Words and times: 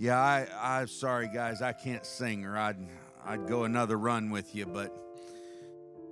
Yeah, 0.00 0.18
I, 0.18 0.46
I'm 0.58 0.86
sorry, 0.86 1.28
guys. 1.28 1.60
I 1.60 1.72
can't 1.74 2.06
sing, 2.06 2.46
or 2.46 2.56
I'd, 2.56 2.78
I'd 3.22 3.46
go 3.46 3.64
another 3.64 3.98
run 3.98 4.30
with 4.30 4.54
you, 4.54 4.64
but 4.64 4.96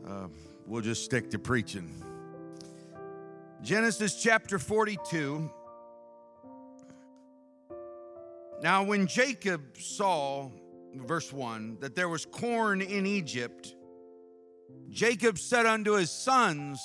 uh, 0.07 0.29
we'll 0.67 0.83
just 0.83 1.07
stick 1.07 1.31
to 1.31 1.39
preaching. 1.39 1.91
Genesis 3.63 4.23
chapter 4.23 4.59
42. 4.59 5.51
Now, 8.61 8.83
when 8.83 9.07
Jacob 9.07 9.79
saw, 9.79 10.51
verse 10.95 11.33
1, 11.33 11.79
that 11.81 11.95
there 11.95 12.11
was 12.11 12.27
corn 12.27 12.83
in 12.83 13.07
Egypt, 13.07 13.75
Jacob 14.91 15.39
said 15.39 15.65
unto 15.65 15.93
his 15.93 16.11
sons, 16.11 16.79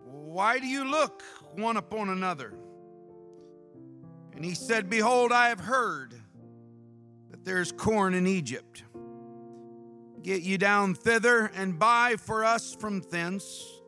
Why 0.00 0.58
do 0.58 0.66
you 0.66 0.82
look 0.82 1.22
one 1.54 1.76
upon 1.76 2.08
another? 2.08 2.54
And 4.34 4.44
he 4.44 4.54
said, 4.54 4.88
Behold, 4.88 5.32
I 5.32 5.48
have 5.48 5.60
heard 5.60 6.14
that 7.30 7.44
there 7.44 7.60
is 7.60 7.72
corn 7.72 8.14
in 8.14 8.26
Egypt. 8.26 8.84
Get 10.22 10.42
you 10.42 10.58
down 10.58 10.94
thither 10.94 11.50
and 11.54 11.78
buy 11.78 12.16
for 12.16 12.44
us 12.44 12.74
from 12.74 13.00
thence, 13.00 13.80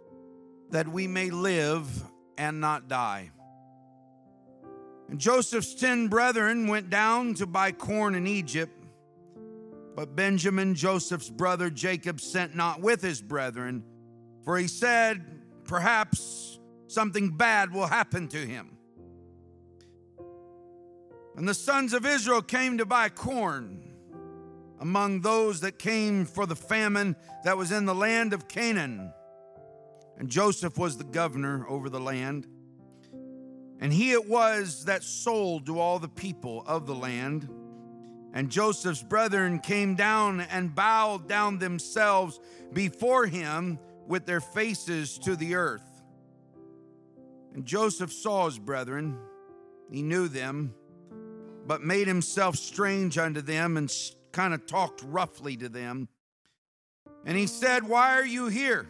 that 0.71 0.89
we 0.89 1.07
may 1.07 1.31
live 1.31 1.89
and 2.37 2.61
not 2.61 2.89
die. 2.89 3.31
And 5.09 5.21
Joseph's 5.21 5.75
ten 5.75 6.09
brethren 6.09 6.67
went 6.67 6.91
down 6.91 7.35
to 7.35 7.47
buy 7.47 7.73
corn 7.73 8.15
in 8.15 8.27
Egypt. 8.27 8.73
But 9.95 10.17
Benjamin, 10.17 10.75
Joseph's 10.75 11.31
brother 11.31 11.71
Jacob, 11.71 12.21
sent 12.21 12.57
not 12.57 12.81
with 12.81 13.01
his 13.01 13.23
brethren, 13.23 13.85
for 14.45 14.59
he 14.59 14.67
said, 14.67 15.25
Perhaps 15.65 16.59
something 16.89 17.37
bad 17.37 17.73
will 17.73 17.87
happen 17.87 18.27
to 18.29 18.39
him. 18.39 18.74
And 21.37 21.49
the 21.49 21.55
sons 21.55 21.93
of 21.93 22.07
Israel 22.07 22.43
came 22.43 22.79
to 22.79 22.87
buy 22.87 23.09
corn 23.09 23.83
among 24.81 25.21
those 25.21 25.61
that 25.61 25.79
came 25.79 26.27
for 26.27 26.47
the 26.47 26.57
famine 26.57 27.17
that 27.45 27.57
was 27.57 27.73
in 27.73 27.87
the 27.87 27.95
land 27.95 28.33
of 28.33 28.49
Canaan. 28.49 29.13
And 30.17 30.29
Joseph 30.29 30.79
was 30.79 30.97
the 30.97 31.05
governor 31.05 31.67
over 31.69 31.89
the 31.89 32.01
land. 32.01 32.47
And 33.81 33.93
he 33.93 34.13
it 34.13 34.29
was 34.29 34.85
that 34.85 35.03
sold 35.03 35.67
to 35.67 35.81
all 35.81 35.99
the 35.99 36.09
people 36.09 36.63
of 36.67 36.87
the 36.87 36.95
land. 36.95 37.49
And 38.33 38.51
Joseph's 38.51 39.03
brethren 39.03 39.59
came 39.59 39.95
down 39.95 40.41
and 40.41 40.75
bowed 40.75 41.29
down 41.29 41.59
themselves 41.59 42.39
before 42.73 43.27
him 43.27 43.79
with 44.07 44.27
their 44.27 44.41
faces 44.41 45.19
to 45.19 45.35
the 45.35 45.55
earth. 45.55 46.03
And 47.55 47.65
Joseph 47.65 48.13
saw 48.13 48.47
his 48.47 48.59
brethren, 48.59 49.17
he 49.91 50.03
knew 50.03 50.29
them 50.29 50.75
but 51.67 51.83
made 51.83 52.07
himself 52.07 52.57
strange 52.57 53.19
unto 53.19 53.41
them 53.41 53.77
and 53.77 53.93
kind 54.33 54.55
of 54.55 54.67
talked 54.67 55.03
roughly 55.03 55.57
to 55.57 55.69
them. 55.69 56.09
And 57.25 57.37
he 57.39 57.47
said, 57.47 57.89
Why 57.89 58.19
are 58.19 58.27
you 58.27 58.49
here? 58.49 58.87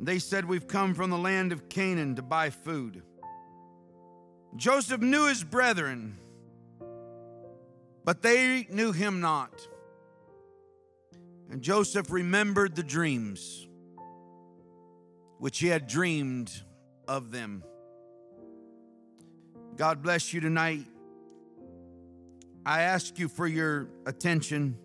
They 0.00 0.18
said, 0.18 0.44
We've 0.44 0.68
come 0.68 0.94
from 0.94 1.10
the 1.10 1.18
land 1.18 1.52
of 1.52 1.68
Canaan 1.68 2.16
to 2.16 2.22
buy 2.22 2.50
food. 2.50 3.02
Joseph 4.56 5.00
knew 5.00 5.26
his 5.26 5.44
brethren, 5.44 6.18
but 8.04 8.22
they 8.22 8.66
knew 8.70 8.92
him 8.92 9.20
not. 9.20 9.66
And 11.50 11.62
Joseph 11.62 12.10
remembered 12.10 12.76
the 12.76 12.82
dreams 12.82 13.66
which 15.38 15.58
he 15.58 15.68
had 15.68 15.86
dreamed 15.86 16.52
of 17.06 17.30
them. 17.30 17.62
God 19.78 20.02
bless 20.02 20.32
you 20.32 20.40
tonight. 20.40 20.84
I 22.66 22.82
ask 22.82 23.16
you 23.16 23.28
for 23.28 23.46
your 23.46 23.88
attention 24.06 24.76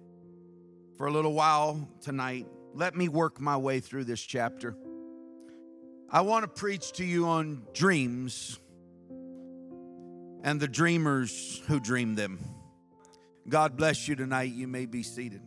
for 1.00 1.08
a 1.08 1.12
little 1.12 1.34
while 1.34 1.90
tonight. 2.02 2.46
Let 2.76 2.96
me 2.96 3.08
work 3.08 3.42
my 3.42 3.58
way 3.58 3.80
through 3.80 4.04
this 4.04 4.22
chapter. 4.22 4.78
I 6.12 6.22
want 6.22 6.44
to 6.44 6.48
preach 6.48 6.92
to 6.92 7.04
you 7.04 7.26
on 7.26 7.64
dreams 7.74 8.60
and 10.44 10.60
the 10.60 10.68
dreamers 10.68 11.64
who 11.68 11.80
dream 11.80 12.14
them. 12.14 12.38
God 13.50 13.76
bless 13.76 14.08
you 14.08 14.16
tonight. 14.16 14.54
You 14.54 14.68
may 14.68 14.86
be 14.86 15.02
seated. 15.02 15.42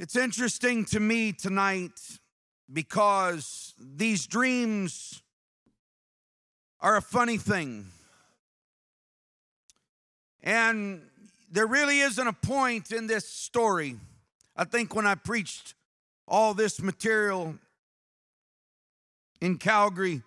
It's 0.00 0.16
interesting 0.16 0.86
to 0.86 0.98
me 0.98 1.32
tonight 1.32 2.00
because 2.72 3.74
these 3.78 4.26
dreams 4.26 5.22
are 6.80 6.96
a 6.96 7.02
funny 7.02 7.38
thing. 7.38 7.86
And 10.42 11.02
there 11.50 11.66
really 11.66 12.00
isn't 12.00 12.26
a 12.26 12.32
point 12.32 12.90
in 12.90 13.06
this 13.06 13.28
story. 13.28 13.96
I 14.56 14.64
think 14.64 14.94
when 14.94 15.06
I 15.06 15.14
preached 15.14 15.74
all 16.26 16.54
this 16.54 16.80
material 16.80 17.56
in 19.40 19.58
Calgary, 19.58 20.22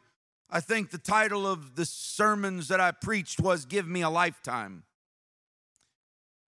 I 0.50 0.59
think 0.59 0.91
the 0.91 0.97
title 0.97 1.45
of 1.47 1.75
the 1.75 1.85
sermons 1.85 2.67
that 2.69 2.79
I 2.79 2.91
preached 2.91 3.41
was 3.41 3.66
Give 3.66 3.88
Me 3.88 4.01
a 4.01 4.09
Lifetime. 4.09 4.84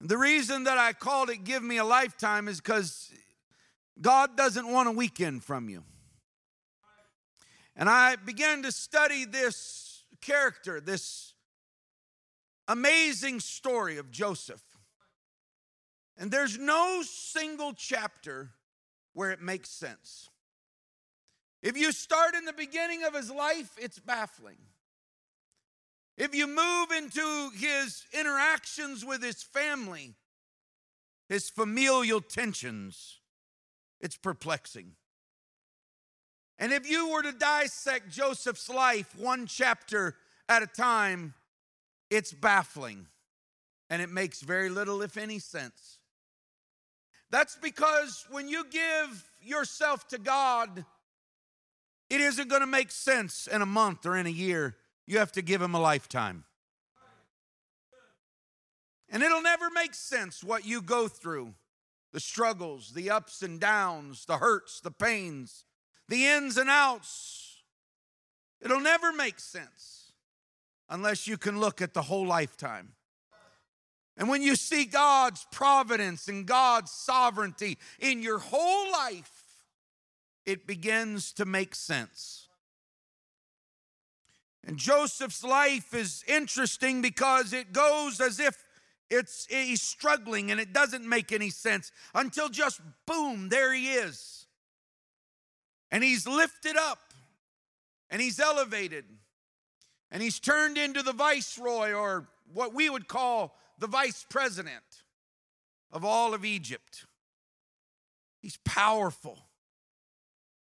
The 0.01 0.17
reason 0.17 0.65
that 0.65 0.77
I 0.77 0.91
called 0.91 1.29
it 1.29 1.45
Give 1.45 1.63
Me 1.63 1.77
a 1.77 1.85
Lifetime 1.85 2.49
is 2.49 2.59
because 2.59 3.09
God 4.01 4.35
doesn't 4.35 4.71
want 4.71 4.89
a 4.89 4.91
weekend 4.91 5.43
from 5.43 5.69
you. 5.69 5.83
And 7.75 7.89
I 7.89 8.15
began 8.15 8.63
to 8.63 8.71
study 8.71 9.25
this 9.25 10.03
character, 10.21 10.79
this 10.79 11.33
amazing 12.67 13.39
story 13.39 13.97
of 13.97 14.11
Joseph. 14.11 14.63
And 16.17 16.31
there's 16.31 16.57
no 16.57 17.01
single 17.03 17.73
chapter 17.73 18.51
where 19.13 19.31
it 19.31 19.41
makes 19.41 19.69
sense. 19.69 20.29
If 21.61 21.77
you 21.77 21.91
start 21.91 22.35
in 22.35 22.45
the 22.45 22.53
beginning 22.53 23.03
of 23.03 23.15
his 23.15 23.31
life, 23.31 23.71
it's 23.77 23.99
baffling. 23.99 24.57
If 26.17 26.35
you 26.35 26.45
move 26.45 26.91
into 26.91 27.49
his 27.55 28.05
interactions 28.13 29.03
with 29.03 29.23
his 29.23 29.41
family, 29.41 30.13
his 31.27 31.49
familial 31.49 32.21
tensions, 32.21 33.19
it's 34.03 34.17
perplexing. 34.17 34.91
And 36.59 36.71
if 36.71 36.87
you 36.87 37.09
were 37.09 37.23
to 37.23 37.31
dissect 37.31 38.11
Joseph's 38.11 38.69
life 38.69 39.17
one 39.17 39.47
chapter 39.47 40.15
at 40.47 40.61
a 40.61 40.67
time, 40.67 41.33
it's 42.11 42.31
baffling 42.31 43.07
and 43.89 44.01
it 44.01 44.11
makes 44.11 44.41
very 44.41 44.69
little, 44.69 45.01
if 45.01 45.17
any, 45.17 45.39
sense. 45.39 45.97
That's 47.31 47.55
because 47.55 48.25
when 48.29 48.47
you 48.47 48.65
give 48.69 49.31
yourself 49.41 50.07
to 50.09 50.19
God, 50.19 50.85
it 52.09 52.21
isn't 52.21 52.49
going 52.49 52.61
to 52.61 52.67
make 52.67 52.91
sense 52.91 53.47
in 53.47 53.61
a 53.61 53.65
month 53.65 54.05
or 54.05 54.15
in 54.15 54.27
a 54.27 54.31
year. 54.31 54.75
You 55.07 55.17
have 55.19 55.31
to 55.31 55.41
give 55.41 55.61
Him 55.61 55.73
a 55.73 55.79
lifetime. 55.79 56.43
And 59.09 59.23
it'll 59.23 59.41
never 59.41 59.69
make 59.69 59.93
sense 59.93 60.43
what 60.43 60.65
you 60.65 60.81
go 60.81 61.07
through 61.07 61.53
the 62.13 62.19
struggles, 62.19 62.93
the 62.93 63.09
ups 63.09 63.41
and 63.41 63.59
downs, 63.59 64.25
the 64.25 64.37
hurts, 64.37 64.79
the 64.79 64.91
pains, 64.91 65.65
the 66.07 66.25
ins 66.27 66.57
and 66.57 66.69
outs. 66.69 67.63
It'll 68.61 68.79
never 68.79 69.11
make 69.11 69.39
sense 69.39 70.13
unless 70.89 71.27
you 71.27 71.37
can 71.37 71.59
look 71.59 71.81
at 71.81 71.93
the 71.93 72.03
whole 72.03 72.25
lifetime. 72.25 72.93
And 74.15 74.29
when 74.29 74.43
you 74.43 74.55
see 74.55 74.85
God's 74.85 75.45
providence 75.51 76.27
and 76.27 76.45
God's 76.45 76.91
sovereignty 76.91 77.79
in 77.99 78.21
your 78.21 78.37
whole 78.37 78.91
life, 78.91 79.43
it 80.45 80.67
begins 80.67 81.33
to 81.33 81.45
make 81.45 81.73
sense. 81.73 82.47
And 84.65 84.77
Joseph's 84.77 85.43
life 85.43 85.95
is 85.95 86.23
interesting 86.27 87.01
because 87.01 87.53
it 87.53 87.73
goes 87.73 88.21
as 88.21 88.39
if 88.39 88.63
it's 89.09 89.45
he's 89.49 89.81
struggling 89.81 90.51
and 90.51 90.59
it 90.59 90.73
doesn't 90.73 91.07
make 91.07 91.31
any 91.31 91.49
sense 91.49 91.91
until 92.15 92.49
just 92.49 92.81
boom, 93.05 93.49
there 93.49 93.73
he 93.73 93.89
is. 93.91 94.47
And 95.91 96.03
he's 96.03 96.27
lifted 96.27 96.75
up 96.75 96.99
and 98.09 98.21
he's 98.21 98.39
elevated 98.39 99.05
and 100.11 100.21
he's 100.21 100.39
turned 100.39 100.77
into 100.77 101.03
the 101.03 101.13
viceroy 101.13 101.93
or 101.93 102.27
what 102.53 102.73
we 102.73 102.89
would 102.89 103.07
call 103.07 103.55
the 103.79 103.87
vice 103.87 104.25
president 104.29 104.83
of 105.91 106.05
all 106.05 106.33
of 106.33 106.45
Egypt. 106.45 107.05
He's 108.41 108.57
powerful. 108.65 109.37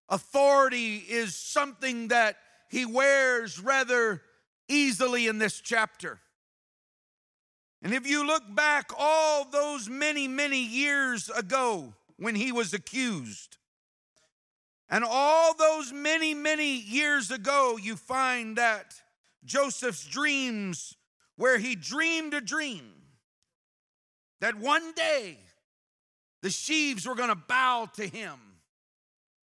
Authority 0.10 0.98
is 0.98 1.36
something 1.36 2.10
that 2.10 2.38
he 2.69 2.86
wears 2.86 3.60
rather 3.60 4.22
easily 4.68 5.27
in 5.27 5.38
this 5.38 5.60
chapter. 5.60 6.19
And 7.86 7.94
if 7.94 8.08
you 8.08 8.26
look 8.26 8.44
back 8.56 8.90
all 8.98 9.46
those 9.46 9.88
many, 9.88 10.28
many 10.28 10.58
years 10.58 11.30
ago 11.30 11.94
when 12.18 12.34
he 12.34 12.52
was 12.52 12.74
accused, 12.74 13.58
And 14.90 15.04
all 15.04 15.54
those 15.54 15.94
many, 15.94 16.34
many 16.34 16.76
years 16.76 17.30
ago, 17.30 17.78
you 17.80 17.96
find 17.96 18.58
that 18.58 19.02
Joseph's 19.44 20.06
dreams, 20.06 20.96
where 21.38 21.60
he 21.60 21.76
dreamed 21.76 22.34
a 22.34 22.42
dream 22.42 22.92
that 24.42 24.56
one 24.56 24.94
day 24.94 25.38
the 26.42 26.50
sheaves 26.50 27.08
were 27.08 27.16
going 27.16 27.30
to 27.30 27.36
bow 27.36 27.88
to 27.96 28.08
him, 28.08 28.40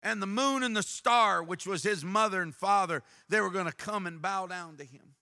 and 0.03 0.23
the 0.23 0.27
moon 0.27 0.63
and 0.63 0.75
the 0.75 0.83
star, 0.83 1.43
which 1.43 1.67
was 1.67 1.83
his 1.83 2.05
mother 2.05 2.41
and 2.41 2.55
father, 2.55 3.03
they 3.29 3.41
were 3.41 3.51
going 3.51 3.67
to 3.67 3.73
come 3.73 4.07
and 4.07 4.23
bow 4.23 4.47
down 4.47 4.77
to 4.79 4.85
him. 4.85 5.15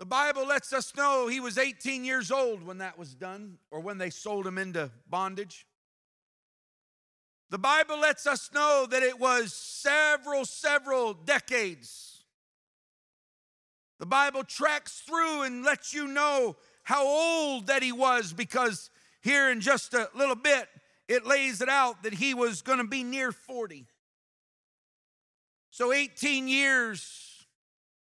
The 0.00 0.06
Bible 0.06 0.46
lets 0.46 0.72
us 0.72 0.96
know 0.96 1.26
he 1.26 1.40
was 1.40 1.58
18 1.58 2.06
years 2.06 2.30
old 2.30 2.62
when 2.62 2.78
that 2.78 2.98
was 2.98 3.14
done, 3.14 3.58
or 3.70 3.80
when 3.80 3.98
they 3.98 4.08
sold 4.08 4.46
him 4.46 4.56
into 4.56 4.90
bondage. 5.06 5.66
The 7.50 7.58
Bible 7.58 8.00
lets 8.00 8.26
us 8.26 8.48
know 8.54 8.86
that 8.90 9.02
it 9.02 9.20
was 9.20 9.52
several, 9.52 10.46
several 10.46 11.12
decades. 11.12 12.24
The 13.98 14.06
Bible 14.06 14.42
tracks 14.42 15.02
through 15.06 15.42
and 15.42 15.64
lets 15.64 15.92
you 15.92 16.08
know 16.08 16.56
how 16.84 17.06
old 17.06 17.66
that 17.66 17.82
he 17.82 17.92
was 17.92 18.32
because 18.32 18.88
here 19.20 19.50
in 19.50 19.60
just 19.60 19.92
a 19.92 20.08
little 20.14 20.34
bit, 20.34 20.66
it 21.08 21.26
lays 21.26 21.60
it 21.60 21.68
out 21.68 22.04
that 22.04 22.14
he 22.14 22.32
was 22.32 22.62
going 22.62 22.78
to 22.78 22.84
be 22.84 23.04
near 23.04 23.32
40. 23.32 23.86
So 25.68 25.92
18 25.92 26.48
years 26.48 27.29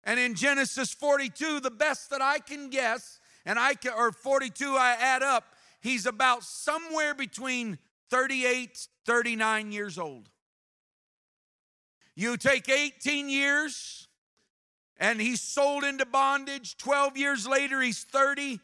and 0.05 0.21
in 0.21 0.35
Genesis 0.35 0.93
42, 0.93 1.61
the 1.61 1.71
best 1.71 2.11
that 2.11 2.23
I 2.23 2.39
can 2.39 2.69
guess, 2.69 3.19
and 3.45 3.59
I 3.59 3.75
can, 3.75 3.93
or 3.93 4.13
42, 4.13 4.77
I 4.79 4.97
add 5.01 5.23
up, 5.23 5.55
he's 5.81 6.07
about 6.07 6.45
somewhere 6.45 7.15
between 7.15 7.79
38, 8.11 8.87
39 9.07 9.73
years 9.73 9.99
old. 9.99 10.29
You 12.15 12.37
take 12.37 12.69
18 12.69 13.29
years 13.29 14.09
and 14.99 15.21
he's 15.21 15.41
sold 15.41 15.83
into 15.83 16.07
bondage. 16.07 16.77
12 16.77 17.17
years 17.17 17.49
later, 17.49 17.81
he's 17.81 18.05
30 18.05 18.61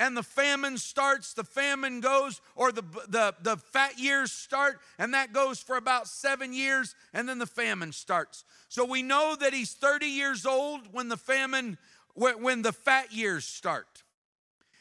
and 0.00 0.16
the 0.16 0.22
famine 0.22 0.78
starts, 0.78 1.34
the 1.34 1.44
famine 1.44 2.00
goes, 2.00 2.40
or 2.56 2.72
the, 2.72 2.82
the, 3.06 3.34
the 3.42 3.58
fat 3.58 3.98
years 3.98 4.32
start, 4.32 4.80
and 4.98 5.12
that 5.12 5.34
goes 5.34 5.60
for 5.60 5.76
about 5.76 6.08
seven 6.08 6.54
years, 6.54 6.94
and 7.12 7.28
then 7.28 7.38
the 7.38 7.46
famine 7.46 7.92
starts. 7.92 8.44
So 8.70 8.82
we 8.86 9.02
know 9.02 9.36
that 9.38 9.52
he's 9.52 9.74
30 9.74 10.06
years 10.06 10.46
old 10.46 10.88
when 10.90 11.10
the 11.10 11.18
famine, 11.18 11.76
when 12.14 12.62
the 12.62 12.72
fat 12.72 13.12
years 13.12 13.44
start. 13.44 14.02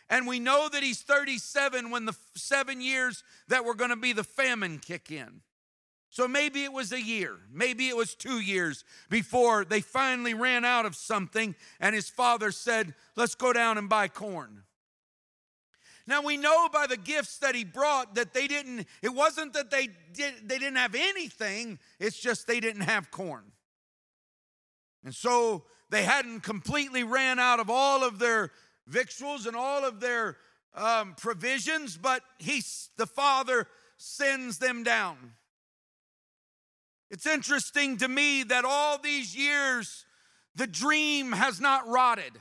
And 0.10 0.26
we 0.26 0.40
know 0.40 0.70
that 0.70 0.84
he's 0.84 1.02
37 1.02 1.92
when 1.92 2.06
the 2.06 2.16
seven 2.36 2.80
years 2.80 3.22
that 3.50 3.66
were 3.66 3.76
going 3.76 3.92
to 3.92 3.98
be 3.98 4.14
the 4.14 4.24
famine 4.24 4.80
kick 4.80 5.12
in. 5.12 5.42
So 6.10 6.30
maybe 6.30 6.64
it 6.64 6.72
was 6.72 6.94
a 6.94 7.02
year, 7.02 7.36
maybe 7.52 7.90
it 7.90 7.98
was 7.98 8.16
two 8.16 8.40
years 8.40 8.86
before 9.10 9.66
they 9.66 9.82
finally 9.82 10.34
ran 10.34 10.64
out 10.64 10.86
of 10.86 10.96
something, 10.96 11.56
and 11.82 11.94
his 11.94 12.10
father 12.10 12.52
said, 12.52 12.96
Let's 13.18 13.36
go 13.36 13.52
down 13.52 13.78
and 13.78 13.90
buy 13.90 14.08
corn. 14.08 14.64
Now 16.10 16.24
we 16.24 16.38
know 16.38 16.68
by 16.70 16.88
the 16.88 16.98
gifts 16.98 17.38
that 17.38 17.54
he 17.54 17.64
brought 17.64 18.16
that 18.16 18.34
they 18.34 18.48
didn't, 18.48 18.88
it 19.04 19.14
wasn't 19.14 19.54
that 19.54 19.70
they 19.70 19.90
did 20.12 20.50
they 20.50 20.58
didn't 20.58 20.78
have 20.78 20.96
anything, 20.96 21.78
it's 22.00 22.20
just 22.20 22.48
they 22.48 22.60
didn't 22.60 22.82
have 22.82 23.12
corn. 23.12 23.44
And 25.06 25.14
so 25.14 25.66
they 25.92 26.02
hadn't 26.02 26.42
completely 26.42 27.04
ran 27.04 27.38
out 27.38 27.60
of 27.60 27.70
all 27.70 28.04
of 28.04 28.18
their 28.18 28.50
victuals 28.88 29.46
and 29.46 29.56
all 29.56 29.86
of 29.86 30.00
their 30.00 30.38
um, 30.74 31.14
provisions, 31.16 31.96
but 31.96 32.24
he, 32.40 32.64
the 32.98 33.06
father, 33.06 33.68
sends 33.98 34.58
them 34.58 34.82
down. 34.82 35.34
It's 37.12 37.28
interesting 37.28 37.98
to 37.98 38.08
me 38.08 38.42
that 38.44 38.66
all 38.66 38.98
these 38.98 39.36
years, 39.38 40.06
the 40.56 40.68
dream 40.68 41.34
has 41.34 41.62
not 41.62 41.88
rotted. 41.88 42.34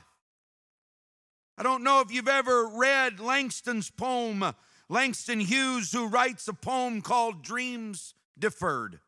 I 1.59 1.63
don't 1.63 1.83
know 1.83 1.99
if 1.99 2.09
you've 2.09 2.29
ever 2.29 2.69
read 2.69 3.19
Langston's 3.19 3.91
poem, 3.91 4.55
Langston 4.87 5.41
Hughes, 5.41 5.91
who 5.91 6.07
writes 6.07 6.47
a 6.47 6.53
poem 6.53 7.01
called 7.01 7.43
Dreams 7.43 8.13
Deferred, 8.37 9.01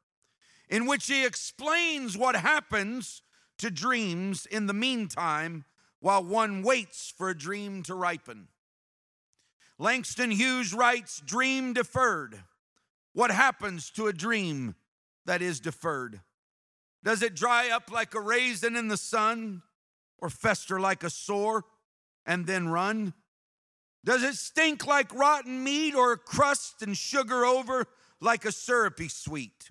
in 0.68 0.86
which 0.86 1.07
he 1.07 1.25
explains 1.25 2.18
what 2.18 2.36
happens 2.36 3.21
to 3.59 3.71
dreams 3.71 4.45
in 4.45 4.68
the 4.68 4.74
meantime 4.74 5.63
while 6.01 6.25
one 6.25 6.62
waits 6.62 7.13
for 7.18 7.30
a 7.30 7.38
dream 7.38 7.83
to 7.83 7.95
ripen. 7.95 8.50
Langston 9.80 10.31
Hughes 10.31 10.74
writes 10.74 11.21
Dream 11.25 11.71
Deferred. 11.71 12.44
What 13.13 13.31
happens 13.31 13.89
to 13.92 14.07
a 14.07 14.13
dream 14.13 14.75
that 15.24 15.42
is 15.42 15.62
deferred? 15.62 16.19
Does 17.01 17.21
it 17.21 17.33
dry 17.33 17.69
up 17.69 17.89
like 17.89 18.13
a 18.13 18.19
raisin 18.19 18.75
in 18.75 18.89
the 18.89 18.98
sun 18.98 19.62
or 20.18 20.30
fester 20.30 20.81
like 20.81 21.06
a 21.06 21.09
sore? 21.09 21.63
And 22.26 22.46
then 22.46 22.70
run? 22.70 23.14
Does 24.04 24.24
it 24.24 24.36
stink 24.36 24.88
like 24.88 25.14
rotten 25.14 25.64
meat 25.64 25.94
or 25.94 26.18
crust 26.18 26.82
and 26.82 26.98
sugar 26.98 27.46
over 27.46 27.86
like 28.20 28.46
a 28.46 28.52
syrupy 28.52 29.08
sweet? 29.08 29.70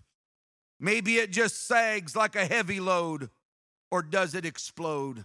Maybe 0.78 1.16
it 1.16 1.30
just 1.30 1.66
sags 1.66 2.16
like 2.16 2.36
a 2.36 2.46
heavy 2.46 2.80
load, 2.80 3.30
or 3.90 4.02
does 4.02 4.34
it 4.34 4.46
explode? 4.46 5.24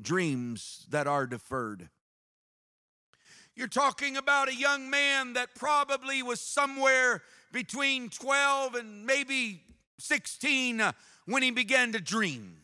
Dreams 0.00 0.86
that 0.90 1.06
are 1.06 1.26
deferred. 1.26 1.88
You're 3.56 3.68
talking 3.68 4.18
about 4.18 4.50
a 4.50 4.54
young 4.54 4.90
man 4.90 5.32
that 5.32 5.54
probably 5.54 6.22
was 6.22 6.42
somewhere 6.42 7.22
between 7.52 8.10
12 8.10 8.74
and 8.74 9.06
maybe 9.06 9.62
16 9.98 10.80
uh, 10.80 10.92
when 11.24 11.42
he 11.42 11.50
began 11.50 11.92
to 11.92 12.00
dream. 12.00 12.58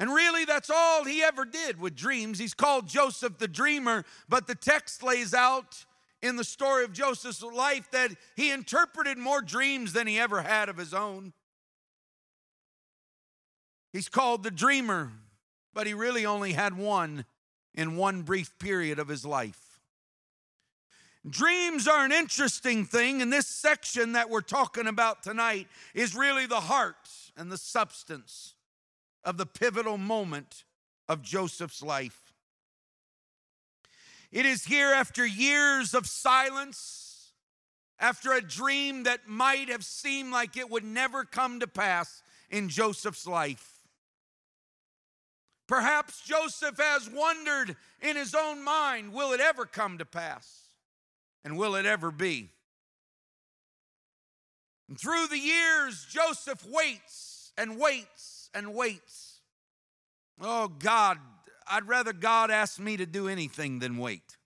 And 0.00 0.14
really, 0.14 0.46
that's 0.46 0.70
all 0.70 1.04
he 1.04 1.22
ever 1.22 1.44
did 1.44 1.78
with 1.78 1.94
dreams. 1.94 2.38
He's 2.38 2.54
called 2.54 2.88
Joseph 2.88 3.36
the 3.36 3.46
dreamer, 3.46 4.06
but 4.30 4.46
the 4.46 4.54
text 4.54 5.02
lays 5.02 5.34
out 5.34 5.84
in 6.22 6.36
the 6.36 6.44
story 6.44 6.84
of 6.84 6.92
Joseph's 6.94 7.42
life 7.42 7.90
that 7.90 8.10
he 8.34 8.50
interpreted 8.50 9.18
more 9.18 9.42
dreams 9.42 9.92
than 9.92 10.06
he 10.06 10.18
ever 10.18 10.40
had 10.40 10.70
of 10.70 10.78
his 10.78 10.94
own. 10.94 11.34
He's 13.92 14.08
called 14.08 14.42
the 14.42 14.50
dreamer, 14.50 15.12
but 15.74 15.86
he 15.86 15.92
really 15.92 16.24
only 16.24 16.52
had 16.52 16.78
one 16.78 17.26
in 17.74 17.96
one 17.96 18.22
brief 18.22 18.58
period 18.58 18.98
of 18.98 19.08
his 19.08 19.26
life. 19.26 19.80
Dreams 21.28 21.86
are 21.86 22.06
an 22.06 22.12
interesting 22.12 22.86
thing, 22.86 23.20
and 23.20 23.30
this 23.30 23.46
section 23.46 24.12
that 24.12 24.30
we're 24.30 24.40
talking 24.40 24.86
about 24.86 25.22
tonight 25.22 25.68
is 25.92 26.16
really 26.16 26.46
the 26.46 26.60
heart 26.60 26.96
and 27.36 27.52
the 27.52 27.58
substance 27.58 28.54
of 29.24 29.36
the 29.36 29.46
pivotal 29.46 29.98
moment 29.98 30.64
of 31.08 31.22
Joseph's 31.22 31.82
life. 31.82 32.32
It 34.30 34.46
is 34.46 34.64
here 34.64 34.92
after 34.92 35.26
years 35.26 35.92
of 35.92 36.06
silence, 36.06 37.32
after 37.98 38.32
a 38.32 38.40
dream 38.40 39.02
that 39.02 39.26
might 39.26 39.68
have 39.68 39.84
seemed 39.84 40.32
like 40.32 40.56
it 40.56 40.70
would 40.70 40.84
never 40.84 41.24
come 41.24 41.60
to 41.60 41.66
pass 41.66 42.22
in 42.48 42.68
Joseph's 42.68 43.26
life. 43.26 43.80
Perhaps 45.66 46.22
Joseph 46.22 46.78
has 46.78 47.08
wondered 47.08 47.76
in 48.00 48.16
his 48.16 48.34
own 48.34 48.64
mind 48.64 49.12
will 49.12 49.32
it 49.32 49.40
ever 49.40 49.66
come 49.66 49.98
to 49.98 50.04
pass? 50.04 50.62
And 51.44 51.56
will 51.56 51.74
it 51.74 51.86
ever 51.86 52.10
be? 52.10 52.50
And 54.88 55.00
through 55.00 55.28
the 55.28 55.38
years, 55.38 56.06
Joseph 56.10 56.66
waits 56.66 57.52
and 57.56 57.78
waits 57.78 58.29
and 58.54 58.74
waits. 58.74 59.40
Oh, 60.40 60.68
God, 60.68 61.18
I'd 61.70 61.88
rather 61.88 62.12
God 62.12 62.50
ask 62.50 62.78
me 62.78 62.96
to 62.96 63.06
do 63.06 63.28
anything 63.28 63.78
than 63.78 63.98
wait. 63.98 64.36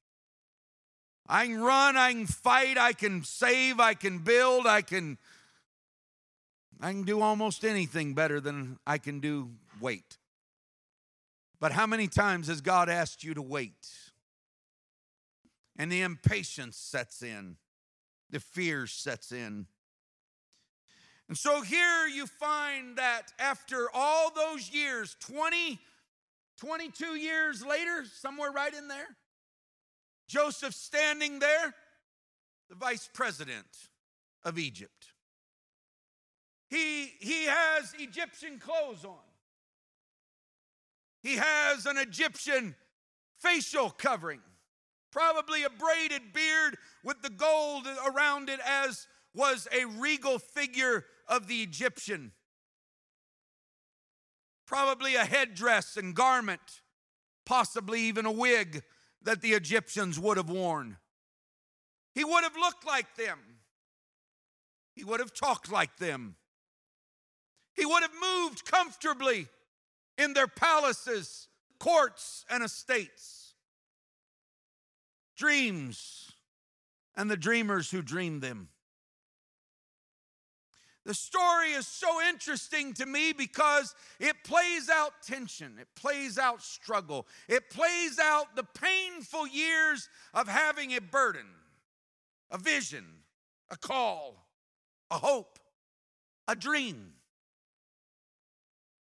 I 1.27 1.47
can 1.47 1.61
run, 1.61 1.97
I 1.97 2.13
can 2.13 2.27
fight, 2.27 2.77
I 2.77 2.93
can 2.93 3.25
save, 3.25 3.81
I 3.81 3.95
can 3.95 4.19
build, 4.19 4.67
I 4.67 4.83
can 4.83 5.19
I 6.81 6.91
can 6.91 7.05
do 7.05 7.21
almost 7.21 7.65
anything 7.65 8.15
better 8.15 8.41
than 8.41 8.79
I 8.87 8.99
can 8.99 9.21
do 9.21 9.51
wait. 9.81 10.19
But 11.61 11.73
how 11.73 11.87
many 11.87 12.09
times 12.09 12.49
has 12.49 12.61
God 12.61 12.89
asked 12.89 13.25
you 13.25 13.33
to 13.35 13.43
wait? 13.43 13.89
And 15.77 15.91
the 15.91 16.03
impatience 16.03 16.77
sets 16.77 17.23
in, 17.23 17.57
the 18.29 18.41
fear 18.41 18.87
sets 18.87 19.33
in. 19.33 19.67
And 21.29 21.39
so 21.39 21.63
here 21.63 22.07
you 22.07 22.27
find 22.27 22.97
that 22.99 23.33
after 23.39 23.89
all 23.95 24.31
those 24.31 24.71
years, 24.71 25.17
20, 25.21 25.79
22 26.59 27.07
years 27.17 27.65
later, 27.65 28.05
somewhere 28.21 28.51
right 28.51 28.75
in 28.75 28.89
there, 28.89 29.17
Joseph 30.29 30.75
standing 30.75 31.39
there, 31.39 31.75
the 32.69 32.75
vice 32.75 33.09
president 33.13 33.67
of 34.45 34.59
Egypt. 34.59 35.13
He, 36.69 37.13
he 37.21 37.45
has 37.45 37.95
Egyptian 37.99 38.59
clothes 38.59 39.05
on. 39.05 39.17
He 41.23 41.37
has 41.37 41.87
an 41.87 41.97
Egyptian 41.97 42.75
facial 43.39 43.91
covering, 43.91 44.41
probably 45.11 45.65
a 45.65 45.71
braided 45.71 46.33
beard 46.35 46.77
with 47.03 47.23
the 47.23 47.31
gold 47.31 47.87
around 48.07 48.51
it, 48.51 48.61
as 48.67 49.07
was 49.35 49.67
a 49.73 49.87
regal 49.87 50.39
figure 50.39 51.05
of 51.27 51.47
the 51.47 51.63
Egyptian. 51.63 52.33
Probably 54.67 55.15
a 55.15 55.25
headdress 55.25 55.97
and 55.97 56.15
garment, 56.15 56.81
possibly 57.45 58.01
even 58.03 58.27
a 58.27 58.33
wig 58.33 58.83
that 59.23 59.41
the 59.41 59.53
Egyptians 59.53 60.19
would 60.19 60.37
have 60.37 60.51
worn. 60.51 60.99
He 62.15 62.25
would 62.25 62.45
have 62.45 62.57
looked 62.57 62.87
like 62.87 63.17
them. 63.17 63.39
He 64.95 65.05
would 65.05 65.21
have 65.21 65.35
talked 65.35 65.71
like 65.71 65.97
them. 65.97 66.37
He 67.75 67.85
would 67.85 68.03
have 68.03 68.13
moved 68.21 68.65
comfortably 68.65 69.49
in 70.17 70.33
their 70.33 70.47
palaces, 70.47 71.49
courts, 71.81 72.45
and 72.49 72.63
estates. 72.63 73.55
Dreams 75.37 76.31
and 77.17 77.29
the 77.29 77.37
dreamers 77.37 77.91
who 77.91 78.03
dreamed 78.03 78.43
them. 78.43 78.69
The 81.05 81.15
story 81.15 81.73
is 81.73 81.87
so 81.87 82.23
interesting 82.27 82.95
to 82.95 83.05
me 83.05 83.35
because 83.35 83.95
it 84.19 84.37
plays 84.43 84.89
out 84.89 85.13
tension, 85.23 85.77
it 85.79 85.89
plays 85.95 86.39
out 86.39 86.63
struggle, 86.63 87.27
it 87.47 87.69
plays 87.69 88.19
out 88.19 88.57
the 88.57 88.65
painful 88.65 89.47
years 89.47 90.09
of 90.33 90.49
having 90.49 90.93
a 90.93 91.01
burden, 91.01 91.47
a 92.51 92.57
vision, 92.57 93.05
a 93.71 93.77
call, 93.77 94.47
a 95.11 95.19
hope, 95.19 95.59
a 96.49 96.57
dream. 96.57 97.13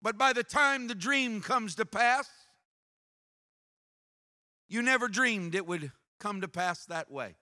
But 0.03 0.19
by 0.19 0.35
the 0.35 0.45
time 0.45 0.89
the 0.89 0.95
dream 0.95 1.41
comes 1.41 1.77
to 1.77 1.87
pass, 1.87 2.29
you 4.69 4.83
never 4.83 5.09
dreamed 5.09 5.55
it 5.55 5.67
would 5.67 5.93
come 6.21 6.43
to 6.43 6.49
pass 6.49 6.85
that 6.87 7.11
way. 7.11 7.37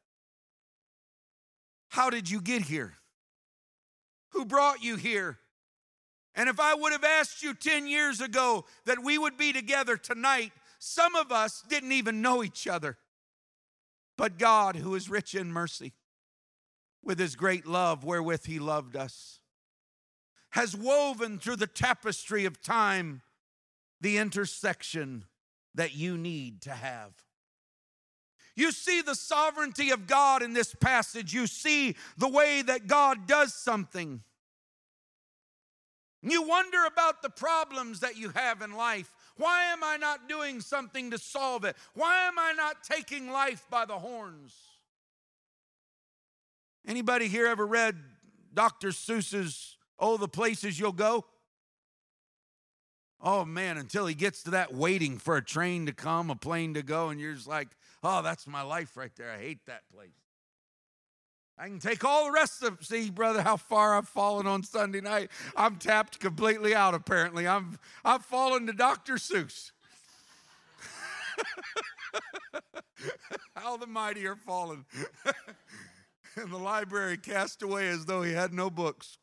How 1.89 2.09
did 2.09 2.31
you 2.31 2.41
get 2.41 2.63
here? 2.63 2.95
Who 4.35 4.45
brought 4.45 4.83
you 4.83 4.97
here? 4.97 5.38
And 6.35 6.49
if 6.49 6.59
I 6.59 6.75
would 6.75 6.93
have 6.93 7.05
asked 7.05 7.43
you 7.43 7.55
10 7.55 7.87
years 7.87 8.21
ago 8.21 8.64
that 8.85 9.03
we 9.03 9.17
would 9.17 9.37
be 9.37 9.53
together 9.53 9.97
tonight, 9.97 10.53
some 10.79 11.14
of 11.14 11.31
us 11.31 11.62
didn't 11.69 11.93
even 11.93 12.21
know 12.21 12.43
each 12.43 12.67
other. 12.67 12.99
But 14.19 14.38
God, 14.38 14.76
who 14.76 14.95
is 14.95 15.09
rich 15.09 15.35
in 15.35 15.53
mercy, 15.53 15.93
with 17.03 17.19
his 17.19 17.37
great 17.37 17.67
love 17.67 18.05
wherewith 18.05 18.47
he 18.47 18.59
loved 18.59 18.97
us, 18.97 19.41
has 20.50 20.76
woven 20.76 21.38
through 21.38 21.57
the 21.57 21.67
tapestry 21.67 22.45
of 22.45 22.61
time 22.61 23.23
the 24.00 24.19
intersection 24.19 25.25
that 25.75 25.95
you 25.95 26.17
need 26.19 26.62
to 26.62 26.73
have. 26.73 27.12
You 28.57 28.73
see 28.73 29.03
the 29.03 29.15
sovereignty 29.15 29.91
of 29.91 30.07
God 30.07 30.43
in 30.43 30.53
this 30.53 30.75
passage. 30.75 31.35
You 31.35 31.47
see 31.47 31.97
the 32.17 32.29
way 32.29 32.63
that 32.63 32.87
God 32.87 33.27
does 33.27 33.55
something. 33.55 34.23
You 36.23 36.43
wonder 36.43 36.85
about 36.87 37.23
the 37.23 37.31
problems 37.31 38.01
that 38.01 38.17
you 38.17 38.31
have 38.31 38.63
in 38.63 38.73
life. 38.73 39.13
Why 39.37 39.65
am 39.65 39.83
I 39.83 39.97
not 39.97 40.29
doing 40.29 40.61
something 40.61 41.11
to 41.11 41.19
solve 41.19 41.65
it? 41.65 41.77
Why 41.95 42.27
am 42.27 42.39
I 42.39 42.53
not 42.53 42.85
taking 42.85 43.31
life 43.31 43.67
by 43.71 43.85
the 43.85 43.99
horns? 43.99 44.55
Anybody 46.87 47.29
here 47.29 47.47
ever 47.47 47.67
read 47.67 47.97
Dr. 48.55 48.89
Seuss's 48.89 49.77
Oh, 49.99 50.17
the 50.17 50.29
places 50.29 50.79
you'll 50.79 50.93
go? 50.93 51.25
Oh 53.21 53.45
man, 53.45 53.79
until 53.79 54.07
he 54.07 54.15
gets 54.15 54.43
to 54.43 54.51
that 54.51 54.75
waiting 54.75 55.19
for 55.19 55.37
a 55.37 55.45
train 55.45 55.87
to 55.87 55.93
come, 55.93 56.31
a 56.31 56.37
plane 56.37 56.75
to 56.75 56.83
go, 56.83 57.09
and 57.09 57.21
you're 57.21 57.35
just 57.35 57.47
like, 57.47 57.69
oh, 58.05 58.23
that's 58.23 58.47
my 58.47 58.63
life 58.63 58.97
right 58.97 59.15
there. 59.17 59.31
I 59.31 59.39
hate 59.39 59.67
that 59.67 59.83
place. 59.93 60.11
I 61.57 61.69
can 61.69 61.79
take 61.79 62.05
all 62.05 62.25
the 62.25 62.33
rest 62.33 62.65
of 62.65 62.85
see, 62.85 63.11
brother, 63.11 63.43
how 63.43 63.57
far 63.57 63.97
I've 63.97 64.09
fallen 64.09 64.47
on 64.47 64.65
Sunday 64.65 65.01
night. 65.01 65.31
I'm 65.57 65.77
tapped 65.77 66.19
completely 66.19 66.75
out, 66.75 66.95
apparently. 66.95 67.47
I'm 67.47 67.79
I've 68.05 68.25
fallen 68.25 68.67
to 68.67 68.73
Dr. 68.73 69.15
Seuss. 69.15 69.71
how 73.57 73.77
the 73.77 73.87
mighty 73.87 74.27
are 74.27 74.37
fallen. 74.37 74.85
and 76.37 76.51
the 76.51 76.59
library 76.59 77.17
cast 77.17 77.63
away 77.63 77.89
as 77.89 78.07
though 78.07 78.23
he 78.23 78.33
had 78.33 78.53
no 78.53 78.69
books. 78.69 79.19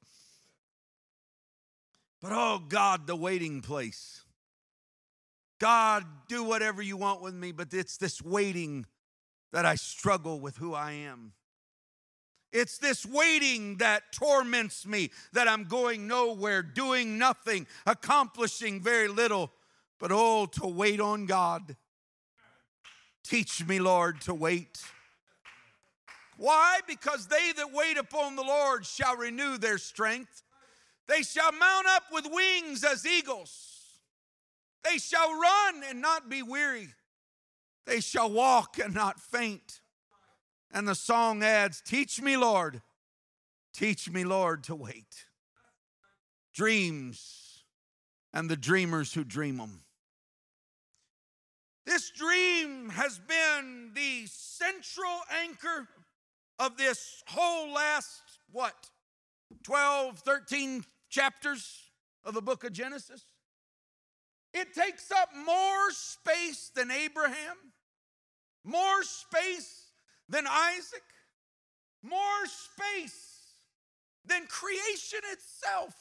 But 2.21 2.31
oh 2.33 2.61
God, 2.67 3.07
the 3.07 3.15
waiting 3.15 3.61
place. 3.61 4.20
God, 5.61 6.05
do 6.27 6.43
whatever 6.43 6.81
you 6.81 6.97
want 6.97 7.21
with 7.21 7.35
me, 7.35 7.51
but 7.51 7.71
it's 7.71 7.97
this 7.97 8.19
waiting 8.19 8.87
that 9.53 9.63
I 9.63 9.75
struggle 9.75 10.39
with 10.39 10.57
who 10.57 10.73
I 10.73 10.93
am. 10.93 11.33
It's 12.51 12.79
this 12.79 13.05
waiting 13.05 13.77
that 13.77 14.11
torments 14.11 14.87
me, 14.87 15.11
that 15.33 15.47
I'm 15.47 15.65
going 15.65 16.07
nowhere, 16.07 16.63
doing 16.63 17.19
nothing, 17.19 17.67
accomplishing 17.85 18.81
very 18.81 19.07
little. 19.07 19.51
But 19.99 20.09
oh, 20.11 20.47
to 20.47 20.65
wait 20.65 20.99
on 20.99 21.27
God. 21.27 21.75
Teach 23.23 23.63
me, 23.63 23.79
Lord, 23.79 24.19
to 24.21 24.33
wait. 24.33 24.81
Why? 26.37 26.79
Because 26.87 27.27
they 27.27 27.51
that 27.57 27.71
wait 27.71 27.99
upon 27.99 28.35
the 28.35 28.41
Lord 28.41 28.83
shall 28.83 29.15
renew 29.15 29.59
their 29.59 29.77
strength. 29.77 30.41
They 31.07 31.21
shall 31.21 31.51
mount 31.51 31.85
up 31.85 32.05
with 32.11 32.25
wings 32.31 32.83
as 32.83 33.05
eagles. 33.05 33.70
They 34.83 34.97
shall 34.97 35.31
run 35.39 35.83
and 35.87 36.01
not 36.01 36.29
be 36.29 36.41
weary. 36.41 36.89
They 37.85 37.99
shall 37.99 38.31
walk 38.31 38.79
and 38.79 38.93
not 38.93 39.19
faint. 39.19 39.81
And 40.71 40.87
the 40.87 40.95
song 40.95 41.43
adds, 41.43 41.81
Teach 41.81 42.21
me, 42.21 42.37
Lord, 42.37 42.81
teach 43.73 44.09
me, 44.09 44.23
Lord, 44.23 44.63
to 44.65 44.75
wait. 44.75 45.25
Dreams 46.53 47.63
and 48.33 48.49
the 48.49 48.57
dreamers 48.57 49.13
who 49.13 49.23
dream 49.23 49.57
them. 49.57 49.81
This 51.85 52.11
dream 52.11 52.89
has 52.89 53.19
been 53.19 53.91
the 53.93 54.25
central 54.27 55.19
anchor 55.43 55.87
of 56.59 56.77
this 56.77 57.23
whole 57.27 57.73
last, 57.73 58.21
what, 58.51 58.89
12, 59.63 60.19
13 60.19 60.85
chapters 61.09 61.89
of 62.23 62.33
the 62.33 62.41
book 62.41 62.63
of 62.63 62.71
Genesis. 62.71 63.25
It 64.53 64.73
takes 64.73 65.11
up 65.11 65.29
more 65.45 65.91
space 65.91 66.71
than 66.75 66.91
Abraham, 66.91 67.55
more 68.63 69.03
space 69.03 69.85
than 70.27 70.45
Isaac, 70.47 71.03
more 72.03 72.45
space 72.45 73.55
than 74.25 74.45
creation 74.47 75.19
itself. 75.31 75.95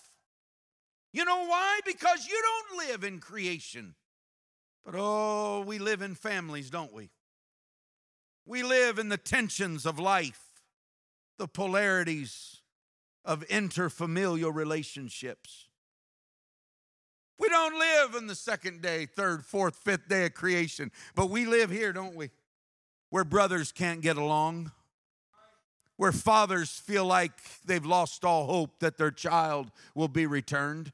You 1.12 1.24
know 1.24 1.46
why? 1.46 1.80
Because 1.84 2.26
you 2.26 2.40
don't 2.42 2.88
live 2.88 3.04
in 3.04 3.18
creation. 3.18 3.94
But 4.84 4.94
oh, 4.96 5.64
we 5.66 5.78
live 5.78 6.02
in 6.02 6.14
families, 6.14 6.70
don't 6.70 6.92
we? 6.92 7.10
We 8.46 8.62
live 8.62 8.98
in 8.98 9.08
the 9.08 9.16
tensions 9.16 9.86
of 9.86 9.98
life, 9.98 10.62
the 11.38 11.48
polarities 11.48 12.62
of 13.24 13.46
interfamilial 13.48 14.54
relationships. 14.54 15.69
We 17.40 17.48
don't 17.48 17.78
live 17.78 18.14
in 18.16 18.26
the 18.26 18.34
second 18.34 18.82
day, 18.82 19.06
third, 19.06 19.46
fourth, 19.46 19.76
fifth 19.76 20.08
day 20.08 20.26
of 20.26 20.34
creation, 20.34 20.92
but 21.14 21.30
we 21.30 21.46
live 21.46 21.70
here, 21.70 21.90
don't 21.90 22.14
we? 22.14 22.28
Where 23.08 23.24
brothers 23.24 23.72
can't 23.72 24.02
get 24.02 24.18
along, 24.18 24.72
where 25.96 26.12
fathers 26.12 26.68
feel 26.70 27.06
like 27.06 27.32
they've 27.64 27.84
lost 27.84 28.26
all 28.26 28.44
hope 28.46 28.80
that 28.80 28.98
their 28.98 29.10
child 29.10 29.70
will 29.94 30.08
be 30.08 30.26
returned. 30.26 30.92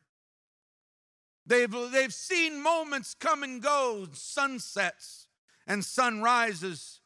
They've, 1.45 1.75
they've 1.91 2.15
seen 2.15 2.63
moments 2.63 3.15
come 3.15 3.43
and 3.43 3.61
go, 3.61 4.07
sunsets 4.13 5.27
and 5.67 5.85
sunrises, 5.85 7.01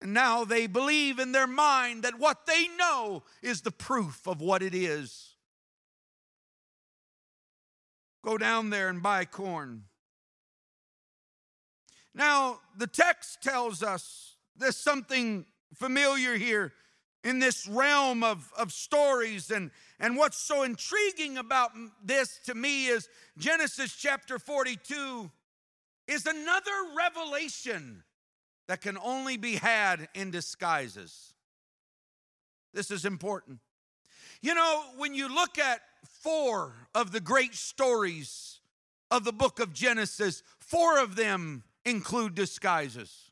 and 0.00 0.14
now 0.14 0.44
they 0.44 0.68
believe 0.68 1.18
in 1.18 1.32
their 1.32 1.48
mind 1.48 2.04
that 2.04 2.20
what 2.20 2.46
they 2.46 2.68
know 2.78 3.24
is 3.42 3.62
the 3.62 3.72
proof 3.72 4.28
of 4.28 4.40
what 4.40 4.62
it 4.62 4.76
is. 4.76 5.35
Go 8.26 8.36
down 8.36 8.70
there 8.70 8.88
and 8.88 9.00
buy 9.00 9.24
corn. 9.24 9.84
Now, 12.12 12.58
the 12.76 12.88
text 12.88 13.40
tells 13.40 13.84
us 13.84 14.34
there's 14.56 14.76
something 14.76 15.46
familiar 15.74 16.34
here 16.34 16.72
in 17.22 17.38
this 17.38 17.68
realm 17.68 18.24
of, 18.24 18.50
of 18.58 18.72
stories. 18.72 19.52
And, 19.52 19.70
and 20.00 20.16
what's 20.16 20.38
so 20.38 20.64
intriguing 20.64 21.38
about 21.38 21.70
this 22.02 22.40
to 22.46 22.54
me 22.56 22.86
is 22.86 23.08
Genesis 23.38 23.94
chapter 23.94 24.40
42 24.40 25.30
is 26.08 26.26
another 26.26 26.72
revelation 26.98 28.02
that 28.66 28.80
can 28.80 28.98
only 28.98 29.36
be 29.36 29.54
had 29.54 30.08
in 30.16 30.32
disguises. 30.32 31.32
This 32.74 32.90
is 32.90 33.04
important. 33.04 33.60
You 34.42 34.54
know, 34.54 34.82
when 34.96 35.14
you 35.14 35.32
look 35.32 35.60
at 35.60 35.80
four 36.26 36.74
of 36.92 37.12
the 37.12 37.20
great 37.20 37.54
stories 37.54 38.58
of 39.12 39.22
the 39.22 39.32
book 39.32 39.60
of 39.60 39.72
Genesis, 39.72 40.42
four 40.58 40.98
of 40.98 41.14
them 41.14 41.62
include 41.84 42.34
disguises. 42.34 43.30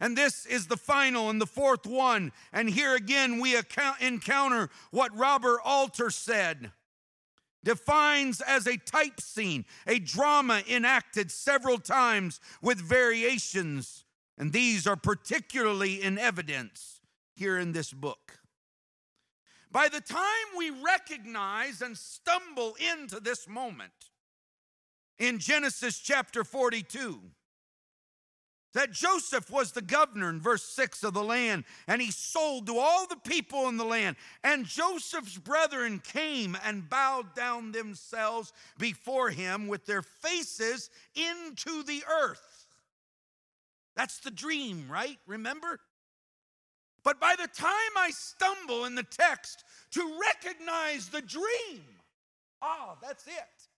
And 0.00 0.18
this 0.18 0.44
is 0.44 0.66
the 0.66 0.76
final 0.76 1.30
and 1.30 1.40
the 1.40 1.46
fourth 1.46 1.86
one. 1.86 2.30
And 2.52 2.68
here 2.68 2.94
again 2.94 3.40
we 3.40 3.56
encounter 4.02 4.68
what 4.90 5.16
Robert 5.16 5.60
Alter 5.64 6.10
said 6.10 6.72
defines 7.64 8.42
as 8.42 8.66
a 8.66 8.76
type 8.76 9.18
scene, 9.18 9.64
a 9.86 10.00
drama 10.00 10.62
enacted 10.70 11.30
several 11.30 11.78
times 11.78 12.38
with 12.60 12.78
variations. 12.78 14.04
And 14.36 14.52
these 14.52 14.86
are 14.86 14.96
particularly 14.96 16.02
in 16.02 16.18
evidence 16.18 17.00
here 17.34 17.56
in 17.56 17.72
this 17.72 17.94
book. 17.94 18.43
By 19.74 19.88
the 19.88 20.00
time 20.00 20.20
we 20.56 20.70
recognize 20.70 21.82
and 21.82 21.98
stumble 21.98 22.76
into 22.94 23.18
this 23.18 23.48
moment 23.48 23.90
in 25.18 25.40
Genesis 25.40 25.98
chapter 25.98 26.44
42, 26.44 27.20
that 28.74 28.92
Joseph 28.92 29.50
was 29.50 29.72
the 29.72 29.82
governor 29.82 30.30
in 30.30 30.40
verse 30.40 30.62
6 30.62 31.02
of 31.02 31.12
the 31.12 31.24
land, 31.24 31.64
and 31.88 32.00
he 32.00 32.12
sold 32.12 32.68
to 32.68 32.78
all 32.78 33.08
the 33.08 33.16
people 33.16 33.66
in 33.68 33.76
the 33.76 33.84
land. 33.84 34.14
And 34.44 34.64
Joseph's 34.64 35.38
brethren 35.38 36.00
came 36.04 36.56
and 36.64 36.88
bowed 36.88 37.34
down 37.34 37.72
themselves 37.72 38.52
before 38.78 39.30
him 39.30 39.66
with 39.66 39.86
their 39.86 40.02
faces 40.02 40.88
into 41.16 41.82
the 41.82 42.04
earth. 42.22 42.68
That's 43.96 44.20
the 44.20 44.30
dream, 44.30 44.86
right? 44.88 45.18
Remember? 45.26 45.80
But 47.04 47.20
by 47.20 47.34
the 47.38 47.48
time 47.48 47.74
I 47.98 48.10
stumble 48.10 48.86
in 48.86 48.94
the 48.94 49.02
text 49.02 49.62
to 49.92 50.18
recognize 50.20 51.08
the 51.10 51.20
dream, 51.20 51.84
ah, 52.62 52.96
that's 53.02 53.26
it. 53.26 53.68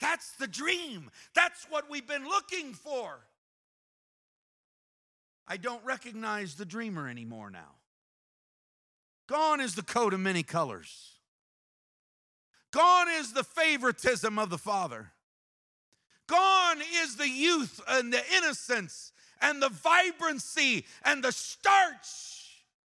That's 0.00 0.32
the 0.32 0.48
dream. 0.48 1.10
That's 1.34 1.66
what 1.70 1.88
we've 1.88 2.06
been 2.06 2.24
looking 2.24 2.74
for. 2.74 3.20
I 5.46 5.56
don't 5.56 5.84
recognize 5.84 6.56
the 6.56 6.64
dreamer 6.64 7.08
anymore 7.08 7.50
now. 7.50 7.76
Gone 9.28 9.60
is 9.60 9.76
the 9.76 9.82
coat 9.82 10.12
of 10.12 10.20
many 10.20 10.42
colors. 10.42 11.12
Gone 12.72 13.08
is 13.08 13.32
the 13.32 13.44
favoritism 13.44 14.38
of 14.38 14.50
the 14.50 14.58
father. 14.58 15.12
Gone 16.26 16.78
is 17.02 17.16
the 17.16 17.28
youth 17.28 17.80
and 17.88 18.12
the 18.12 18.22
innocence 18.36 19.12
and 19.40 19.62
the 19.62 19.68
vibrancy 19.68 20.86
and 21.04 21.22
the 21.22 21.30
starch 21.30 22.33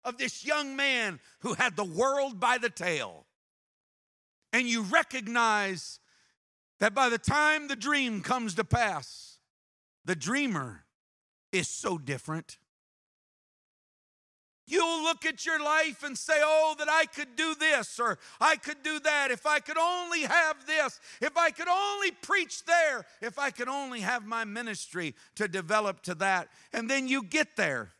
of 0.06 0.18
this 0.18 0.46
young 0.46 0.76
man 0.76 1.20
who 1.40 1.56
had 1.56 1.76
the 1.76 1.84
world 1.84 2.40
by 2.40 2.58
the 2.58 2.70
tail. 2.70 3.26
And 4.54 4.70
you 4.70 4.84
recognize 4.84 6.00
that 6.80 6.94
by 6.94 7.10
the 7.10 7.18
time 7.18 7.68
the 7.68 7.76
dream 7.76 8.22
comes 8.22 8.56
to 8.56 8.64
pass, 8.64 9.40
the 10.06 10.16
dreamer 10.16 10.86
is 11.52 11.68
so 11.68 11.98
different. 11.98 12.58
You'll 14.68 15.04
look 15.04 15.26
at 15.26 15.46
your 15.46 15.64
life 15.64 16.04
and 16.04 16.18
say, 16.18 16.34
Oh, 16.38 16.76
that 16.80 16.90
I 16.90 17.06
could 17.06 17.36
do 17.36 17.54
this 17.54 18.00
or 18.00 18.18
I 18.42 18.56
could 18.56 18.82
do 18.84 19.00
that. 19.00 19.30
If 19.30 19.46
I 19.46 19.60
could 19.60 19.78
only 19.78 20.22
have 20.22 20.66
this, 20.66 21.00
if 21.22 21.38
I 21.38 21.52
could 21.52 21.68
only 21.68 22.12
preach 22.12 22.66
there, 22.66 23.06
if 23.22 23.38
I 23.38 23.52
could 23.52 23.68
only 23.68 24.02
have 24.02 24.26
my 24.26 24.44
ministry 24.44 25.14
to 25.36 25.48
develop 25.48 26.02
to 26.04 26.16
that. 26.16 26.50
And 26.74 26.90
then 26.90 27.08
you 27.08 27.24
get 27.24 27.56
there, 27.56 27.92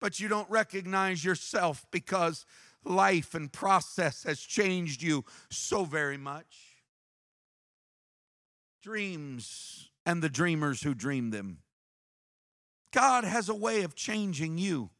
but 0.00 0.20
you 0.20 0.28
don't 0.28 0.48
recognize 0.50 1.24
yourself 1.24 1.86
because 1.90 2.44
life 2.84 3.34
and 3.34 3.52
process 3.52 4.24
has 4.24 4.40
changed 4.40 5.02
you 5.02 5.24
so 5.50 5.84
very 5.84 6.16
much. 6.16 6.82
Dreams 8.82 9.90
and 10.06 10.22
the 10.22 10.28
dreamers 10.28 10.82
who 10.82 10.94
dream 10.94 11.30
them. 11.30 11.58
God 12.92 13.24
has 13.24 13.48
a 13.48 13.54
way 13.54 13.82
of 13.82 13.94
changing 13.94 14.56
you, 14.56 14.90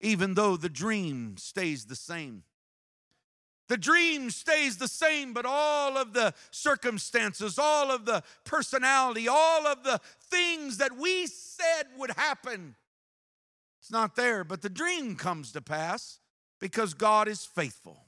even 0.00 0.34
though 0.34 0.56
the 0.56 0.70
dream 0.70 1.36
stays 1.36 1.86
the 1.86 1.96
same. 1.96 2.44
The 3.68 3.76
dream 3.76 4.30
stays 4.30 4.78
the 4.78 4.88
same, 4.88 5.32
but 5.32 5.46
all 5.46 5.96
of 5.96 6.12
the 6.12 6.34
circumstances, 6.50 7.58
all 7.58 7.90
of 7.90 8.04
the 8.04 8.22
personality, 8.44 9.28
all 9.28 9.66
of 9.66 9.84
the 9.84 10.00
things 10.30 10.78
that 10.78 10.96
we 10.96 11.26
said 11.26 11.84
would 11.96 12.10
happen, 12.10 12.74
it's 13.82 13.90
not 13.90 14.14
there. 14.14 14.44
But 14.44 14.62
the 14.62 14.70
dream 14.70 15.16
comes 15.16 15.50
to 15.52 15.60
pass 15.60 16.20
because 16.60 16.94
God 16.94 17.26
is 17.26 17.44
faithful. 17.44 18.04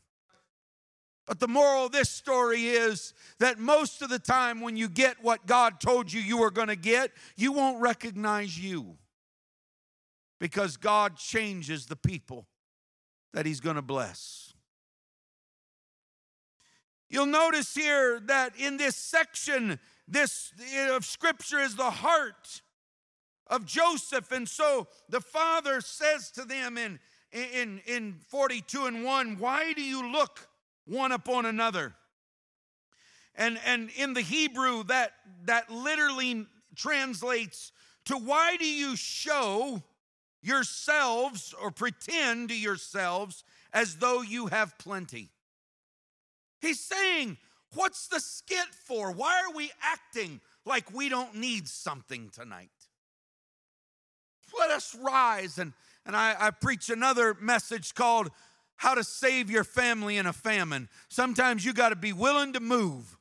But 1.26 1.40
the 1.40 1.48
moral 1.48 1.86
of 1.86 1.92
this 1.92 2.10
story 2.10 2.66
is 2.66 3.12
that 3.40 3.58
most 3.58 4.00
of 4.00 4.08
the 4.08 4.20
time, 4.20 4.60
when 4.60 4.76
you 4.76 4.88
get 4.88 5.16
what 5.20 5.46
God 5.46 5.80
told 5.80 6.12
you 6.12 6.20
you 6.20 6.36
were 6.36 6.52
going 6.52 6.68
to 6.68 6.76
get, 6.76 7.10
you 7.34 7.50
won't 7.50 7.80
recognize 7.80 8.56
you 8.56 8.96
because 10.38 10.76
God 10.76 11.16
changes 11.16 11.86
the 11.86 11.96
people 11.96 12.46
that 13.32 13.44
He's 13.44 13.60
going 13.60 13.76
to 13.76 13.82
bless. 13.82 14.52
You'll 17.10 17.26
notice 17.26 17.74
here 17.74 18.20
that 18.26 18.54
in 18.56 18.76
this 18.76 18.94
section, 18.94 19.80
this 20.06 20.52
of 20.90 21.04
Scripture 21.04 21.58
is 21.58 21.74
the 21.74 21.90
heart 21.90 22.62
of 23.46 23.66
Joseph. 23.66 24.32
And 24.32 24.48
so 24.48 24.88
the 25.08 25.20
father 25.20 25.80
says 25.80 26.30
to 26.32 26.44
them 26.44 26.78
in, 26.78 26.98
in, 27.32 27.80
in 27.86 28.16
42 28.28 28.86
and 28.86 29.04
1, 29.04 29.38
Why 29.38 29.72
do 29.72 29.82
you 29.82 30.10
look? 30.10 30.48
one 30.86 31.12
upon 31.12 31.46
another. 31.46 31.94
And, 33.34 33.58
and 33.66 33.90
in 33.96 34.14
the 34.14 34.20
Hebrew, 34.20 34.84
that, 34.84 35.12
that 35.46 35.70
literally 35.70 36.46
translates 36.76 37.72
to 38.06 38.16
why 38.16 38.56
do 38.56 38.66
you 38.66 38.96
show 38.96 39.82
yourselves 40.42 41.54
or 41.60 41.70
pretend 41.70 42.50
to 42.50 42.58
yourselves 42.58 43.44
as 43.72 43.96
though 43.96 44.22
you 44.22 44.46
have 44.46 44.78
plenty? 44.78 45.30
He's 46.60 46.80
saying, 46.80 47.38
What's 47.74 48.06
the 48.06 48.20
skit 48.20 48.72
for? 48.86 49.10
Why 49.10 49.40
are 49.40 49.52
we 49.52 49.68
acting 49.82 50.40
like 50.64 50.94
we 50.94 51.08
don't 51.08 51.34
need 51.34 51.66
something 51.66 52.30
tonight? 52.30 52.70
Let 54.58 54.70
us 54.70 54.96
rise. 55.00 55.58
And, 55.58 55.72
and 56.06 56.16
I, 56.16 56.36
I 56.38 56.50
preach 56.50 56.90
another 56.90 57.36
message 57.40 57.94
called 57.94 58.30
how 58.76 58.94
to 58.94 59.04
save 59.04 59.50
your 59.50 59.64
family 59.64 60.16
in 60.16 60.26
a 60.26 60.32
famine. 60.32 60.88
Sometimes 61.08 61.64
you 61.64 61.72
got 61.72 61.90
to 61.90 61.96
be 61.96 62.12
willing 62.12 62.52
to 62.54 62.60
move 62.60 63.16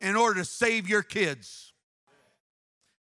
in 0.00 0.16
order 0.16 0.40
to 0.40 0.44
save 0.44 0.88
your 0.88 1.02
kids. 1.02 1.72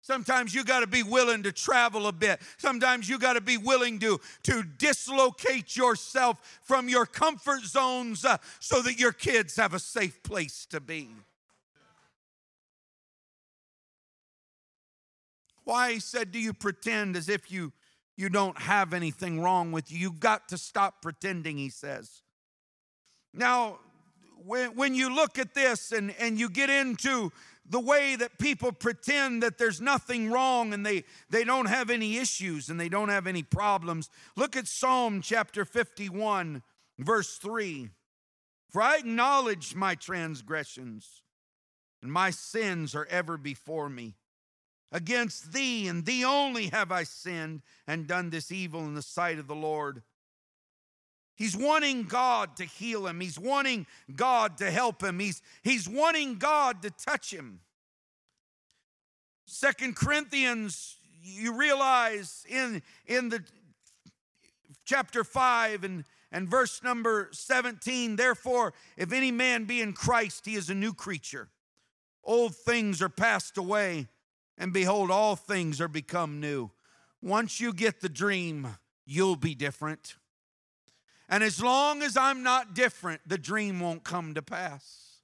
Sometimes 0.06 0.54
you 0.54 0.62
got 0.62 0.80
to 0.80 0.86
be 0.86 1.02
willing 1.02 1.42
to 1.42 1.50
travel 1.50 2.06
a 2.06 2.12
bit. 2.12 2.40
Sometimes 2.58 3.08
you 3.08 3.18
got 3.18 3.32
to 3.32 3.40
be 3.40 3.56
willing 3.56 3.98
to, 3.98 4.20
to 4.44 4.62
dislocate 4.62 5.76
yourself 5.76 6.60
from 6.62 6.88
your 6.88 7.06
comfort 7.06 7.62
zones 7.62 8.24
uh, 8.24 8.36
so 8.60 8.80
that 8.82 9.00
your 9.00 9.10
kids 9.10 9.56
have 9.56 9.74
a 9.74 9.80
safe 9.80 10.22
place 10.22 10.64
to 10.66 10.78
be. 10.78 11.08
Why, 15.66 15.92
he 15.92 16.00
said, 16.00 16.32
do 16.32 16.38
you 16.38 16.54
pretend 16.54 17.14
as 17.14 17.28
if 17.28 17.50
you 17.52 17.72
you 18.16 18.30
don't 18.30 18.58
have 18.58 18.94
anything 18.94 19.40
wrong 19.42 19.72
with 19.72 19.92
you. 19.92 19.98
You've 19.98 20.20
got 20.20 20.48
to 20.48 20.58
stop 20.58 21.02
pretending, 21.02 21.58
he 21.58 21.68
says. 21.68 22.22
Now, 23.34 23.78
when, 24.44 24.74
when 24.74 24.94
you 24.94 25.14
look 25.14 25.38
at 25.38 25.54
this 25.54 25.92
and, 25.92 26.14
and 26.18 26.38
you 26.38 26.48
get 26.48 26.70
into 26.70 27.30
the 27.68 27.80
way 27.80 28.16
that 28.16 28.38
people 28.38 28.72
pretend 28.72 29.42
that 29.42 29.58
there's 29.58 29.80
nothing 29.80 30.30
wrong 30.30 30.72
and 30.72 30.86
they, 30.86 31.04
they 31.28 31.44
don't 31.44 31.66
have 31.66 31.90
any 31.90 32.16
issues 32.16 32.70
and 32.70 32.80
they 32.80 32.88
don't 32.88 33.10
have 33.10 33.26
any 33.26 33.42
problems, 33.42 34.08
look 34.34 34.56
at 34.56 34.66
Psalm 34.66 35.20
chapter 35.20 35.64
51, 35.64 36.62
verse 36.98 37.36
3. 37.36 37.90
For 38.70 38.80
I 38.80 38.96
acknowledge 38.96 39.74
my 39.74 39.94
transgressions, 39.94 41.22
and 42.02 42.10
my 42.10 42.30
sins 42.30 42.94
are 42.94 43.06
ever 43.10 43.36
before 43.36 43.88
me. 43.88 44.14
Against 44.96 45.52
thee 45.52 45.88
and 45.88 46.06
thee 46.06 46.24
only 46.24 46.68
have 46.68 46.90
I 46.90 47.02
sinned 47.02 47.60
and 47.86 48.06
done 48.06 48.30
this 48.30 48.50
evil 48.50 48.80
in 48.86 48.94
the 48.94 49.02
sight 49.02 49.38
of 49.38 49.46
the 49.46 49.54
Lord. 49.54 50.02
He's 51.34 51.54
wanting 51.54 52.04
God 52.04 52.56
to 52.56 52.64
heal 52.64 53.06
him. 53.06 53.20
He's 53.20 53.38
wanting 53.38 53.86
God 54.14 54.56
to 54.56 54.70
help 54.70 55.02
him. 55.02 55.18
He's, 55.18 55.42
he's 55.62 55.86
wanting 55.86 56.38
God 56.38 56.80
to 56.80 56.90
touch 56.90 57.30
him. 57.30 57.60
Second 59.44 59.96
Corinthians, 59.96 60.96
you 61.22 61.52
realize 61.52 62.46
in, 62.48 62.80
in 63.04 63.28
the 63.28 63.44
chapter 64.86 65.24
5 65.24 65.84
and, 65.84 66.04
and 66.32 66.48
verse 66.48 66.82
number 66.82 67.28
17, 67.32 68.16
therefore, 68.16 68.72
if 68.96 69.12
any 69.12 69.30
man 69.30 69.66
be 69.66 69.82
in 69.82 69.92
Christ, 69.92 70.46
he 70.46 70.54
is 70.54 70.70
a 70.70 70.74
new 70.74 70.94
creature. 70.94 71.48
Old 72.24 72.56
things 72.56 73.02
are 73.02 73.10
passed 73.10 73.58
away 73.58 74.08
and 74.58 74.72
behold, 74.72 75.10
all 75.10 75.36
things 75.36 75.80
are 75.80 75.88
become 75.88 76.40
new. 76.40 76.70
Once 77.22 77.60
you 77.60 77.72
get 77.72 78.00
the 78.00 78.08
dream, 78.08 78.76
you'll 79.04 79.36
be 79.36 79.54
different. 79.54 80.16
And 81.28 81.42
as 81.42 81.62
long 81.62 82.02
as 82.02 82.16
I'm 82.16 82.42
not 82.42 82.74
different, 82.74 83.20
the 83.26 83.38
dream 83.38 83.80
won't 83.80 84.04
come 84.04 84.34
to 84.34 84.42
pass. 84.42 85.20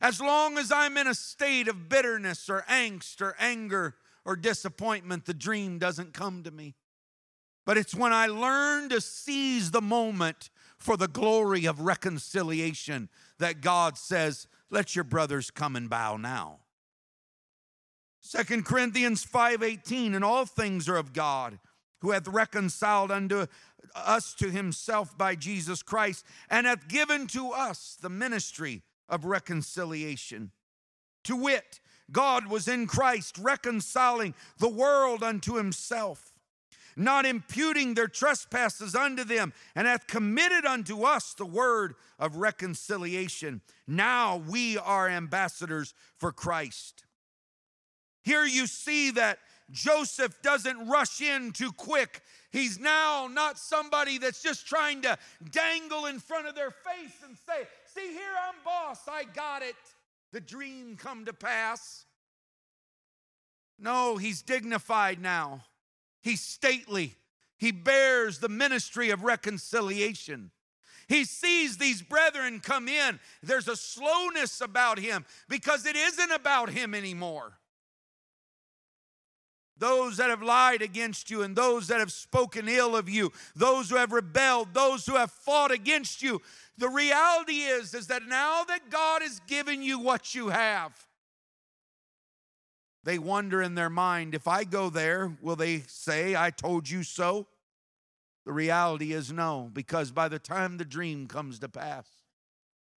As 0.00 0.20
long 0.20 0.58
as 0.58 0.70
I'm 0.70 0.96
in 0.96 1.06
a 1.06 1.14
state 1.14 1.68
of 1.68 1.88
bitterness 1.88 2.50
or 2.50 2.64
angst 2.68 3.20
or 3.20 3.34
anger 3.38 3.94
or 4.24 4.36
disappointment, 4.36 5.24
the 5.24 5.34
dream 5.34 5.78
doesn't 5.78 6.12
come 6.12 6.42
to 6.42 6.50
me. 6.50 6.74
But 7.64 7.78
it's 7.78 7.94
when 7.94 8.12
I 8.12 8.26
learn 8.26 8.88
to 8.90 9.00
seize 9.00 9.70
the 9.70 9.80
moment 9.80 10.50
for 10.78 10.96
the 10.96 11.08
glory 11.08 11.64
of 11.64 11.80
reconciliation 11.80 13.08
that 13.38 13.60
God 13.60 13.96
says, 13.96 14.46
Let 14.70 14.94
your 14.94 15.04
brothers 15.04 15.50
come 15.50 15.74
and 15.76 15.88
bow 15.88 16.16
now. 16.16 16.60
Second 18.26 18.66
Corinthians 18.66 19.24
5:18 19.24 20.12
and 20.12 20.24
all 20.24 20.46
things 20.46 20.88
are 20.88 20.96
of 20.96 21.12
God 21.12 21.60
who 22.00 22.10
hath 22.10 22.26
reconciled 22.26 23.12
unto 23.12 23.46
us 23.94 24.34
to 24.34 24.50
himself 24.50 25.16
by 25.16 25.36
Jesus 25.36 25.80
Christ 25.80 26.24
and 26.50 26.66
hath 26.66 26.88
given 26.88 27.28
to 27.28 27.52
us 27.52 27.96
the 28.00 28.10
ministry 28.10 28.82
of 29.08 29.24
reconciliation. 29.24 30.50
To 31.22 31.36
wit, 31.36 31.78
God 32.10 32.48
was 32.48 32.66
in 32.66 32.88
Christ 32.88 33.38
reconciling 33.38 34.34
the 34.58 34.68
world 34.68 35.22
unto 35.22 35.54
himself, 35.54 36.32
not 36.96 37.26
imputing 37.26 37.94
their 37.94 38.08
trespasses 38.08 38.96
unto 38.96 39.22
them, 39.22 39.52
and 39.76 39.86
hath 39.86 40.08
committed 40.08 40.66
unto 40.66 41.04
us 41.04 41.32
the 41.32 41.46
word 41.46 41.94
of 42.18 42.34
reconciliation. 42.34 43.62
Now 43.86 44.36
we 44.36 44.76
are 44.76 45.08
ambassadors 45.08 45.94
for 46.18 46.32
Christ. 46.32 47.04
Here 48.26 48.44
you 48.44 48.66
see 48.66 49.12
that 49.12 49.38
Joseph 49.70 50.42
doesn't 50.42 50.88
rush 50.88 51.20
in 51.20 51.52
too 51.52 51.70
quick. 51.70 52.22
He's 52.50 52.76
now 52.76 53.28
not 53.32 53.56
somebody 53.56 54.18
that's 54.18 54.42
just 54.42 54.66
trying 54.66 55.02
to 55.02 55.16
dangle 55.52 56.06
in 56.06 56.18
front 56.18 56.48
of 56.48 56.56
their 56.56 56.72
face 56.72 57.14
and 57.24 57.36
say, 57.36 57.68
See, 57.94 58.08
here 58.08 58.34
I'm 58.48 58.56
boss, 58.64 58.98
I 59.06 59.22
got 59.32 59.62
it. 59.62 59.76
The 60.32 60.40
dream 60.40 60.96
come 60.96 61.24
to 61.26 61.32
pass. 61.32 62.04
No, 63.78 64.16
he's 64.16 64.42
dignified 64.42 65.20
now. 65.22 65.62
He's 66.20 66.40
stately. 66.40 67.14
He 67.58 67.70
bears 67.70 68.40
the 68.40 68.48
ministry 68.48 69.10
of 69.10 69.22
reconciliation. 69.22 70.50
He 71.06 71.22
sees 71.22 71.78
these 71.78 72.02
brethren 72.02 72.58
come 72.58 72.88
in. 72.88 73.20
There's 73.44 73.68
a 73.68 73.76
slowness 73.76 74.60
about 74.60 74.98
him 74.98 75.24
because 75.48 75.86
it 75.86 75.94
isn't 75.94 76.32
about 76.32 76.70
him 76.70 76.92
anymore 76.92 77.52
those 79.78 80.16
that 80.16 80.30
have 80.30 80.42
lied 80.42 80.82
against 80.82 81.30
you 81.30 81.42
and 81.42 81.54
those 81.54 81.88
that 81.88 82.00
have 82.00 82.12
spoken 82.12 82.68
ill 82.68 82.96
of 82.96 83.08
you 83.08 83.32
those 83.54 83.90
who 83.90 83.96
have 83.96 84.12
rebelled 84.12 84.72
those 84.74 85.06
who 85.06 85.16
have 85.16 85.30
fought 85.30 85.70
against 85.70 86.22
you. 86.22 86.40
The 86.78 86.88
reality 86.88 87.60
is 87.60 87.94
is 87.94 88.06
that 88.08 88.26
now 88.26 88.64
that 88.64 88.90
god 88.90 89.22
has 89.22 89.40
given 89.46 89.82
you 89.82 89.98
what 89.98 90.34
you 90.34 90.48
have 90.48 91.06
they 93.04 93.18
wonder 93.18 93.62
in 93.62 93.74
their 93.74 93.90
mind 93.90 94.34
if 94.34 94.46
i 94.48 94.64
go 94.64 94.90
there 94.90 95.36
will 95.40 95.56
they 95.56 95.80
say 95.86 96.36
i 96.36 96.50
told 96.50 96.88
you 96.88 97.02
so 97.02 97.46
the 98.44 98.52
reality 98.52 99.12
is 99.12 99.32
no 99.32 99.70
because 99.72 100.10
by 100.10 100.28
the 100.28 100.38
time 100.38 100.76
the 100.76 100.84
dream 100.84 101.26
comes 101.26 101.58
to 101.58 101.68
pass 101.68 102.06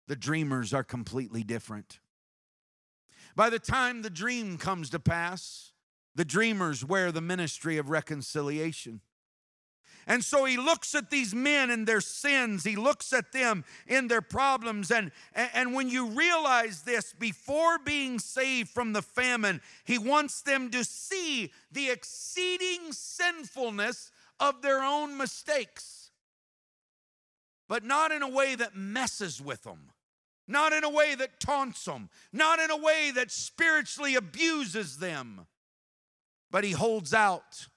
the 0.10 0.16
dreamers 0.16 0.74
are 0.74 0.84
completely 0.84 1.44
different. 1.44 2.00
By 3.36 3.52
the 3.52 3.60
time 3.60 4.02
the 4.02 4.10
dream 4.10 4.58
comes 4.58 4.90
to 4.90 5.00
pass 5.00 5.69
the 6.16 6.26
dreamers 6.26 6.84
wear 6.84 7.12
the 7.12 7.22
ministry 7.22 7.78
of 7.78 7.90
reconciliation. 7.90 9.02
And 10.10 10.26
so 10.26 10.44
he 10.46 10.58
looks 10.58 10.96
at 10.96 11.12
these 11.12 11.36
men 11.36 11.70
and 11.70 11.88
their 11.88 12.02
sins. 12.02 12.64
He 12.64 12.76
looks 12.76 13.14
at 13.14 13.32
them 13.32 13.64
in 13.88 14.08
their 14.08 14.24
problems. 14.24 14.90
And, 14.90 15.12
and 15.36 15.76
when 15.76 15.88
you 15.88 16.08
realize 16.08 16.82
this, 16.82 17.14
before 17.14 17.78
being 17.78 18.18
saved 18.18 18.70
from 18.70 18.94
the 18.94 19.04
famine, 19.04 19.62
he 19.84 20.00
wants 20.00 20.42
them 20.42 20.72
to 20.72 20.84
see 20.84 21.52
the 21.72 21.92
exceeding 21.92 22.92
sinfulness 22.92 24.12
of 24.40 24.64
their 24.64 24.82
own 24.82 25.16
mistakes, 25.16 26.10
but 27.68 27.84
not 27.84 28.12
in 28.12 28.24
a 28.24 28.30
way 28.30 28.56
that 28.56 28.76
messes 28.76 29.40
with 29.40 29.62
them, 29.62 29.92
not 30.48 30.74
in 30.74 30.84
a 30.84 30.90
way 30.90 31.14
that 31.14 31.40
taunts 31.40 31.86
them, 31.86 32.10
not 32.34 32.58
in 32.58 32.72
a 32.72 32.78
way 32.78 33.12
that 33.14 33.30
spiritually 33.30 34.16
abuses 34.16 34.98
them 34.98 35.46
but 36.52 36.64
he 36.64 36.72
holds 36.72 37.14
out 37.14 37.68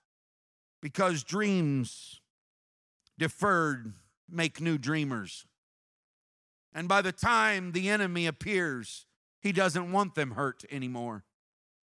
because 0.81 1.23
dreams 1.23 2.21
deferred 3.19 3.93
make 4.29 4.61
new 4.61 4.79
dreamers. 4.79 5.47
And 6.75 6.89
by 6.89 7.03
the 7.03 7.13
time 7.13 7.73
the 7.73 7.89
enemy 7.89 8.27
appears, 8.27 9.07
he 9.41 9.53
doesn't 9.53 9.93
want 9.93 10.15
them 10.15 10.33
hurt 10.33 10.65
anymore. 10.71 11.25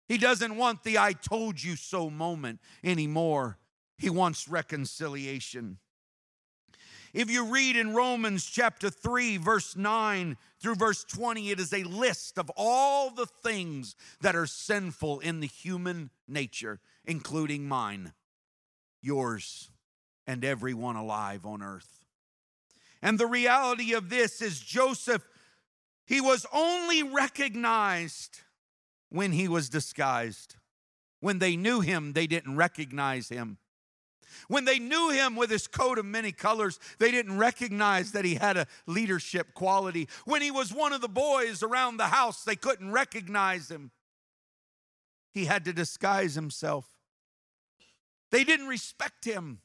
He 0.09 0.17
doesn't 0.17 0.57
want 0.57 0.85
the 0.85 0.99
I 0.99 1.13
told 1.13 1.63
you 1.63 1.77
so 1.77 2.09
moment 2.09 2.61
anymore. 2.83 3.59
He 3.99 4.09
wants 4.09 4.49
reconciliation. 4.49 5.79
If 7.15 7.31
you 7.31 7.47
read 7.47 7.77
in 7.77 7.95
Romans 7.95 8.45
chapter 8.45 8.91
3, 8.91 9.39
verse 9.39 9.77
9 9.77 10.37
through 10.61 10.75
verse 10.75 11.05
20, 11.05 11.51
it 11.51 11.59
is 11.59 11.73
a 11.73 11.85
list 11.85 12.39
of 12.39 12.51
all 12.57 13.11
the 13.11 13.27
things 13.27 13.97
that 14.21 14.37
are 14.37 14.47
sinful 14.47 15.21
in 15.21 15.41
the 15.41 15.47
human 15.47 16.11
nature, 16.27 16.81
including 17.07 17.67
mine, 17.67 18.13
yours, 19.01 19.71
and 20.27 20.45
everyone 20.45 20.97
alive 20.97 21.47
on 21.47 21.63
earth. 21.63 22.05
And 23.01 23.19
the 23.19 23.27
reality 23.27 23.95
of 23.95 24.11
this 24.11 24.43
is 24.43 24.61
Joseph, 24.61 25.27
he 26.05 26.21
was 26.21 26.45
only 26.53 27.03
recognized 27.03 28.41
when 29.09 29.33
he 29.33 29.49
was 29.49 29.71
disguised. 29.71 30.57
When 31.21 31.39
they 31.39 31.57
knew 31.57 31.81
him, 31.81 32.13
they 32.13 32.27
didn't 32.27 32.57
recognize 32.57 33.29
him. 33.29 33.59
When 34.49 34.65
they 34.65 34.79
knew 34.79 35.11
him 35.11 35.37
with 35.37 35.51
his 35.51 35.67
coat 35.67 35.99
of 35.99 36.07
many 36.07 36.33
colors, 36.33 36.79
they 36.99 37.11
didn't 37.11 37.39
recognize 37.39 38.13
that 38.13 38.25
he 38.25 38.35
had 38.37 38.57
a 38.57 38.67
leadership 38.87 39.55
quality. 39.55 40.09
When 40.25 40.43
he 40.43 40.51
was 40.51 40.73
one 40.73 40.93
of 40.93 41.01
the 41.01 41.09
boys 41.09 41.63
around 41.63 41.97
the 41.97 42.09
house, 42.09 42.45
they 42.45 42.57
couldn't 42.57 42.93
recognize 42.93 43.71
him. 43.71 43.91
He 45.33 45.45
had 45.45 45.65
to 45.67 45.73
disguise 45.73 46.35
himself. 46.35 46.87
They 48.31 48.45
didn't 48.45 48.67
respect 48.67 49.25
him 49.25 49.61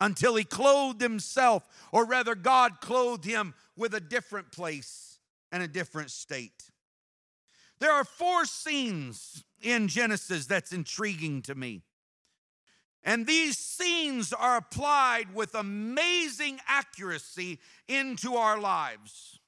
until 0.00 0.34
he 0.34 0.44
clothed 0.44 1.00
himself, 1.00 1.62
or 1.92 2.06
rather, 2.06 2.34
God 2.34 2.80
clothed 2.80 3.24
him 3.24 3.54
with 3.76 3.94
a 3.94 4.00
different 4.00 4.50
place 4.50 5.18
and 5.52 5.62
a 5.62 5.68
different 5.68 6.10
state. 6.10 6.70
There 7.80 7.92
are 7.92 8.04
four 8.04 8.44
scenes 8.44 9.44
in 9.62 9.88
Genesis 9.88 10.46
that's 10.46 10.72
intriguing 10.72 11.42
to 11.42 11.54
me. 11.54 11.82
And 13.02 13.26
these 13.26 13.58
scenes 13.58 14.32
are 14.32 14.58
applied 14.58 15.34
with 15.34 15.54
amazing 15.54 16.60
accuracy 16.68 17.58
into 17.88 18.34
our 18.34 18.60
lives. 18.60 19.38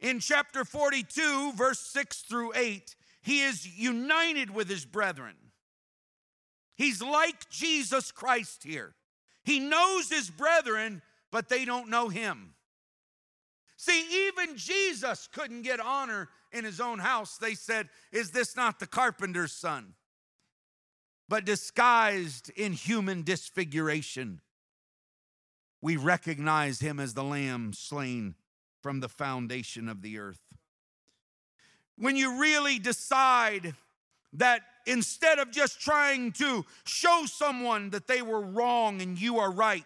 In 0.00 0.20
chapter 0.20 0.64
42, 0.64 1.52
verse 1.52 1.80
6 1.80 2.22
through 2.22 2.52
8, 2.54 2.94
he 3.22 3.42
is 3.42 3.66
united 3.66 4.50
with 4.50 4.68
his 4.68 4.84
brethren. 4.84 5.34
He's 6.76 7.02
like 7.02 7.50
Jesus 7.50 8.10
Christ 8.10 8.64
here. 8.64 8.94
He 9.44 9.58
knows 9.58 10.08
his 10.08 10.30
brethren, 10.30 11.02
but 11.30 11.48
they 11.48 11.64
don't 11.64 11.90
know 11.90 12.08
him. 12.08 12.54
See, 13.76 14.28
even 14.28 14.56
Jesus 14.56 15.26
couldn't 15.32 15.62
get 15.62 15.80
honor 15.80 16.28
in 16.52 16.64
his 16.64 16.80
own 16.80 16.98
house. 16.98 17.38
They 17.38 17.54
said, 17.54 17.88
Is 18.12 18.30
this 18.30 18.56
not 18.56 18.78
the 18.78 18.86
carpenter's 18.86 19.52
son? 19.52 19.94
But 21.30 21.44
disguised 21.44 22.50
in 22.56 22.72
human 22.72 23.22
disfiguration. 23.22 24.40
We 25.80 25.96
recognize 25.96 26.80
him 26.80 26.98
as 26.98 27.14
the 27.14 27.22
lamb 27.22 27.72
slain 27.72 28.34
from 28.82 28.98
the 28.98 29.08
foundation 29.08 29.88
of 29.88 30.02
the 30.02 30.18
earth. 30.18 30.40
When 31.96 32.16
you 32.16 32.40
really 32.40 32.80
decide 32.80 33.74
that 34.32 34.62
instead 34.86 35.38
of 35.38 35.52
just 35.52 35.80
trying 35.80 36.32
to 36.32 36.64
show 36.84 37.22
someone 37.26 37.90
that 37.90 38.08
they 38.08 38.22
were 38.22 38.40
wrong 38.40 39.00
and 39.00 39.16
you 39.16 39.38
are 39.38 39.52
right, 39.52 39.84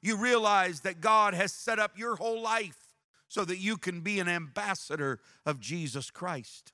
you 0.00 0.16
realize 0.16 0.80
that 0.80 1.02
God 1.02 1.34
has 1.34 1.52
set 1.52 1.78
up 1.78 1.98
your 1.98 2.16
whole 2.16 2.40
life 2.40 2.94
so 3.28 3.44
that 3.44 3.58
you 3.58 3.76
can 3.76 4.00
be 4.00 4.20
an 4.20 4.28
ambassador 4.28 5.20
of 5.44 5.60
Jesus 5.60 6.10
Christ 6.10 6.72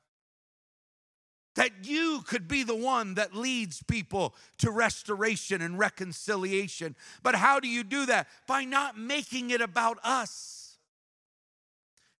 that 1.54 1.70
you 1.84 2.22
could 2.26 2.48
be 2.48 2.62
the 2.62 2.74
one 2.74 3.14
that 3.14 3.34
leads 3.34 3.82
people 3.82 4.34
to 4.58 4.70
restoration 4.70 5.62
and 5.62 5.78
reconciliation. 5.78 6.96
But 7.22 7.34
how 7.34 7.60
do 7.60 7.68
you 7.68 7.84
do 7.84 8.06
that? 8.06 8.26
By 8.46 8.64
not 8.64 8.98
making 8.98 9.50
it 9.50 9.60
about 9.60 9.98
us. 10.02 10.76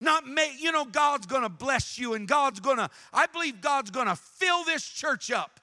Not 0.00 0.26
make, 0.26 0.62
you 0.62 0.70
know, 0.70 0.84
God's 0.84 1.26
gonna 1.26 1.48
bless 1.48 1.98
you 1.98 2.14
and 2.14 2.28
God's 2.28 2.60
gonna, 2.60 2.90
I 3.12 3.26
believe 3.26 3.60
God's 3.60 3.90
gonna 3.90 4.16
fill 4.16 4.64
this 4.64 4.84
church 4.84 5.30
up. 5.30 5.60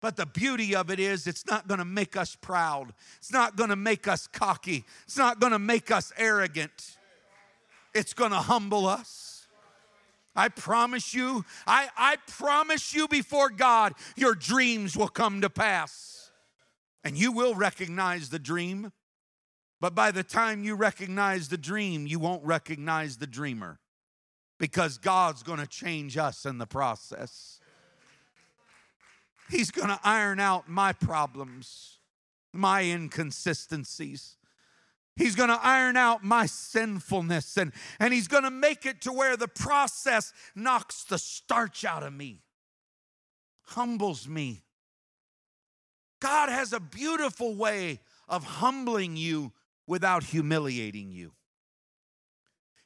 But 0.00 0.16
the 0.16 0.26
beauty 0.26 0.76
of 0.76 0.90
it 0.90 1.00
is, 1.00 1.26
it's 1.26 1.46
not 1.46 1.66
gonna 1.66 1.84
make 1.84 2.16
us 2.16 2.36
proud. 2.36 2.92
It's 3.16 3.32
not 3.32 3.56
gonna 3.56 3.76
make 3.76 4.06
us 4.06 4.26
cocky. 4.26 4.84
It's 5.04 5.16
not 5.16 5.40
gonna 5.40 5.58
make 5.58 5.90
us 5.90 6.12
arrogant. 6.18 6.98
It's 7.94 8.12
gonna 8.12 8.42
humble 8.42 8.86
us. 8.86 9.23
I 10.36 10.48
promise 10.48 11.14
you, 11.14 11.44
I, 11.66 11.88
I 11.96 12.16
promise 12.26 12.94
you 12.94 13.06
before 13.06 13.50
God, 13.50 13.94
your 14.16 14.34
dreams 14.34 14.96
will 14.96 15.08
come 15.08 15.40
to 15.42 15.50
pass. 15.50 16.32
And 17.04 17.16
you 17.16 17.32
will 17.32 17.54
recognize 17.54 18.30
the 18.30 18.38
dream. 18.38 18.92
But 19.80 19.94
by 19.94 20.10
the 20.10 20.22
time 20.22 20.64
you 20.64 20.74
recognize 20.74 21.48
the 21.48 21.58
dream, 21.58 22.06
you 22.06 22.18
won't 22.18 22.44
recognize 22.44 23.18
the 23.18 23.26
dreamer 23.26 23.78
because 24.58 24.98
God's 24.98 25.42
to 25.58 25.66
change 25.66 26.16
us 26.16 26.46
in 26.46 26.58
the 26.58 26.66
process. 26.66 27.60
He's 29.50 29.70
to 29.88 30.00
iron 30.02 30.40
out 30.40 30.68
my 30.68 30.94
problems, 30.94 31.98
my 32.52 32.80
inconsistencies. 32.80 34.36
He's 35.16 35.36
going 35.36 35.48
to 35.48 35.58
iron 35.62 35.96
out 35.96 36.24
my 36.24 36.46
sinfulness 36.46 37.56
and, 37.56 37.72
and 38.00 38.12
he's 38.12 38.26
going 38.26 38.42
to 38.42 38.50
make 38.50 38.84
it 38.84 39.02
to 39.02 39.12
where 39.12 39.36
the 39.36 39.46
process 39.46 40.32
knocks 40.56 41.04
the 41.04 41.18
starch 41.18 41.84
out 41.84 42.02
of 42.02 42.12
me, 42.12 42.42
humbles 43.62 44.26
me. 44.26 44.64
God 46.20 46.48
has 46.48 46.72
a 46.72 46.80
beautiful 46.80 47.54
way 47.54 48.00
of 48.28 48.42
humbling 48.44 49.16
you 49.16 49.52
without 49.86 50.24
humiliating 50.24 51.12
you. 51.12 51.32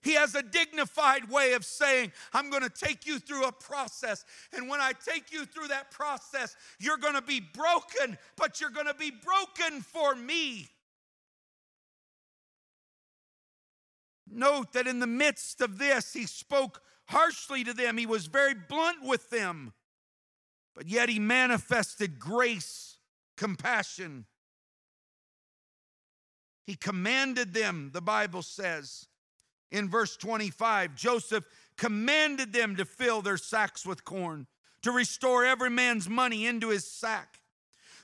He 0.02 0.14
has 0.14 0.34
a 0.34 0.42
dignified 0.42 1.30
way 1.30 1.54
of 1.54 1.64
saying, 1.64 2.12
I'm 2.32 2.50
going 2.50 2.62
to 2.62 2.70
take 2.70 3.06
you 3.06 3.18
through 3.18 3.46
a 3.46 3.52
process. 3.52 4.24
And 4.52 4.68
when 4.68 4.80
I 4.80 4.92
take 4.92 5.32
you 5.32 5.44
through 5.44 5.68
that 5.68 5.90
process, 5.90 6.56
you're 6.78 6.98
going 6.98 7.14
to 7.14 7.22
be 7.22 7.40
broken, 7.40 8.16
but 8.36 8.60
you're 8.60 8.70
going 8.70 8.86
to 8.86 8.94
be 8.94 9.10
broken 9.10 9.82
for 9.82 10.14
me. 10.14 10.68
Note 14.30 14.72
that 14.72 14.86
in 14.86 15.00
the 15.00 15.06
midst 15.06 15.60
of 15.60 15.78
this, 15.78 16.12
he 16.12 16.26
spoke 16.26 16.82
harshly 17.06 17.64
to 17.64 17.72
them, 17.72 17.96
he 17.96 18.06
was 18.06 18.26
very 18.26 18.54
blunt 18.54 19.02
with 19.02 19.30
them, 19.30 19.72
but 20.74 20.86
yet 20.86 21.08
he 21.08 21.18
manifested 21.18 22.18
grace, 22.18 22.98
compassion, 23.36 24.26
he 26.68 26.74
commanded 26.74 27.54
them, 27.54 27.92
the 27.94 28.02
Bible 28.02 28.42
says 28.42 29.06
in 29.70 29.88
verse 29.88 30.18
25 30.18 30.94
Joseph 30.94 31.44
commanded 31.78 32.52
them 32.52 32.76
to 32.76 32.84
fill 32.84 33.22
their 33.22 33.38
sacks 33.38 33.86
with 33.86 34.04
corn, 34.04 34.46
to 34.82 34.92
restore 34.92 35.46
every 35.46 35.70
man's 35.70 36.10
money 36.10 36.46
into 36.46 36.68
his 36.68 36.86
sack. 36.86 37.37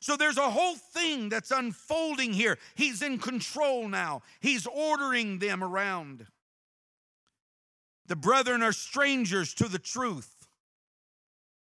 So 0.04 0.18
there's 0.18 0.36
a 0.36 0.50
whole 0.50 0.74
thing 0.74 1.30
that's 1.30 1.50
unfolding 1.50 2.34
here. 2.34 2.58
He's 2.74 3.00
in 3.00 3.16
control 3.16 3.88
now, 3.88 4.20
he's 4.38 4.66
ordering 4.66 5.38
them 5.38 5.64
around. 5.64 6.26
The 8.06 8.14
brethren 8.14 8.62
are 8.62 8.74
strangers 8.74 9.54
to 9.54 9.66
the 9.66 9.78
truth, 9.78 10.46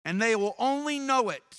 and 0.05 0.21
they 0.21 0.35
will 0.35 0.57
only 0.59 0.99
know 0.99 1.31
it 1.31 1.57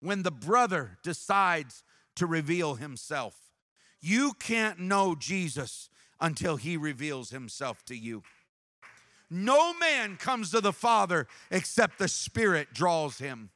when 0.00 0.24
the 0.24 0.32
brother 0.32 0.98
decides 1.04 1.84
to 2.16 2.26
reveal 2.26 2.74
himself. 2.74 3.36
You 4.00 4.32
can't 4.32 4.80
know 4.80 5.14
Jesus 5.14 5.90
until 6.20 6.56
he 6.56 6.76
reveals 6.76 7.30
himself 7.30 7.84
to 7.84 7.96
you. 7.96 8.24
No 9.30 9.72
man 9.74 10.16
comes 10.16 10.50
to 10.50 10.60
the 10.60 10.72
Father 10.72 11.28
except 11.52 12.00
the 12.00 12.08
Spirit 12.08 12.74
draws 12.74 13.18
him. 13.18 13.50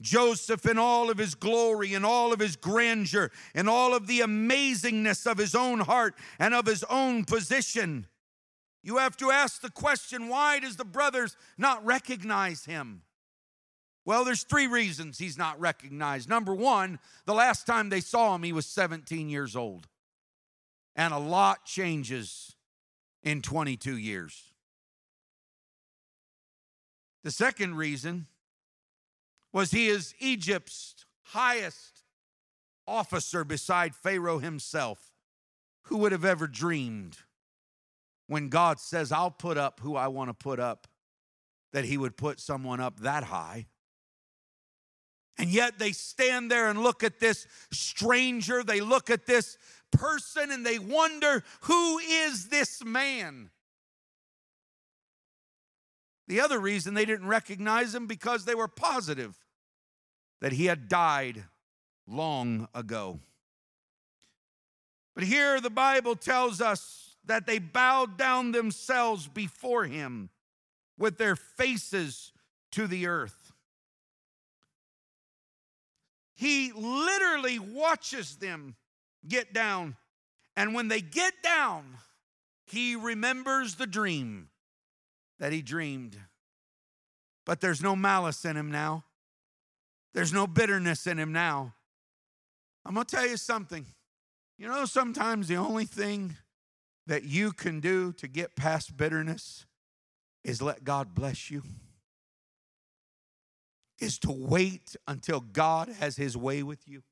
Joseph, 0.00 0.66
in 0.66 0.78
all 0.78 1.10
of 1.10 1.16
his 1.16 1.34
glory, 1.34 1.94
in 1.94 2.04
all 2.04 2.32
of 2.32 2.40
his 2.40 2.56
grandeur, 2.56 3.30
in 3.54 3.66
all 3.66 3.94
of 3.94 4.06
the 4.06 4.20
amazingness 4.20 5.30
of 5.30 5.38
his 5.38 5.54
own 5.54 5.80
heart 5.80 6.14
and 6.38 6.54
of 6.54 6.66
his 6.66 6.84
own 6.84 7.24
position, 7.24 8.06
you 8.82 8.98
have 8.98 9.16
to 9.16 9.30
ask 9.30 9.62
the 9.62 9.70
question 9.70 10.28
why 10.28 10.60
does 10.60 10.76
the 10.76 10.84
brothers 10.84 11.36
not 11.56 11.84
recognize 11.84 12.66
him? 12.66 13.02
Well, 14.04 14.24
there's 14.24 14.44
three 14.44 14.68
reasons 14.68 15.18
he's 15.18 15.36
not 15.36 15.58
recognized. 15.58 16.28
Number 16.28 16.54
one, 16.54 17.00
the 17.24 17.34
last 17.34 17.66
time 17.66 17.88
they 17.88 18.00
saw 18.00 18.36
him, 18.36 18.44
he 18.44 18.52
was 18.52 18.66
17 18.66 19.28
years 19.28 19.56
old. 19.56 19.88
And 20.94 21.12
a 21.12 21.18
lot 21.18 21.64
changes 21.64 22.54
in 23.24 23.42
22 23.42 23.96
years. 23.96 24.52
The 27.24 27.32
second 27.32 27.74
reason 27.74 28.28
was 29.52 29.70
he 29.70 29.88
is 29.88 30.14
Egypt's 30.18 31.06
highest 31.22 32.02
officer 32.86 33.44
beside 33.44 33.94
Pharaoh 33.94 34.38
himself. 34.38 35.12
Who 35.84 35.98
would 35.98 36.12
have 36.12 36.24
ever 36.24 36.46
dreamed 36.46 37.18
when 38.26 38.48
God 38.48 38.80
says, 38.80 39.12
I'll 39.12 39.30
put 39.30 39.56
up 39.56 39.80
who 39.80 39.94
I 39.94 40.08
want 40.08 40.30
to 40.30 40.34
put 40.34 40.58
up, 40.58 40.88
that 41.72 41.84
he 41.84 41.96
would 41.96 42.16
put 42.16 42.40
someone 42.40 42.80
up 42.80 43.00
that 43.00 43.24
high? 43.24 43.66
And 45.38 45.50
yet 45.50 45.78
they 45.78 45.92
stand 45.92 46.50
there 46.50 46.68
and 46.68 46.82
look 46.82 47.04
at 47.04 47.20
this 47.20 47.46
stranger, 47.70 48.64
they 48.64 48.80
look 48.80 49.10
at 49.10 49.26
this 49.26 49.58
person, 49.92 50.50
and 50.50 50.66
they 50.66 50.78
wonder, 50.78 51.44
who 51.62 51.98
is 51.98 52.48
this 52.48 52.84
man? 52.84 53.50
The 56.28 56.40
other 56.40 56.58
reason 56.58 56.94
they 56.94 57.04
didn't 57.04 57.28
recognize 57.28 57.94
him 57.94 58.06
because 58.06 58.44
they 58.44 58.54
were 58.54 58.68
positive 58.68 59.36
that 60.40 60.52
he 60.52 60.66
had 60.66 60.88
died 60.88 61.44
long 62.06 62.68
ago. 62.74 63.20
But 65.14 65.24
here 65.24 65.60
the 65.60 65.70
Bible 65.70 66.16
tells 66.16 66.60
us 66.60 67.16
that 67.24 67.46
they 67.46 67.58
bowed 67.58 68.16
down 68.16 68.52
themselves 68.52 69.28
before 69.28 69.84
him 69.84 70.30
with 70.98 71.18
their 71.18 71.36
faces 71.36 72.32
to 72.72 72.86
the 72.86 73.06
earth. 73.06 73.52
He 76.34 76.72
literally 76.72 77.58
watches 77.58 78.36
them 78.36 78.76
get 79.26 79.54
down. 79.54 79.96
And 80.56 80.74
when 80.74 80.88
they 80.88 81.00
get 81.00 81.34
down, 81.42 81.96
he 82.66 82.94
remembers 82.94 83.76
the 83.76 83.86
dream 83.86 84.48
that 85.38 85.52
he 85.52 85.62
dreamed. 85.62 86.18
But 87.44 87.60
there's 87.60 87.82
no 87.82 87.94
malice 87.94 88.44
in 88.44 88.56
him 88.56 88.70
now, 88.70 89.04
there's 90.14 90.32
no 90.32 90.46
bitterness 90.46 91.06
in 91.06 91.18
him 91.18 91.32
now. 91.32 91.74
I'm 92.84 92.94
going 92.94 93.04
to 93.04 93.16
tell 93.16 93.26
you 93.26 93.36
something. 93.36 93.84
You 94.58 94.68
know, 94.68 94.84
sometimes 94.84 95.48
the 95.48 95.56
only 95.56 95.84
thing 95.84 96.36
that 97.06 97.24
you 97.24 97.52
can 97.52 97.80
do 97.80 98.12
to 98.14 98.28
get 98.28 98.56
past 98.56 98.96
bitterness 98.96 99.66
is 100.44 100.62
let 100.62 100.84
God 100.84 101.14
bless 101.14 101.50
you 101.50 101.62
is 103.98 104.18
to 104.20 104.30
wait 104.30 104.96
until 105.08 105.40
God 105.40 105.88
has 105.88 106.16
his 106.16 106.36
way 106.36 106.62
with 106.62 106.86
you. 106.86 107.02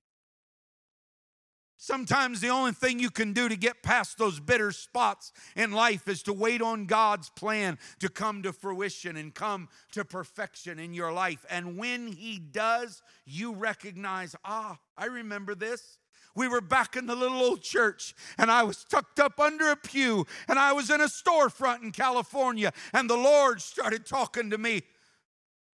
Sometimes 1.77 2.41
the 2.41 2.49
only 2.49 2.73
thing 2.73 2.99
you 2.99 3.11
can 3.11 3.33
do 3.33 3.49
to 3.49 3.57
get 3.57 3.83
past 3.83 4.17
those 4.17 4.41
bitter 4.41 4.73
spots 4.73 5.33
in 5.57 5.73
life 5.73 6.09
is 6.09 6.23
to 6.23 6.33
wait 6.33 6.63
on 6.63 6.87
God's 6.87 7.31
plan 7.31 7.79
to 7.99 8.09
come 8.09 8.43
to 8.43 8.53
fruition 8.53 9.17
and 9.17 9.35
come 9.35 9.69
to 9.93 10.05
perfection 10.05 10.79
in 10.79 10.95
your 10.95 11.13
life. 11.13 11.45
And 11.51 11.77
when 11.77 12.07
He 12.07 12.39
does, 12.39 13.03
you 13.27 13.53
recognize, 13.53 14.37
ah, 14.45 14.79
I 14.97 15.07
remember 15.07 15.55
this. 15.55 15.99
We 16.37 16.49
were 16.49 16.61
back 16.61 16.97
in 16.97 17.07
the 17.07 17.15
little 17.15 17.39
old 17.39 17.63
church, 17.63 18.15
and 18.39 18.51
I 18.51 18.65
was 18.65 18.85
tucked 18.85 19.21
up 19.21 19.39
under 19.39 19.71
a 19.71 19.77
pew, 19.77 20.27
and 20.49 20.59
I 20.59 20.73
was 20.73 20.91
in 20.91 21.01
a 21.01 21.05
storefront 21.05 21.83
in 21.83 21.93
California, 21.93 22.73
and 22.93 23.09
the 23.09 23.17
Lord 23.17 23.61
started 23.61 24.05
talking 24.05 24.51
to 24.51 24.59
me. 24.59 24.83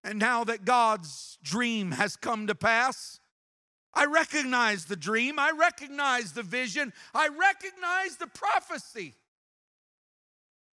And 0.03 0.19
now 0.19 0.45
that 0.45 0.65
God's 0.65 1.37
dream 1.43 1.93
has 1.93 2.17
come 2.17 2.47
to 2.47 2.55
pass, 2.55 3.19
I 3.97 4.05
recognize 4.05 4.85
the 4.85 4.95
dream, 4.95 5.39
I 5.39 5.53
recognize 5.59 6.33
the 6.33 6.43
vision, 6.43 6.93
I 7.15 7.29
recognize 7.29 8.17
the 8.19 8.27
prophecy. 8.27 9.15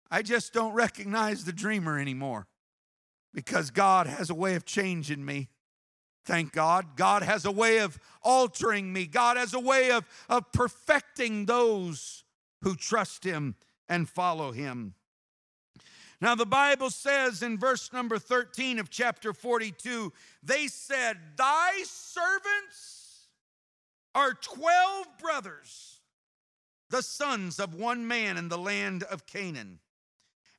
I 0.09 0.23
just 0.23 0.53
don't 0.53 0.73
recognize 0.73 1.45
the 1.45 1.53
dreamer 1.53 1.99
anymore 1.99 2.47
because 3.31 3.69
God 3.69 4.07
has 4.07 4.31
a 4.31 4.35
way 4.35 4.55
of 4.55 4.65
changing 4.65 5.23
me. 5.23 5.49
Thank 6.25 6.51
God. 6.51 6.97
God 6.97 7.21
has 7.21 7.45
a 7.45 7.51
way 7.51 7.79
of 7.79 7.97
altering 8.23 8.91
me. 8.91 9.05
God 9.05 9.37
has 9.37 9.53
a 9.53 9.59
way 9.59 9.91
of, 9.91 10.05
of 10.27 10.51
perfecting 10.51 11.45
those 11.45 12.23
who 12.61 12.75
trust 12.75 13.23
Him 13.23 13.55
and 13.87 14.09
follow 14.09 14.51
Him. 14.51 14.95
Now, 16.19 16.35
the 16.35 16.45
Bible 16.45 16.89
says 16.89 17.41
in 17.41 17.57
verse 17.57 17.93
number 17.93 18.19
13 18.19 18.79
of 18.79 18.89
chapter 18.89 19.33
42, 19.33 20.11
they 20.43 20.67
said, 20.67 21.17
Thy 21.35 21.83
servants 21.83 23.00
are 24.13 24.33
12 24.33 25.05
brothers, 25.19 25.99
the 26.89 27.01
sons 27.01 27.59
of 27.59 27.75
one 27.75 28.07
man 28.07 28.37
in 28.37 28.49
the 28.49 28.57
land 28.57 29.03
of 29.03 29.25
Canaan. 29.25 29.79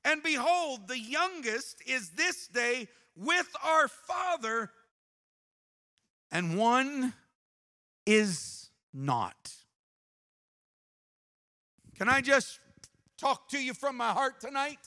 And 0.04 0.22
behold, 0.22 0.88
the 0.88 0.98
youngest 0.98 1.82
is 1.86 2.10
this 2.10 2.48
day 2.48 2.88
with 3.16 3.48
our 3.64 3.88
father, 3.88 4.70
and 6.30 6.56
one 6.56 7.12
is 8.06 8.70
not. 8.92 9.52
Can 11.96 12.08
I 12.08 12.20
just 12.20 12.58
talk 13.18 13.48
to 13.50 13.62
you 13.62 13.74
from 13.74 13.96
my 13.96 14.10
heart 14.10 14.40
tonight? 14.40 14.78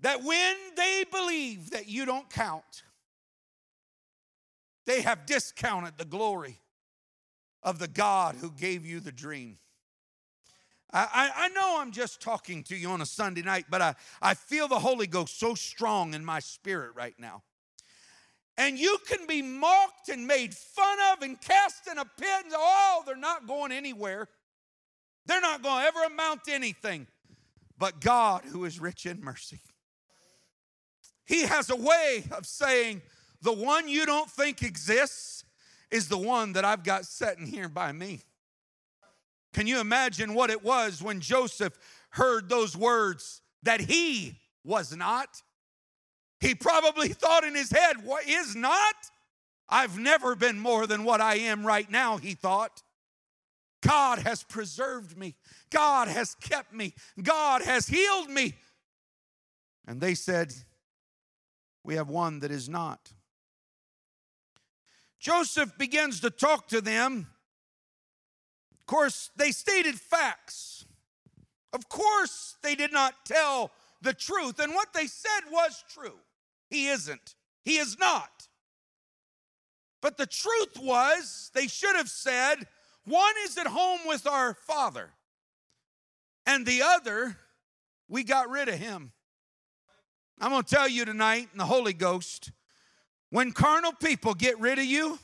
that 0.00 0.22
when 0.22 0.56
they 0.76 1.04
believe 1.10 1.70
that 1.70 1.88
you 1.88 2.04
don't 2.04 2.30
count, 2.30 2.84
they 4.86 5.02
have 5.02 5.26
discounted 5.26 5.98
the 5.98 6.04
glory 6.04 6.58
of 7.62 7.78
the 7.78 7.88
God 7.88 8.36
who 8.36 8.50
gave 8.50 8.86
you 8.86 9.00
the 9.00 9.12
dream. 9.12 9.58
I, 10.90 11.30
I, 11.36 11.48
know 11.48 11.76
I'm 11.80 11.92
just 11.92 12.22
talking 12.22 12.62
to 12.64 12.76
you 12.76 12.88
on 12.88 13.02
a 13.02 13.06
Sunday 13.06 13.42
night, 13.42 13.66
but 13.68 13.82
I, 13.82 13.94
I 14.22 14.32
feel 14.32 14.68
the 14.68 14.78
Holy 14.78 15.06
Ghost 15.06 15.38
so 15.38 15.54
strong 15.54 16.14
in 16.14 16.24
my 16.24 16.40
spirit 16.40 16.92
right 16.94 17.14
now. 17.18 17.42
And 18.56 18.78
you 18.78 18.96
can 19.06 19.26
be 19.26 19.42
mocked 19.42 20.08
and 20.08 20.26
made 20.26 20.54
fun 20.54 20.98
of 21.12 21.22
and 21.22 21.38
cast 21.40 21.88
in 21.88 21.98
a 21.98 22.04
pit 22.04 22.44
and 22.44 22.54
oh, 22.56 23.02
they're 23.04 23.16
not 23.16 23.46
going 23.46 23.70
anywhere. 23.70 24.28
They're 25.26 25.42
not 25.42 25.62
going 25.62 25.82
to 25.82 25.86
ever 25.86 26.04
amount 26.04 26.44
to 26.44 26.52
anything. 26.52 27.06
But 27.76 28.00
God, 28.00 28.44
who 28.46 28.64
is 28.64 28.80
rich 28.80 29.04
in 29.04 29.22
mercy, 29.22 29.60
He 31.26 31.42
has 31.42 31.68
a 31.68 31.76
way 31.76 32.24
of 32.32 32.46
saying, 32.46 33.02
the 33.42 33.52
one 33.52 33.88
you 33.88 34.06
don't 34.06 34.30
think 34.30 34.62
exists 34.62 35.44
is 35.90 36.08
the 36.08 36.18
one 36.18 36.52
that 36.52 36.64
I've 36.64 36.84
got 36.84 37.04
sitting 37.04 37.46
here 37.46 37.68
by 37.68 37.92
me. 37.92 38.20
Can 39.52 39.66
you 39.66 39.80
imagine 39.80 40.34
what 40.34 40.50
it 40.50 40.62
was 40.62 41.02
when 41.02 41.20
Joseph 41.20 41.78
heard 42.10 42.48
those 42.48 42.76
words 42.76 43.40
that 43.62 43.80
he 43.80 44.38
was 44.64 44.94
not? 44.94 45.42
He 46.40 46.54
probably 46.54 47.08
thought 47.08 47.44
in 47.44 47.54
his 47.54 47.70
head, 47.70 48.04
What 48.04 48.28
is 48.28 48.54
not? 48.54 48.94
I've 49.68 49.98
never 49.98 50.34
been 50.34 50.58
more 50.58 50.86
than 50.86 51.04
what 51.04 51.20
I 51.20 51.36
am 51.36 51.66
right 51.66 51.90
now, 51.90 52.16
he 52.16 52.34
thought. 52.34 52.82
God 53.82 54.20
has 54.20 54.42
preserved 54.42 55.16
me. 55.16 55.36
God 55.70 56.08
has 56.08 56.34
kept 56.34 56.72
me. 56.72 56.94
God 57.22 57.62
has 57.62 57.86
healed 57.86 58.28
me. 58.28 58.54
And 59.86 60.00
they 60.00 60.14
said, 60.14 60.52
We 61.84 61.94
have 61.96 62.08
one 62.08 62.40
that 62.40 62.50
is 62.50 62.68
not. 62.68 63.12
Joseph 65.18 65.76
begins 65.78 66.20
to 66.20 66.30
talk 66.30 66.68
to 66.68 66.80
them. 66.80 67.28
Of 68.78 68.86
course, 68.86 69.30
they 69.36 69.50
stated 69.50 69.98
facts. 70.00 70.86
Of 71.72 71.88
course, 71.88 72.56
they 72.62 72.74
did 72.74 72.92
not 72.92 73.14
tell 73.24 73.72
the 74.00 74.14
truth. 74.14 74.58
And 74.58 74.74
what 74.74 74.92
they 74.94 75.06
said 75.06 75.40
was 75.50 75.84
true. 75.92 76.18
He 76.70 76.88
isn't, 76.88 77.34
he 77.62 77.78
is 77.78 77.98
not. 77.98 78.48
But 80.00 80.16
the 80.16 80.26
truth 80.26 80.78
was, 80.80 81.50
they 81.54 81.66
should 81.66 81.96
have 81.96 82.08
said, 82.08 82.66
one 83.04 83.34
is 83.44 83.58
at 83.58 83.66
home 83.66 84.00
with 84.06 84.26
our 84.26 84.54
father, 84.54 85.10
and 86.46 86.64
the 86.64 86.82
other, 86.82 87.36
we 88.08 88.22
got 88.22 88.48
rid 88.48 88.68
of 88.68 88.76
him. 88.76 89.12
I'm 90.40 90.50
going 90.50 90.62
to 90.62 90.74
tell 90.74 90.88
you 90.88 91.04
tonight 91.04 91.48
in 91.52 91.58
the 91.58 91.64
Holy 91.64 91.92
Ghost 91.92 92.52
when 93.30 93.52
carnal 93.52 93.92
people 93.92 94.34
get 94.34 94.58
rid 94.58 94.78
of 94.78 94.84
you, 94.84 95.18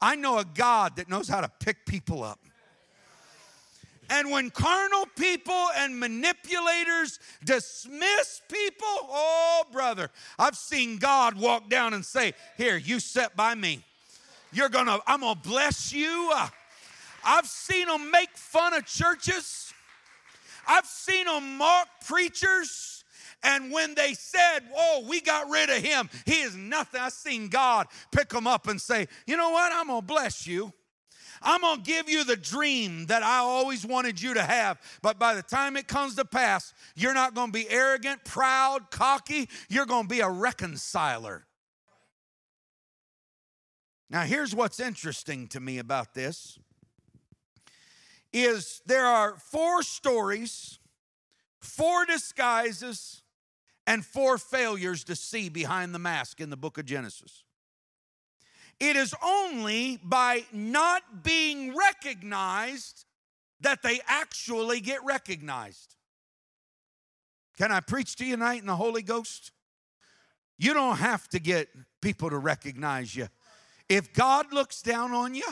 I 0.00 0.16
know 0.16 0.38
a 0.38 0.44
God 0.44 0.96
that 0.96 1.08
knows 1.08 1.28
how 1.28 1.40
to 1.40 1.50
pick 1.60 1.86
people 1.86 2.22
up. 2.22 2.38
And 4.08 4.30
when 4.30 4.50
carnal 4.50 5.04
people 5.18 5.66
and 5.76 5.98
manipulators 5.98 7.18
dismiss 7.44 8.40
people, 8.48 8.86
oh, 8.86 9.64
brother, 9.72 10.10
I've 10.38 10.56
seen 10.56 10.98
God 10.98 11.38
walk 11.38 11.68
down 11.68 11.92
and 11.92 12.04
say, 12.04 12.34
Here, 12.56 12.76
you 12.76 13.00
sit 13.00 13.34
by 13.34 13.54
me. 13.54 13.82
You're 14.52 14.68
gonna, 14.68 15.00
I'm 15.06 15.20
gonna 15.20 15.40
bless 15.42 15.92
you. 15.92 16.30
Uh, 16.34 16.48
I've 17.24 17.46
seen 17.46 17.88
them 17.88 18.10
make 18.10 18.30
fun 18.36 18.74
of 18.74 18.86
churches, 18.86 19.72
I've 20.68 20.86
seen 20.86 21.26
them 21.26 21.58
mock 21.58 21.88
preachers. 22.06 22.95
And 23.46 23.70
when 23.70 23.94
they 23.94 24.12
said, 24.14 24.60
Oh, 24.76 25.06
we 25.08 25.20
got 25.20 25.48
rid 25.48 25.70
of 25.70 25.76
him, 25.76 26.10
he 26.26 26.40
is 26.40 26.56
nothing. 26.56 27.00
I 27.00 27.10
seen 27.10 27.48
God 27.48 27.86
pick 28.10 28.32
him 28.32 28.46
up 28.46 28.66
and 28.66 28.80
say, 28.80 29.06
You 29.26 29.36
know 29.36 29.50
what? 29.50 29.72
I'm 29.72 29.86
going 29.86 30.00
to 30.00 30.06
bless 30.06 30.46
you. 30.46 30.72
I'm 31.42 31.60
going 31.60 31.76
to 31.76 31.82
give 31.82 32.08
you 32.08 32.24
the 32.24 32.36
dream 32.36 33.06
that 33.06 33.22
I 33.22 33.38
always 33.38 33.86
wanted 33.86 34.20
you 34.20 34.34
to 34.34 34.42
have. 34.42 34.80
But 35.00 35.18
by 35.18 35.34
the 35.34 35.42
time 35.42 35.76
it 35.76 35.86
comes 35.86 36.16
to 36.16 36.24
pass, 36.24 36.74
you're 36.96 37.14
not 37.14 37.34
going 37.34 37.48
to 37.48 37.52
be 37.52 37.70
arrogant, 37.70 38.24
proud, 38.24 38.90
cocky. 38.90 39.48
You're 39.68 39.86
going 39.86 40.04
to 40.04 40.08
be 40.08 40.20
a 40.20 40.28
reconciler. 40.28 41.46
Now, 44.10 44.22
here's 44.22 44.54
what's 44.54 44.80
interesting 44.80 45.46
to 45.48 45.60
me 45.60 45.78
about 45.78 46.14
this 46.14 46.58
is 48.32 48.82
there 48.86 49.06
are 49.06 49.36
four 49.38 49.82
stories, 49.82 50.78
four 51.60 52.04
disguises, 52.06 53.22
and 53.86 54.04
four 54.04 54.38
failures 54.38 55.04
to 55.04 55.16
see 55.16 55.48
behind 55.48 55.94
the 55.94 55.98
mask 55.98 56.40
in 56.40 56.50
the 56.50 56.56
book 56.56 56.78
of 56.78 56.84
Genesis. 56.84 57.44
It 58.78 58.96
is 58.96 59.14
only 59.24 59.98
by 60.02 60.44
not 60.52 61.22
being 61.22 61.74
recognized 61.74 63.04
that 63.60 63.82
they 63.82 64.00
actually 64.06 64.80
get 64.80 65.02
recognized. 65.04 65.94
Can 67.56 67.72
I 67.72 67.80
preach 67.80 68.16
to 68.16 68.24
you 68.24 68.36
tonight 68.36 68.60
in 68.60 68.66
the 68.66 68.76
Holy 68.76 69.02
Ghost? 69.02 69.52
You 70.58 70.74
don't 70.74 70.96
have 70.96 71.28
to 71.28 71.38
get 71.38 71.68
people 72.02 72.28
to 72.30 72.38
recognize 72.38 73.14
you. 73.14 73.28
If 73.88 74.12
God 74.12 74.52
looks 74.52 74.82
down 74.82 75.12
on 75.12 75.34
you 75.34 75.46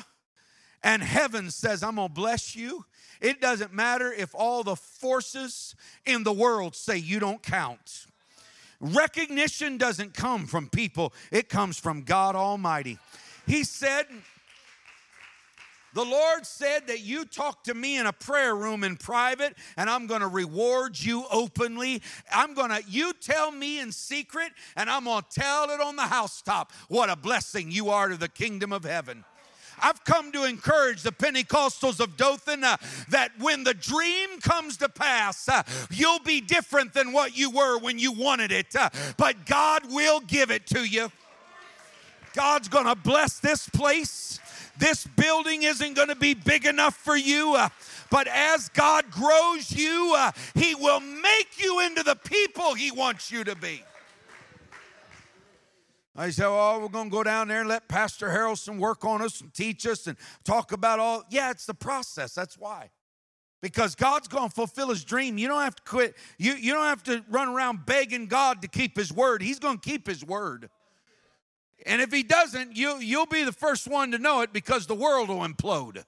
and 0.82 1.02
heaven 1.02 1.50
says, 1.50 1.82
I'm 1.82 1.96
gonna 1.96 2.08
bless 2.10 2.54
you, 2.54 2.84
it 3.20 3.40
doesn't 3.40 3.72
matter 3.72 4.12
if 4.12 4.34
all 4.34 4.62
the 4.62 4.76
forces 4.76 5.74
in 6.04 6.24
the 6.24 6.32
world 6.32 6.74
say 6.74 6.98
you 6.98 7.20
don't 7.20 7.42
count. 7.42 8.06
Recognition 8.84 9.78
doesn't 9.78 10.12
come 10.12 10.46
from 10.46 10.68
people, 10.68 11.14
it 11.32 11.48
comes 11.48 11.78
from 11.78 12.02
God 12.02 12.36
Almighty. 12.36 12.98
He 13.46 13.64
said, 13.64 14.04
the 15.94 16.04
Lord 16.04 16.44
said 16.44 16.88
that 16.88 17.00
you 17.00 17.24
talk 17.24 17.64
to 17.64 17.72
me 17.72 17.98
in 17.98 18.04
a 18.04 18.12
prayer 18.12 18.54
room 18.54 18.84
in 18.84 18.96
private 18.96 19.54
and 19.76 19.88
I'm 19.88 20.06
going 20.06 20.20
to 20.20 20.28
reward 20.28 21.00
you 21.00 21.24
openly. 21.30 22.02
I'm 22.32 22.52
going 22.52 22.70
to, 22.70 22.82
you 22.88 23.12
tell 23.14 23.52
me 23.52 23.80
in 23.80 23.92
secret 23.92 24.50
and 24.76 24.90
I'm 24.90 25.04
going 25.04 25.22
to 25.22 25.40
tell 25.40 25.70
it 25.70 25.80
on 25.80 25.96
the 25.96 26.02
housetop. 26.02 26.72
What 26.88 27.10
a 27.10 27.16
blessing 27.16 27.70
you 27.70 27.90
are 27.90 28.08
to 28.08 28.16
the 28.16 28.28
kingdom 28.28 28.72
of 28.72 28.84
heaven. 28.84 29.24
I've 29.82 30.04
come 30.04 30.32
to 30.32 30.44
encourage 30.44 31.02
the 31.02 31.12
Pentecostals 31.12 32.00
of 32.00 32.16
Dothan 32.16 32.64
uh, 32.64 32.76
that 33.10 33.32
when 33.38 33.64
the 33.64 33.74
dream 33.74 34.40
comes 34.40 34.76
to 34.78 34.88
pass, 34.88 35.48
uh, 35.48 35.62
you'll 35.90 36.20
be 36.20 36.40
different 36.40 36.94
than 36.94 37.12
what 37.12 37.36
you 37.36 37.50
were 37.50 37.78
when 37.78 37.98
you 37.98 38.12
wanted 38.12 38.52
it, 38.52 38.74
uh, 38.76 38.90
but 39.16 39.46
God 39.46 39.82
will 39.92 40.20
give 40.20 40.50
it 40.50 40.66
to 40.68 40.84
you. 40.84 41.10
God's 42.34 42.68
to 42.86 42.96
bless 42.96 43.38
this 43.38 43.68
place. 43.68 44.40
This 44.76 45.06
building 45.06 45.62
isn't 45.62 45.94
to 46.08 46.16
be 46.16 46.34
big 46.34 46.66
enough 46.66 46.96
for 46.96 47.16
you. 47.16 47.54
Uh, 47.54 47.68
but 48.10 48.26
as 48.28 48.68
God 48.70 49.10
grows 49.10 49.70
you, 49.70 50.14
uh, 50.16 50.32
He 50.54 50.74
will 50.74 51.00
make 51.00 51.58
you 51.58 51.80
into 51.80 52.02
the 52.02 52.16
people 52.16 52.74
He 52.74 52.90
wants 52.90 53.30
you 53.30 53.44
to 53.44 53.54
be. 53.54 53.82
I 56.16 56.30
said, 56.30 56.46
Oh, 56.46 56.78
we're 56.80 56.88
going 56.88 57.10
to 57.10 57.16
go 57.16 57.22
down 57.22 57.48
there 57.48 57.60
and 57.60 57.68
let 57.68 57.88
Pastor 57.88 58.28
Harrelson 58.28 58.78
work 58.78 59.04
on 59.04 59.20
us 59.20 59.40
and 59.40 59.52
teach 59.52 59.86
us 59.86 60.06
and 60.06 60.16
talk 60.44 60.72
about 60.72 61.00
all. 61.00 61.24
Yeah, 61.28 61.50
it's 61.50 61.66
the 61.66 61.74
process. 61.74 62.34
That's 62.34 62.56
why. 62.56 62.90
Because 63.60 63.94
God's 63.94 64.28
going 64.28 64.48
to 64.48 64.54
fulfill 64.54 64.90
his 64.90 65.04
dream. 65.04 65.38
You 65.38 65.48
don't 65.48 65.62
have 65.62 65.76
to 65.76 65.82
quit. 65.82 66.14
You, 66.38 66.52
you 66.52 66.72
don't 66.72 66.84
have 66.84 67.02
to 67.04 67.24
run 67.30 67.48
around 67.48 67.86
begging 67.86 68.26
God 68.26 68.62
to 68.62 68.68
keep 68.68 68.96
his 68.96 69.12
word. 69.12 69.42
He's 69.42 69.58
going 69.58 69.78
to 69.78 69.88
keep 69.88 70.06
his 70.06 70.24
word. 70.24 70.68
And 71.86 72.00
if 72.00 72.12
he 72.12 72.22
doesn't, 72.22 72.76
you, 72.76 72.98
you'll 72.98 73.26
be 73.26 73.42
the 73.42 73.52
first 73.52 73.88
one 73.88 74.12
to 74.12 74.18
know 74.18 74.42
it 74.42 74.52
because 74.52 74.86
the 74.86 74.94
world 74.94 75.28
will 75.28 75.40
implode. 75.40 76.04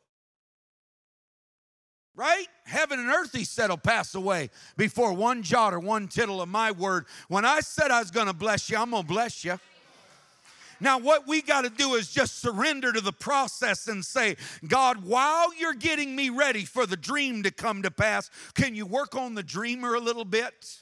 Right? 2.14 2.46
Heaven 2.64 2.98
and 2.98 3.08
earth, 3.08 3.32
he 3.32 3.44
said, 3.44 3.70
will 3.70 3.76
pass 3.76 4.14
away 4.14 4.50
before 4.76 5.12
one 5.12 5.42
jot 5.42 5.74
or 5.74 5.80
one 5.80 6.08
tittle 6.08 6.40
of 6.40 6.48
my 6.48 6.70
word. 6.70 7.06
When 7.28 7.44
I 7.44 7.60
said 7.60 7.90
I 7.90 8.00
was 8.00 8.10
going 8.10 8.26
to 8.26 8.32
bless 8.32 8.70
you, 8.70 8.78
I'm 8.78 8.90
going 8.90 9.02
to 9.02 9.08
bless 9.08 9.44
you. 9.44 9.58
Now, 10.80 10.98
what 10.98 11.26
we 11.26 11.42
got 11.42 11.62
to 11.62 11.70
do 11.70 11.94
is 11.94 12.10
just 12.10 12.40
surrender 12.40 12.92
to 12.92 13.00
the 13.00 13.12
process 13.12 13.88
and 13.88 14.04
say, 14.04 14.36
God, 14.66 15.04
while 15.04 15.54
you're 15.54 15.74
getting 15.74 16.14
me 16.14 16.30
ready 16.30 16.64
for 16.64 16.86
the 16.86 16.96
dream 16.96 17.42
to 17.44 17.50
come 17.50 17.82
to 17.82 17.90
pass, 17.90 18.30
can 18.54 18.74
you 18.74 18.86
work 18.86 19.14
on 19.14 19.34
the 19.34 19.42
dreamer 19.42 19.94
a 19.94 20.00
little 20.00 20.24
bit? 20.24 20.78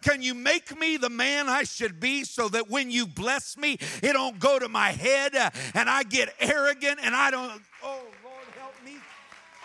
Can 0.00 0.22
you 0.22 0.34
make 0.34 0.78
me 0.78 0.96
the 0.96 1.10
man 1.10 1.48
I 1.48 1.64
should 1.64 1.98
be 1.98 2.24
so 2.24 2.48
that 2.50 2.70
when 2.70 2.90
you 2.90 3.06
bless 3.06 3.56
me, 3.56 3.78
it 4.02 4.12
don't 4.12 4.38
go 4.38 4.58
to 4.58 4.68
my 4.68 4.90
head 4.90 5.34
uh, 5.34 5.50
and 5.74 5.88
I 5.88 6.04
get 6.04 6.32
arrogant 6.38 7.00
and 7.02 7.14
I 7.14 7.30
don't, 7.30 7.62
oh 7.82 8.00
Lord, 8.24 8.46
help 8.58 8.74
me. 8.84 8.96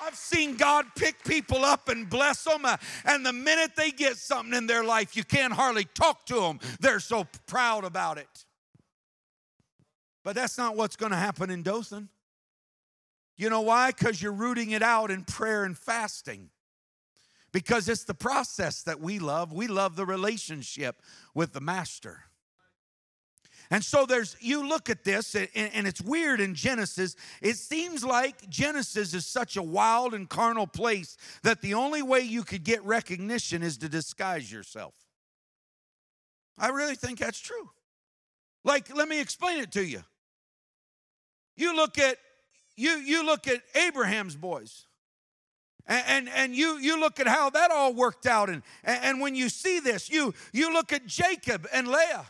I've 0.02 0.16
seen 0.16 0.58
God 0.58 0.86
pick 0.96 1.24
people 1.24 1.64
up 1.64 1.88
and 1.88 2.10
bless 2.10 2.44
them, 2.44 2.66
uh, 2.66 2.78
and 3.06 3.26
the 3.26 3.32
minute 3.32 3.72
they 3.78 3.92
get 3.92 4.18
something 4.18 4.54
in 4.54 4.68
their 4.68 4.84
life, 4.84 5.16
you 5.16 5.24
can't 5.24 5.54
hardly 5.54 5.86
talk 5.86 6.26
to 6.26 6.36
them. 6.36 6.60
They're 6.80 7.00
so 7.00 7.26
proud 7.46 7.86
about 7.86 8.18
it. 8.18 8.46
But 10.24 10.36
that's 10.36 10.58
not 10.58 10.76
what's 10.76 10.96
going 10.96 11.12
to 11.12 11.18
happen 11.18 11.50
in 11.50 11.64
Dothan. 11.64 12.10
You 13.36 13.50
know 13.50 13.62
why? 13.62 13.92
Because 13.92 14.22
you're 14.22 14.32
rooting 14.32 14.72
it 14.72 14.82
out 14.82 15.12
in 15.12 15.24
prayer 15.24 15.64
and 15.64 15.78
fasting. 15.78 16.50
because 17.52 17.88
it's 17.88 18.04
the 18.04 18.16
process 18.16 18.82
that 18.84 19.00
we 19.00 19.20
love. 19.20 19.54
We 19.54 19.68
love 19.68 19.96
the 19.96 20.06
relationship 20.06 21.02
with 21.36 21.54
the 21.54 21.62
master. 21.62 22.24
And 23.70 23.84
so 23.84 24.06
there's, 24.06 24.36
you 24.40 24.68
look 24.68 24.90
at 24.90 25.04
this, 25.04 25.36
and, 25.36 25.48
and, 25.56 25.88
it's 25.88 26.02
weird 26.02 26.42
in 26.42 26.54
Genesis. 26.54 27.16
It 27.42 27.56
seems 27.56 28.04
like 28.04 28.50
Genesis 28.50 29.14
is 29.14 29.26
such 29.26 29.56
a 29.56 29.64
wild 29.64 30.14
and 30.14 30.28
carnal 30.28 30.68
place 30.68 31.16
that 31.44 31.62
the 31.62 31.74
only 31.74 32.02
way 32.02 32.22
you 32.22 32.44
could 32.44 32.64
get 32.64 32.84
recognition 32.84 33.64
is 33.64 33.78
to 33.78 33.90
disguise 33.90 34.52
yourself. 34.52 34.94
I 36.58 36.70
really 36.70 36.96
think 36.96 37.20
that's 37.20 37.40
true. 37.40 37.70
Like, 38.64 38.94
let 38.96 39.08
me 39.08 39.20
explain 39.20 39.60
it 39.60 39.72
to 39.72 39.84
you. 39.84 40.04
You 41.56 41.76
look 41.76 41.98
at 41.98 42.18
you 42.76 42.92
you 42.98 43.26
look 43.26 43.48
at 43.48 43.62
Abraham's 43.76 44.36
boys. 44.36 44.86
And, 45.86 46.04
and, 46.08 46.30
and, 46.30 46.56
you, 46.56 46.78
you 46.78 46.98
look 46.98 47.20
at 47.20 47.28
how 47.28 47.50
that 47.50 47.70
all 47.70 47.94
worked 47.94 48.26
out. 48.26 48.50
And, 48.50 48.64
and 48.86 49.20
when 49.20 49.36
you 49.36 49.50
see 49.50 49.82
this, 49.82 50.10
you, 50.10 50.34
you 50.54 50.72
look 50.72 50.94
at 50.94 51.06
Jacob 51.06 51.68
and 51.74 51.90
Leah. 51.90 52.26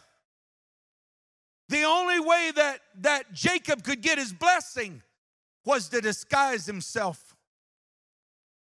The 1.70 1.84
only 1.84 2.20
way 2.20 2.52
that, 2.56 2.80
that 3.02 3.32
Jacob 3.34 3.84
could 3.84 4.02
get 4.02 4.18
his 4.18 4.34
blessing 4.34 5.02
was 5.66 5.90
to 5.90 6.02
disguise 6.02 6.66
himself. 6.66 7.36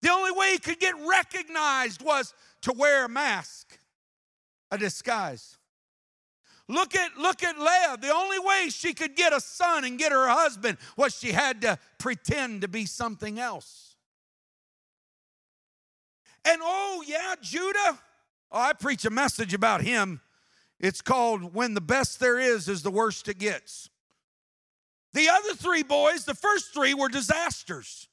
The 0.02 0.12
only 0.12 0.32
way 0.32 0.52
he 0.52 0.58
could 0.58 0.80
get 0.80 0.93
recognized 1.08 2.04
was 2.04 2.34
to 2.62 2.74
wear 2.74 3.06
a 3.06 3.10
mask, 3.10 3.80
a 4.72 4.78
disguise. 4.78 5.58
Look 6.68 6.95
at 6.95 7.16
look 7.18 7.43
at 7.43 7.59
Leah. 7.59 7.97
The 8.01 8.11
only 8.11 8.39
way 8.39 8.70
she 8.70 8.93
could 8.93 9.16
get 9.16 9.34
a 9.34 9.39
son 9.39 9.84
and 9.84 9.99
get 9.99 10.11
her 10.11 10.28
husband 10.28 10.78
was 10.97 11.16
she 11.16 11.32
had 11.32 11.61
to 11.61 11.78
pretend 11.99 12.61
to 12.61 12.68
be 12.68 12.86
something 12.86 13.39
else. 13.39 13.95
And 16.43 16.61
oh 16.63 17.03
yeah, 17.05 17.36
Judah. 17.39 17.99
Oh, 18.51 18.59
I 18.59 18.74
preach 18.74 19.05
a 19.05 19.09
message 19.09 19.53
about 19.53 19.82
him. 19.82 20.22
It's 20.80 21.01
called 21.01 21.53
When 21.53 21.74
the 21.74 21.82
Best 21.82 22.20
There 22.20 22.39
Is 22.39 22.68
is 22.68 22.82
the 22.84 22.91
Worst 22.91 23.28
It 23.28 23.38
Gets. 23.38 23.89
The 25.13 25.30
other 25.30 25.53
three 25.53 25.84
boys, 25.84 26.26
the 26.26 26.34
first 26.34 26.74
three 26.74 26.93
were 26.93 27.09
disasters. 27.09 28.07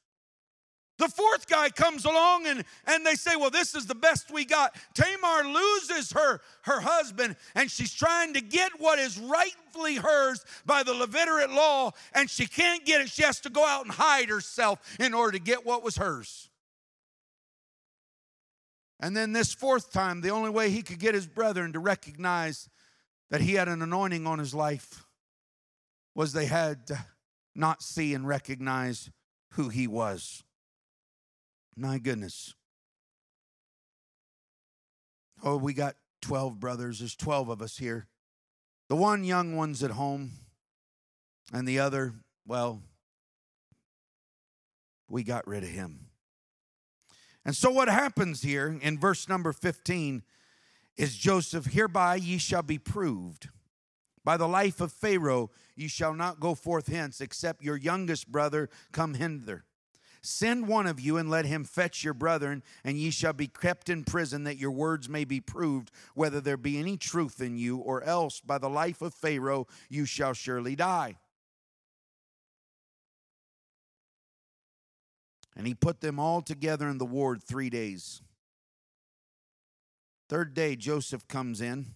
The 1.03 1.09
fourth 1.09 1.49
guy 1.49 1.69
comes 1.69 2.05
along 2.05 2.47
and, 2.47 2.63
and 2.87 3.05
they 3.05 3.17
say, 3.17 3.35
Well, 3.35 3.51
this 3.51 3.75
is 3.75 3.87
the 3.87 3.95
best 3.97 4.31
we 4.31 4.45
got. 4.45 4.77
Tamar 4.95 5.43
loses 5.53 6.13
her, 6.13 6.41
her 6.63 6.81
husband 6.81 7.35
and 7.57 7.69
she's 7.69 7.93
trying 7.93 8.35
to 8.35 8.41
get 8.41 8.71
what 8.79 9.01
is 9.01 9.19
rightfully 9.19 9.97
hers 9.97 10.45
by 10.65 10.85
the 10.85 10.93
levirate 10.93 11.53
law, 11.53 11.91
and 12.15 12.31
she 12.31 12.47
can't 12.47 12.87
get 12.87 13.01
it. 13.01 13.11
She 13.11 13.25
has 13.25 13.41
to 13.41 13.51
go 13.51 13.67
out 13.67 13.85
and 13.85 13.93
hide 13.93 14.29
herself 14.29 14.79
in 15.01 15.13
order 15.13 15.33
to 15.33 15.43
get 15.43 15.67
what 15.67 15.83
was 15.83 15.97
hers. 15.97 16.49
And 19.01 19.17
then 19.17 19.33
this 19.33 19.53
fourth 19.53 19.93
time, 19.93 20.21
the 20.21 20.31
only 20.31 20.51
way 20.51 20.71
he 20.71 20.83
could 20.83 21.01
get 21.01 21.17
his 21.17 21.27
brethren 21.27 21.73
to 21.73 21.81
recognize 21.81 22.69
that 23.29 23.41
he 23.41 23.55
had 23.55 23.67
an 23.67 23.83
anointing 23.83 24.25
on 24.25 24.39
his 24.39 24.55
life 24.55 25.05
was 26.15 26.33
they 26.33 26.47
had 26.47 26.87
to 26.87 27.07
not 27.57 27.83
see 27.83 28.15
and 28.15 28.29
recognize 28.29 29.11
who 29.55 29.69
he 29.69 29.89
was. 29.89 30.45
My 31.77 31.99
goodness. 31.99 32.55
Oh, 35.43 35.57
we 35.57 35.73
got 35.73 35.97
12 36.21 36.61
brothers. 36.61 36.99
There's 37.01 37.17
12 37.17 37.49
of 37.49 37.63
us 37.63 37.79
here. 37.79 38.07
The 38.89 38.97
one 38.97 39.25
young 39.25 39.57
one's 39.57 39.83
at 39.83 39.93
home, 39.93 40.33
and 41.53 41.67
the 41.67 41.79
other, 41.79 42.13
well, 42.47 42.83
we 45.09 45.23
got 45.23 45.47
rid 45.47 45.63
of 45.63 45.71
him. 45.71 46.09
And 47.45 47.57
so, 47.57 47.71
what 47.71 47.89
happens 47.89 48.43
here 48.43 48.79
in 48.81 48.99
verse 48.99 49.29
number 49.29 49.53
15 49.53 50.23
is 50.97 51.17
Joseph, 51.17 51.67
hereby 51.67 52.17
ye 52.17 52.39
shall 52.39 52.63
be 52.63 52.79
proved. 52.79 53.49
By 54.25 54.37
the 54.37 54.47
life 54.47 54.81
of 54.81 54.93
Pharaoh, 54.93 55.51
ye 55.75 55.89
shall 55.89 56.15
not 56.15 56.39
go 56.39 56.55
forth 56.55 56.87
hence, 56.87 57.21
except 57.21 57.65
your 57.65 57.77
youngest 57.77 58.31
brother 58.31 58.69
come 58.93 59.15
hither. 59.15 59.65
Send 60.23 60.69
one 60.69 60.87
of 60.87 61.01
you 61.01 61.17
and 61.17 61.29
let 61.29 61.47
him 61.47 61.65
fetch 61.65 62.05
your 62.05 62.15
brethren, 62.15 62.63
and 62.85 62.97
ye 62.97 63.11
shall 63.11 63.33
be 63.33 63.49
kept 63.49 63.89
in 63.89 64.05
prison, 64.05 64.45
that 64.45 64.57
your 64.57 64.71
words 64.71 65.09
may 65.09 65.25
be 65.25 65.41
proved, 65.41 65.91
whether 66.15 66.41
there 66.41 66.57
be 66.57 66.79
any 66.79 66.97
truth 66.97 67.41
in 67.41 67.57
you, 67.57 67.79
or 67.79 68.05
else 68.05 68.41
by 68.41 68.59
the 68.59 68.71
life 68.71 69.03
of 69.03 69.15
Pharaoh 69.15 69.67
you 69.89 70.05
shall 70.05 70.33
surely 70.33 70.77
die. 70.77 71.17
And 75.57 75.67
he 75.67 75.75
put 75.75 76.01
them 76.01 76.21
all 76.21 76.41
together 76.41 76.89
in 76.89 76.99
the 76.99 77.05
ward 77.05 77.43
three 77.43 77.69
days. 77.69 78.23
Third 80.29 80.55
day, 80.55 80.77
Joseph 80.77 81.27
comes 81.27 81.61
in 81.61 81.95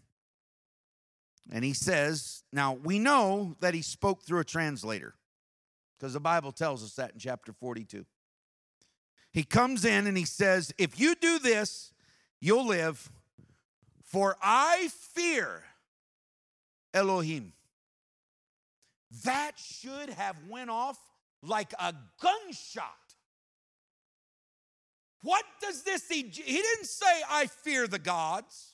and 1.50 1.64
he 1.64 1.72
says, 1.72 2.42
Now 2.52 2.74
we 2.74 2.98
know 2.98 3.56
that 3.60 3.72
he 3.72 3.82
spoke 3.82 4.24
through 4.24 4.40
a 4.40 4.44
translator 4.44 5.14
because 5.96 6.12
the 6.12 6.20
Bible 6.20 6.52
tells 6.52 6.84
us 6.84 6.94
that 6.94 7.12
in 7.12 7.18
chapter 7.18 7.52
42. 7.52 8.04
He 9.36 9.44
comes 9.44 9.84
in 9.84 10.06
and 10.06 10.16
he 10.16 10.24
says, 10.24 10.72
If 10.78 10.98
you 10.98 11.14
do 11.14 11.38
this, 11.38 11.92
you'll 12.40 12.68
live, 12.68 13.12
for 14.02 14.34
I 14.40 14.88
fear 15.12 15.62
Elohim. 16.94 17.52
That 19.24 19.52
should 19.58 20.08
have 20.08 20.36
went 20.48 20.70
off 20.70 20.98
like 21.42 21.74
a 21.78 21.92
gunshot. 22.22 22.86
What 25.20 25.44
does 25.60 25.82
this 25.82 26.08
he, 26.08 26.22
he 26.22 26.56
didn't 26.56 26.86
say 26.86 27.22
I 27.28 27.46
fear 27.46 27.86
the 27.86 27.98
gods. 27.98 28.72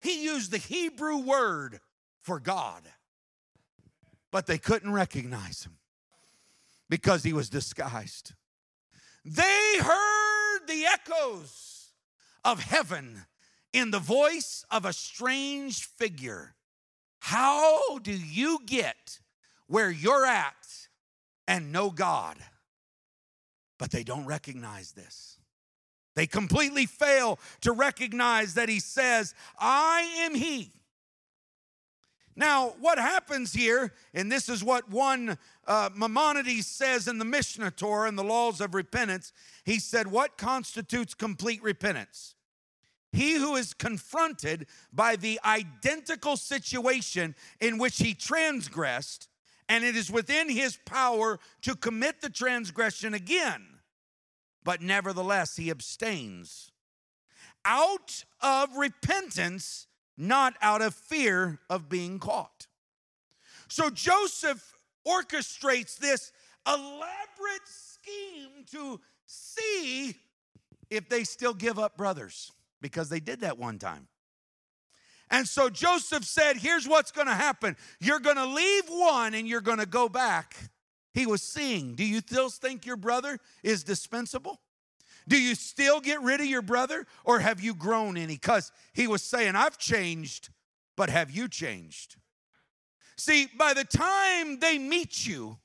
He 0.00 0.24
used 0.24 0.50
the 0.50 0.58
Hebrew 0.58 1.18
word 1.18 1.78
for 2.22 2.40
God. 2.40 2.82
But 4.32 4.48
they 4.48 4.58
couldn't 4.58 4.92
recognize 4.92 5.62
him 5.62 5.76
because 6.88 7.22
he 7.22 7.32
was 7.32 7.48
disguised. 7.48 8.32
They 9.24 9.78
heard 9.78 10.66
the 10.66 10.86
echoes 10.86 11.92
of 12.44 12.62
heaven 12.62 13.26
in 13.72 13.90
the 13.90 13.98
voice 13.98 14.64
of 14.70 14.84
a 14.84 14.92
strange 14.92 15.84
figure. 15.84 16.54
How 17.20 17.98
do 17.98 18.12
you 18.12 18.60
get 18.66 19.20
where 19.66 19.90
you're 19.90 20.26
at 20.26 20.88
and 21.46 21.72
know 21.72 21.90
God? 21.90 22.38
But 23.78 23.90
they 23.90 24.02
don't 24.02 24.26
recognize 24.26 24.92
this. 24.92 25.38
They 26.16 26.26
completely 26.26 26.86
fail 26.86 27.38
to 27.60 27.72
recognize 27.72 28.54
that 28.54 28.68
He 28.68 28.80
says, 28.80 29.34
I 29.58 30.00
am 30.20 30.34
He. 30.34 30.72
Now, 32.36 32.74
what 32.80 32.98
happens 32.98 33.52
here, 33.52 33.92
and 34.14 34.30
this 34.30 34.48
is 34.48 34.62
what 34.62 34.88
one 34.88 35.36
uh, 35.66 35.90
Maimonides 35.94 36.66
says 36.66 37.08
in 37.08 37.18
the 37.18 37.24
Mishneh 37.24 37.74
Torah 37.74 38.08
and 38.08 38.18
the 38.18 38.24
laws 38.24 38.60
of 38.60 38.74
repentance, 38.74 39.32
he 39.64 39.78
said, 39.78 40.06
What 40.06 40.38
constitutes 40.38 41.14
complete 41.14 41.62
repentance? 41.62 42.34
He 43.12 43.34
who 43.34 43.56
is 43.56 43.74
confronted 43.74 44.66
by 44.92 45.16
the 45.16 45.40
identical 45.44 46.36
situation 46.36 47.34
in 47.60 47.78
which 47.78 47.98
he 47.98 48.14
transgressed, 48.14 49.28
and 49.68 49.82
it 49.84 49.96
is 49.96 50.10
within 50.10 50.48
his 50.48 50.78
power 50.86 51.40
to 51.62 51.74
commit 51.74 52.20
the 52.20 52.30
transgression 52.30 53.12
again, 53.12 53.80
but 54.62 54.80
nevertheless 54.80 55.56
he 55.56 55.70
abstains. 55.70 56.70
Out 57.64 58.24
of 58.40 58.76
repentance, 58.76 59.88
not 60.20 60.54
out 60.60 60.82
of 60.82 60.94
fear 60.94 61.58
of 61.70 61.88
being 61.88 62.18
caught. 62.18 62.66
So 63.68 63.88
Joseph 63.88 64.74
orchestrates 65.06 65.96
this 65.96 66.32
elaborate 66.66 67.66
scheme 67.66 68.64
to 68.72 69.00
see 69.26 70.14
if 70.90 71.08
they 71.08 71.24
still 71.24 71.54
give 71.54 71.78
up 71.78 71.96
brothers 71.96 72.52
because 72.82 73.08
they 73.08 73.20
did 73.20 73.40
that 73.40 73.58
one 73.58 73.78
time. 73.78 74.08
And 75.30 75.48
so 75.48 75.70
Joseph 75.70 76.24
said, 76.24 76.56
Here's 76.56 76.86
what's 76.86 77.12
going 77.12 77.28
to 77.28 77.34
happen. 77.34 77.76
You're 78.00 78.20
going 78.20 78.36
to 78.36 78.46
leave 78.46 78.84
one 78.88 79.34
and 79.34 79.48
you're 79.48 79.60
going 79.60 79.78
to 79.78 79.86
go 79.86 80.08
back. 80.08 80.56
He 81.14 81.26
was 81.26 81.42
seeing. 81.42 81.94
Do 81.94 82.04
you 82.04 82.18
still 82.18 82.50
think 82.50 82.84
your 82.84 82.96
brother 82.96 83.38
is 83.62 83.84
dispensable? 83.84 84.60
Do 85.28 85.40
you 85.40 85.54
still 85.54 86.00
get 86.00 86.20
rid 86.22 86.40
of 86.40 86.46
your 86.46 86.62
brother 86.62 87.06
or 87.24 87.40
have 87.40 87.60
you 87.60 87.74
grown 87.74 88.16
any? 88.16 88.34
Because 88.34 88.72
he 88.92 89.06
was 89.06 89.22
saying, 89.22 89.56
I've 89.56 89.78
changed, 89.78 90.50
but 90.96 91.10
have 91.10 91.30
you 91.30 91.48
changed? 91.48 92.16
See, 93.16 93.48
by 93.56 93.74
the 93.74 93.84
time 93.84 94.60
they 94.60 94.78
meet 94.78 95.26
you 95.26 95.58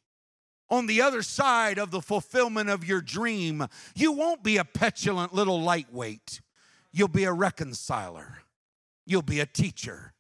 on 0.70 0.88
the 0.88 1.02
other 1.02 1.22
side 1.22 1.78
of 1.78 1.92
the 1.92 2.02
fulfillment 2.02 2.70
of 2.70 2.86
your 2.86 3.02
dream, 3.02 3.66
you 3.96 4.12
won't 4.12 4.44
be 4.44 4.58
a 4.58 4.66
petulant 4.66 5.34
little 5.34 5.62
lightweight. 5.62 6.42
You'll 6.92 7.08
be 7.08 7.26
a 7.26 7.34
reconciler, 7.34 8.40
you'll 9.06 9.22
be 9.22 9.40
a 9.40 9.46
teacher, 9.46 10.14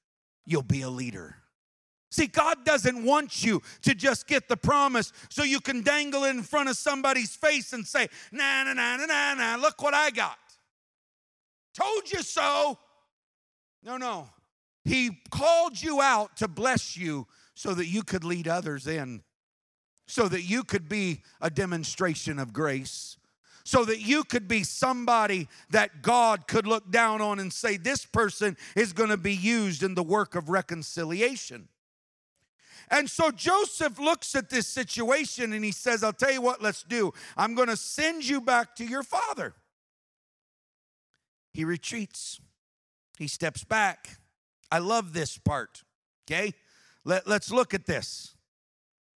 you'll 0.45 0.61
be 0.61 0.81
a 0.81 0.89
leader. 0.89 1.37
See, 2.15 2.27
God 2.27 2.63
doesn't 2.63 3.03
want 3.03 3.43
you 3.43 3.61
to 3.81 3.93
just 3.93 4.25
get 4.25 4.47
the 4.47 4.55
promise 4.55 5.11
so 5.29 5.43
you 5.43 5.59
can 5.59 5.81
dangle 5.81 6.23
it 6.23 6.29
in 6.29 6.43
front 6.43 6.69
of 6.69 6.77
somebody's 6.77 7.35
face 7.35 7.73
and 7.73 7.85
say, 7.85 8.07
nah, 8.31 8.63
nah, 8.63 8.71
nah, 8.71 8.95
nah, 8.95 9.05
nah, 9.05 9.33
nah, 9.33 9.55
look 9.57 9.83
what 9.83 9.93
I 9.93 10.11
got. 10.11 10.37
told 11.73 12.09
you 12.09 12.21
so. 12.21 12.79
No, 13.83 13.97
no. 13.97 14.29
He 14.85 15.19
called 15.29 15.81
you 15.81 15.99
out 15.99 16.37
to 16.37 16.47
bless 16.47 16.95
you 16.95 17.27
so 17.53 17.73
that 17.73 17.87
you 17.87 18.01
could 18.01 18.23
lead 18.23 18.47
others 18.47 18.87
in, 18.87 19.21
so 20.07 20.29
that 20.29 20.43
you 20.43 20.63
could 20.63 20.87
be 20.87 21.21
a 21.41 21.49
demonstration 21.49 22.39
of 22.39 22.53
grace, 22.53 23.17
so 23.65 23.83
that 23.83 23.99
you 23.99 24.23
could 24.23 24.47
be 24.47 24.63
somebody 24.63 25.49
that 25.69 26.01
God 26.01 26.47
could 26.47 26.65
look 26.65 26.89
down 26.91 27.19
on 27.19 27.39
and 27.39 27.51
say, 27.51 27.75
This 27.75 28.05
person 28.05 28.55
is 28.73 28.93
going 28.93 29.09
to 29.09 29.17
be 29.17 29.35
used 29.35 29.83
in 29.83 29.95
the 29.95 30.03
work 30.03 30.33
of 30.33 30.47
reconciliation. 30.47 31.67
And 32.89 33.09
so 33.09 33.31
Joseph 33.31 33.99
looks 33.99 34.35
at 34.35 34.49
this 34.49 34.67
situation 34.67 35.53
and 35.53 35.65
he 35.65 35.71
says, 35.71 36.03
I'll 36.03 36.13
tell 36.13 36.31
you 36.31 36.41
what, 36.41 36.61
let's 36.61 36.83
do. 36.83 37.13
I'm 37.35 37.55
going 37.55 37.67
to 37.67 37.77
send 37.77 38.27
you 38.27 38.41
back 38.41 38.75
to 38.75 38.85
your 38.85 39.03
father. 39.03 39.53
He 41.53 41.63
retreats, 41.63 42.41
he 43.17 43.27
steps 43.27 43.63
back. 43.63 44.17
I 44.71 44.79
love 44.79 45.13
this 45.13 45.37
part, 45.37 45.83
okay? 46.25 46.53
Let, 47.05 47.27
let's 47.27 47.51
look 47.51 47.73
at 47.73 47.85
this. 47.85 48.35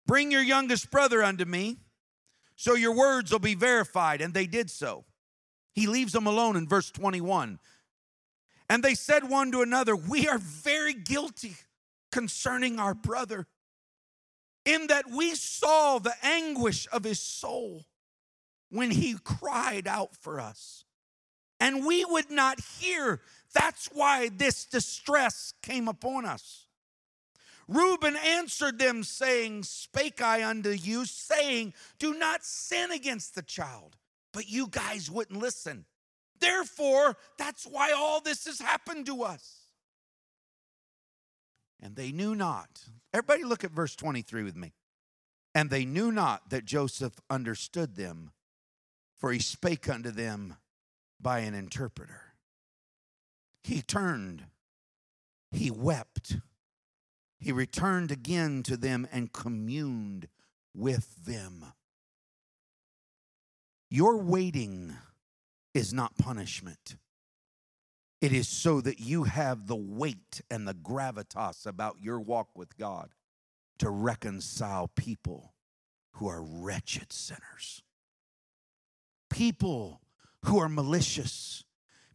Bring 0.06 0.30
your 0.30 0.42
youngest 0.42 0.90
brother 0.90 1.22
unto 1.22 1.44
me, 1.44 1.78
so 2.54 2.74
your 2.74 2.94
words 2.94 3.32
will 3.32 3.38
be 3.38 3.54
verified. 3.54 4.20
And 4.20 4.34
they 4.34 4.46
did 4.46 4.70
so. 4.70 5.04
He 5.72 5.86
leaves 5.86 6.12
them 6.12 6.26
alone 6.26 6.56
in 6.56 6.68
verse 6.68 6.90
21. 6.90 7.58
And 8.68 8.82
they 8.82 8.94
said 8.94 9.28
one 9.28 9.52
to 9.52 9.62
another, 9.62 9.94
We 9.94 10.28
are 10.28 10.38
very 10.38 10.94
guilty 10.94 11.54
concerning 12.10 12.78
our 12.78 12.94
brother, 12.94 13.46
in 14.66 14.88
that 14.88 15.08
we 15.10 15.34
saw 15.34 15.98
the 15.98 16.14
anguish 16.22 16.86
of 16.92 17.04
his 17.04 17.20
soul 17.20 17.86
when 18.68 18.90
he 18.90 19.16
cried 19.22 19.88
out 19.88 20.14
for 20.14 20.40
us. 20.40 20.84
And 21.58 21.86
we 21.86 22.04
would 22.04 22.30
not 22.30 22.60
hear. 22.78 23.22
That's 23.54 23.88
why 23.92 24.28
this 24.28 24.66
distress 24.66 25.54
came 25.62 25.88
upon 25.88 26.26
us. 26.26 26.66
Reuben 27.68 28.16
answered 28.16 28.78
them, 28.78 29.02
saying, 29.02 29.62
Spake 29.62 30.20
I 30.20 30.44
unto 30.48 30.70
you, 30.70 31.04
saying, 31.04 31.72
Do 31.98 32.14
not 32.14 32.44
sin 32.44 32.90
against 32.90 33.34
the 33.34 33.42
child. 33.42 33.96
But 34.32 34.48
you 34.48 34.68
guys 34.68 35.10
wouldn't 35.10 35.40
listen. 35.40 35.86
Therefore, 36.38 37.16
that's 37.38 37.64
why 37.64 37.92
all 37.92 38.20
this 38.20 38.44
has 38.44 38.60
happened 38.60 39.06
to 39.06 39.22
us. 39.22 39.60
And 41.80 41.96
they 41.96 42.12
knew 42.12 42.34
not. 42.34 42.82
Everybody 43.16 43.44
look 43.44 43.64
at 43.64 43.70
verse 43.70 43.96
23 43.96 44.42
with 44.42 44.56
me. 44.56 44.74
And 45.54 45.70
they 45.70 45.84
knew 45.84 46.12
not 46.12 46.50
that 46.50 46.66
Joseph 46.66 47.14
understood 47.30 47.96
them, 47.96 48.32
for 49.16 49.32
he 49.32 49.38
spake 49.38 49.88
unto 49.88 50.10
them 50.10 50.56
by 51.20 51.38
an 51.40 51.54
interpreter. 51.54 52.34
He 53.64 53.80
turned, 53.80 54.44
he 55.50 55.70
wept 55.70 56.36
he 57.38 57.52
returned 57.52 58.10
again 58.10 58.62
to 58.64 58.76
them 58.76 59.06
and 59.12 59.32
communed 59.32 60.28
with 60.74 61.24
them. 61.24 61.66
Your 63.90 64.16
waiting 64.16 64.96
is 65.74 65.92
not 65.92 66.16
punishment. 66.18 66.96
It 68.26 68.32
is 68.32 68.48
so 68.48 68.80
that 68.80 68.98
you 68.98 69.22
have 69.22 69.68
the 69.68 69.76
weight 69.76 70.40
and 70.50 70.66
the 70.66 70.74
gravitas 70.74 71.64
about 71.64 71.98
your 72.00 72.18
walk 72.18 72.48
with 72.56 72.76
God 72.76 73.10
to 73.78 73.88
reconcile 73.88 74.88
people 74.88 75.54
who 76.14 76.26
are 76.26 76.42
wretched 76.42 77.12
sinners, 77.12 77.84
people 79.30 80.00
who 80.44 80.58
are 80.58 80.68
malicious, 80.68 81.62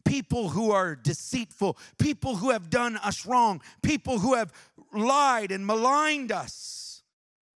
people 0.04 0.50
who 0.50 0.70
are 0.70 0.94
deceitful, 0.94 1.78
people 1.96 2.36
who 2.36 2.50
have 2.50 2.68
done 2.68 2.98
us 2.98 3.24
wrong, 3.24 3.62
people 3.82 4.18
who 4.18 4.34
have 4.34 4.52
lied 4.92 5.50
and 5.50 5.66
maligned 5.66 6.30
us. 6.30 6.91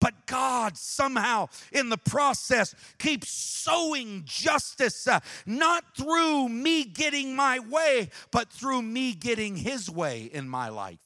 But 0.03 0.27
God 0.27 0.77
somehow 0.77 1.47
in 1.71 1.89
the 1.89 1.97
process 1.97 2.75
keeps 2.99 3.31
sowing 3.31 4.23
justice, 4.25 5.07
uh, 5.07 5.21
not 5.47 5.97
through 5.97 6.49
me 6.49 6.83
getting 6.85 7.37
my 7.37 7.61
way, 7.61 8.11
but 8.33 8.51
through 8.51 8.83
me 8.83 9.15
getting 9.15 9.55
His 9.55 9.89
way 9.89 10.25
in 10.25 10.49
my 10.49 10.71
life. 10.71 10.99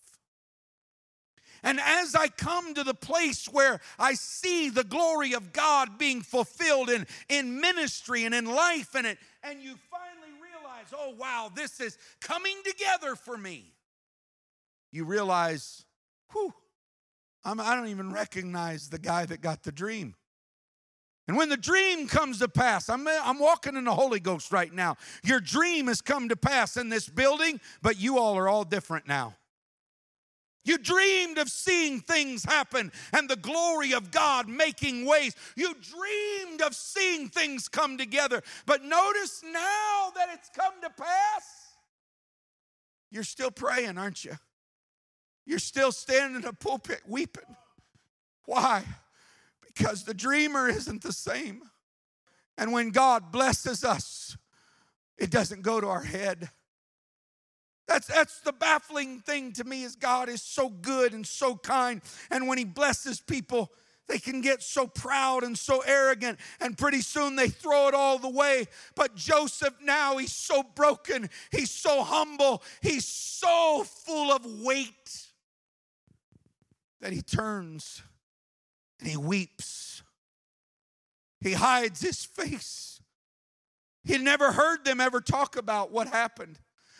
And 1.62 1.78
as 1.78 2.14
I 2.14 2.28
come 2.28 2.72
to 2.72 2.84
the 2.84 2.94
place 2.94 3.44
where 3.46 3.80
I 3.98 4.14
see 4.14 4.70
the 4.70 4.84
glory 4.84 5.34
of 5.34 5.52
God 5.52 5.98
being 5.98 6.22
fulfilled 6.22 6.88
in, 6.88 7.06
in 7.28 7.60
ministry 7.60 8.24
and 8.24 8.34
in 8.34 8.46
life, 8.46 8.94
and 8.94 9.06
it, 9.06 9.18
and 9.42 9.60
you 9.60 9.74
finally 9.90 10.32
realize, 10.40 10.86
oh, 10.94 11.14
wow, 11.18 11.50
this 11.54 11.80
is 11.80 11.98
coming 12.22 12.56
together 12.64 13.14
for 13.14 13.36
me. 13.36 13.74
You 14.90 15.04
realize, 15.04 15.84
whew, 16.32 16.54
I'm, 17.46 17.60
I 17.60 17.76
don't 17.76 17.88
even 17.88 18.12
recognize 18.12 18.88
the 18.88 18.98
guy 18.98 19.24
that 19.26 19.40
got 19.40 19.62
the 19.62 19.70
dream. 19.70 20.16
And 21.28 21.36
when 21.36 21.48
the 21.48 21.56
dream 21.56 22.08
comes 22.08 22.40
to 22.40 22.48
pass, 22.48 22.88
I'm, 22.88 23.06
I'm 23.06 23.38
walking 23.38 23.76
in 23.76 23.84
the 23.84 23.94
Holy 23.94 24.20
Ghost 24.20 24.52
right 24.52 24.72
now. 24.72 24.96
Your 25.24 25.40
dream 25.40 25.86
has 25.86 26.00
come 26.00 26.28
to 26.28 26.36
pass 26.36 26.76
in 26.76 26.88
this 26.88 27.08
building, 27.08 27.60
but 27.82 28.00
you 28.00 28.18
all 28.18 28.36
are 28.36 28.48
all 28.48 28.64
different 28.64 29.06
now. 29.06 29.34
You 30.64 30.78
dreamed 30.78 31.38
of 31.38 31.48
seeing 31.48 32.00
things 32.00 32.44
happen 32.44 32.90
and 33.12 33.30
the 33.30 33.36
glory 33.36 33.92
of 33.92 34.10
God 34.10 34.48
making 34.48 35.04
ways. 35.06 35.36
You 35.54 35.74
dreamed 35.74 36.60
of 36.62 36.74
seeing 36.74 37.28
things 37.28 37.68
come 37.68 37.96
together. 37.96 38.42
But 38.66 38.82
notice 38.82 39.44
now 39.44 40.10
that 40.16 40.28
it's 40.32 40.50
come 40.56 40.74
to 40.82 40.90
pass, 40.90 41.44
you're 43.12 43.22
still 43.22 43.52
praying, 43.52 43.96
aren't 43.98 44.24
you? 44.24 44.36
You're 45.46 45.60
still 45.60 45.92
standing 45.92 46.42
in 46.42 46.48
a 46.48 46.52
pulpit 46.52 47.02
weeping. 47.06 47.56
Why? 48.44 48.84
Because 49.64 50.04
the 50.04 50.14
dreamer 50.14 50.68
isn't 50.68 51.02
the 51.02 51.12
same. 51.12 51.62
And 52.58 52.72
when 52.72 52.90
God 52.90 53.30
blesses 53.30 53.84
us, 53.84 54.36
it 55.16 55.30
doesn't 55.30 55.62
go 55.62 55.80
to 55.80 55.86
our 55.86 56.02
head. 56.02 56.50
That's, 57.86 58.08
that's 58.08 58.40
the 58.40 58.52
baffling 58.52 59.20
thing 59.20 59.52
to 59.52 59.64
me 59.64 59.84
is 59.84 59.94
God 59.94 60.28
is 60.28 60.42
so 60.42 60.68
good 60.68 61.12
and 61.12 61.24
so 61.24 61.54
kind. 61.54 62.02
And 62.30 62.48
when 62.48 62.58
he 62.58 62.64
blesses 62.64 63.20
people, 63.20 63.70
they 64.08 64.18
can 64.18 64.40
get 64.40 64.62
so 64.62 64.86
proud 64.86 65.42
and 65.44 65.58
so 65.58 65.82
arrogant, 65.84 66.38
and 66.60 66.78
pretty 66.78 67.00
soon 67.00 67.34
they 67.34 67.48
throw 67.48 67.88
it 67.88 67.94
all 67.94 68.18
the 68.18 68.30
way. 68.30 68.66
But 68.94 69.16
Joseph 69.16 69.74
now, 69.82 70.16
he's 70.16 70.32
so 70.32 70.62
broken, 70.62 71.28
he's 71.50 71.72
so 71.72 72.04
humble, 72.04 72.62
he's 72.80 73.04
so 73.04 73.84
full 73.84 74.30
of 74.30 74.44
weight 74.62 75.25
that 77.00 77.12
he 77.12 77.22
turns 77.22 78.02
and 79.00 79.08
he 79.08 79.16
weeps. 79.16 80.02
He 81.40 81.52
hides 81.52 82.00
his 82.00 82.24
face. 82.24 83.00
He 84.04 84.18
never 84.18 84.52
heard 84.52 84.84
them 84.84 85.00
ever 85.00 85.20
talk 85.20 85.56
about 85.56 85.90
what 85.90 86.08
happened. 86.08 86.58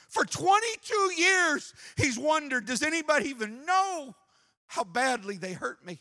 For 0.09 0.24
22 0.24 1.12
years, 1.16 1.72
he's 1.97 2.18
wondered 2.18 2.66
does 2.66 2.82
anybody 2.82 3.30
even 3.30 3.64
know 3.64 4.14
how 4.66 4.84
badly 4.84 5.36
they 5.36 5.53
hurt 5.53 5.84
me? 5.84 6.01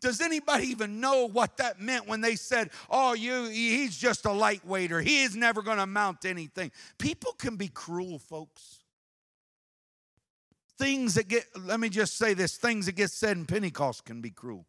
Does 0.00 0.20
anybody 0.20 0.66
even 0.68 1.00
know 1.00 1.28
what 1.28 1.58
that 1.58 1.80
meant 1.80 2.08
when 2.08 2.22
they 2.22 2.34
said, 2.34 2.70
"Oh, 2.88 3.12
you 3.12 3.44
he's 3.46 3.96
just 3.96 4.24
a 4.24 4.32
lightweight 4.32 4.92
or 4.92 5.00
he 5.02 5.22
is 5.22 5.36
never 5.36 5.62
going 5.62 5.76
to 5.76 5.82
amount 5.82 6.22
to 6.22 6.30
anything." 6.30 6.72
People 6.98 7.32
can 7.34 7.56
be 7.56 7.68
cruel, 7.68 8.18
folks. 8.18 8.79
Things 10.80 11.14
that 11.14 11.28
get 11.28 11.44
let 11.56 11.78
me 11.78 11.88
just 11.88 12.16
say 12.16 12.34
this, 12.34 12.56
things 12.56 12.86
that 12.86 12.96
get 12.96 13.10
said 13.10 13.36
in 13.36 13.46
Pentecost 13.46 14.04
can 14.04 14.20
be 14.20 14.30
cruel. 14.30 14.66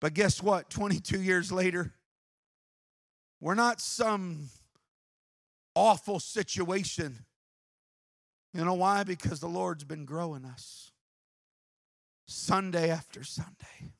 But 0.00 0.14
guess 0.14 0.42
what? 0.42 0.70
22 0.70 1.20
years 1.20 1.50
later, 1.50 1.94
we're 3.40 3.54
not 3.54 3.80
some 3.80 4.50
awful 5.74 6.20
situation 6.20 7.24
you 8.52 8.64
know 8.64 8.74
why? 8.74 9.04
Because 9.04 9.40
the 9.40 9.48
Lord's 9.48 9.84
been 9.84 10.04
growing 10.04 10.44
us 10.44 10.90
Sunday 12.26 12.90
after 12.90 13.22
Sunday. 13.22 13.92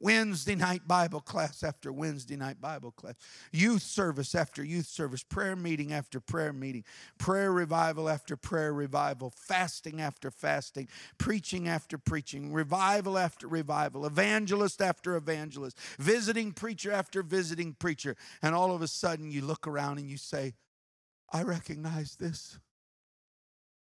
Wednesday 0.00 0.54
night 0.54 0.88
Bible 0.88 1.20
class 1.20 1.62
after 1.62 1.92
Wednesday 1.92 2.36
night 2.36 2.60
Bible 2.60 2.90
class, 2.90 3.14
youth 3.52 3.82
service 3.82 4.34
after 4.34 4.64
youth 4.64 4.86
service, 4.86 5.22
prayer 5.22 5.54
meeting 5.54 5.92
after 5.92 6.20
prayer 6.20 6.52
meeting, 6.52 6.84
prayer 7.18 7.52
revival 7.52 8.08
after 8.08 8.36
prayer 8.36 8.72
revival, 8.72 9.32
fasting 9.36 10.00
after 10.00 10.30
fasting, 10.30 10.88
preaching 11.18 11.68
after 11.68 11.98
preaching, 11.98 12.52
revival 12.52 13.18
after 13.18 13.46
revival, 13.46 14.06
evangelist 14.06 14.80
after 14.80 15.16
evangelist, 15.16 15.78
visiting 15.98 16.52
preacher 16.52 16.90
after 16.90 17.22
visiting 17.22 17.74
preacher. 17.74 18.16
And 18.42 18.54
all 18.54 18.74
of 18.74 18.80
a 18.80 18.88
sudden 18.88 19.30
you 19.30 19.42
look 19.42 19.66
around 19.68 19.98
and 19.98 20.08
you 20.08 20.16
say, 20.16 20.54
I 21.30 21.42
recognize 21.42 22.16
this. 22.16 22.58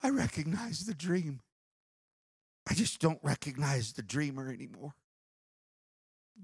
I 0.01 0.09
recognize 0.09 0.85
the 0.85 0.93
dream. 0.93 1.39
I 2.69 2.73
just 2.73 2.99
don't 2.99 3.19
recognize 3.23 3.93
the 3.93 4.03
dreamer 4.03 4.49
anymore. 4.49 4.93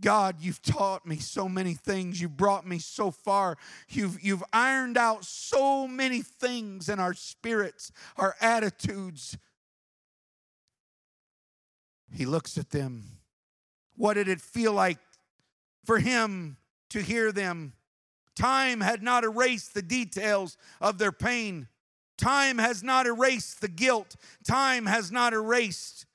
God, 0.02 0.38
you've 0.40 0.62
taught 0.62 1.06
me 1.06 1.18
so 1.18 1.50
many 1.50 1.74
things. 1.74 2.22
You've 2.22 2.38
brought 2.38 2.66
me 2.66 2.80
so 2.80 3.12
far. 3.12 3.58
You've, 3.90 4.24
you've 4.24 4.44
ironed 4.54 4.98
out 4.98 5.26
so 5.26 5.88
many 5.88 6.22
things 6.22 6.90
in 6.90 7.00
our 7.00 7.14
spirits, 7.14 7.92
our 8.16 8.36
attitudes. 8.40 9.38
He 12.14 12.26
looks 12.26 12.58
at 12.58 12.70
them. 12.70 13.04
What 13.96 14.14
did 14.14 14.28
it 14.30 14.40
feel 14.40 14.74
like 14.74 15.00
for 15.86 16.00
him 16.00 16.58
to 16.92 17.02
hear 17.02 17.32
them? 17.32 17.74
Time 18.36 18.80
had 18.80 19.04
not 19.04 19.26
erased 19.26 19.74
the 19.74 19.82
details 19.82 20.56
of 20.80 20.98
their 20.98 21.12
pain. 21.12 21.68
Time 22.18 22.58
has 22.58 22.84
not 22.84 23.06
erased 23.06 23.60
the 23.60 23.68
guilt. 23.68 24.16
Time 24.48 24.86
has 24.86 25.12
not 25.12 25.34
erased 25.34 26.06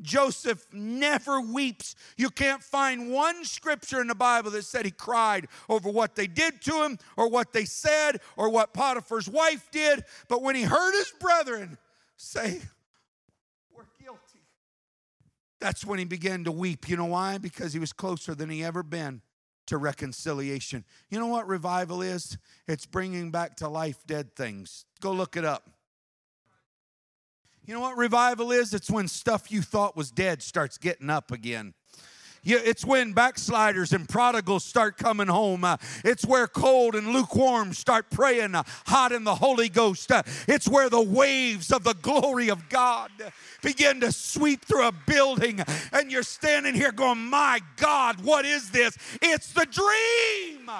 Joseph 0.00 0.66
never 0.72 1.40
weeps. 1.40 1.94
You 2.16 2.30
can't 2.30 2.62
find 2.62 3.10
one 3.10 3.44
scripture 3.44 4.00
in 4.00 4.08
the 4.08 4.14
Bible 4.14 4.50
that 4.50 4.64
said 4.64 4.84
he 4.84 4.90
cried 4.90 5.48
over 5.68 5.88
what 5.88 6.14
they 6.14 6.26
did 6.26 6.60
to 6.62 6.82
him 6.82 6.98
or 7.16 7.28
what 7.28 7.52
they 7.52 7.64
said 7.64 8.20
or 8.36 8.50
what 8.50 8.74
Potiphar's 8.74 9.28
wife 9.28 9.68
did. 9.70 10.04
But 10.28 10.42
when 10.42 10.54
he 10.54 10.62
heard 10.62 10.92
his 10.92 11.12
brethren 11.18 11.78
say, 12.16 12.60
We're 13.74 13.84
guilty, 14.00 14.40
that's 15.60 15.84
when 15.84 15.98
he 15.98 16.04
began 16.04 16.44
to 16.44 16.52
weep. 16.52 16.88
You 16.88 16.96
know 16.96 17.06
why? 17.06 17.38
Because 17.38 17.72
he 17.72 17.78
was 17.78 17.92
closer 17.92 18.34
than 18.34 18.50
he 18.50 18.62
ever 18.62 18.82
been 18.82 19.22
to 19.66 19.78
reconciliation. 19.78 20.84
You 21.10 21.18
know 21.18 21.26
what 21.26 21.48
revival 21.48 22.02
is? 22.02 22.38
It's 22.68 22.86
bringing 22.86 23.30
back 23.30 23.56
to 23.56 23.68
life 23.68 23.98
dead 24.06 24.34
things. 24.36 24.84
Go 25.00 25.12
look 25.12 25.36
it 25.36 25.44
up. 25.44 25.75
You 27.66 27.74
know 27.74 27.80
what 27.80 27.96
revival 27.96 28.52
is? 28.52 28.72
It's 28.72 28.88
when 28.88 29.08
stuff 29.08 29.50
you 29.50 29.60
thought 29.60 29.96
was 29.96 30.12
dead 30.12 30.40
starts 30.40 30.78
getting 30.78 31.10
up 31.10 31.32
again. 31.32 31.74
Yeah, 32.44 32.58
it's 32.62 32.84
when 32.84 33.12
backsliders 33.12 33.92
and 33.92 34.08
prodigals 34.08 34.62
start 34.62 34.96
coming 34.96 35.26
home. 35.26 35.64
Uh, 35.64 35.78
it's 36.04 36.24
where 36.24 36.46
cold 36.46 36.94
and 36.94 37.08
lukewarm 37.08 37.72
start 37.72 38.08
praying 38.08 38.54
uh, 38.54 38.62
hot 38.86 39.10
in 39.10 39.24
the 39.24 39.34
Holy 39.34 39.68
Ghost. 39.68 40.12
Uh, 40.12 40.22
it's 40.46 40.68
where 40.68 40.88
the 40.88 41.02
waves 41.02 41.72
of 41.72 41.82
the 41.82 41.94
glory 41.94 42.50
of 42.50 42.68
God 42.68 43.10
begin 43.62 43.98
to 43.98 44.12
sweep 44.12 44.64
through 44.64 44.86
a 44.86 44.92
building, 44.92 45.60
and 45.92 46.12
you're 46.12 46.22
standing 46.22 46.72
here 46.72 46.92
going, 46.92 47.18
My 47.18 47.58
God, 47.74 48.24
what 48.24 48.44
is 48.44 48.70
this? 48.70 48.96
It's 49.20 49.52
the 49.52 49.66
dream 49.66 50.70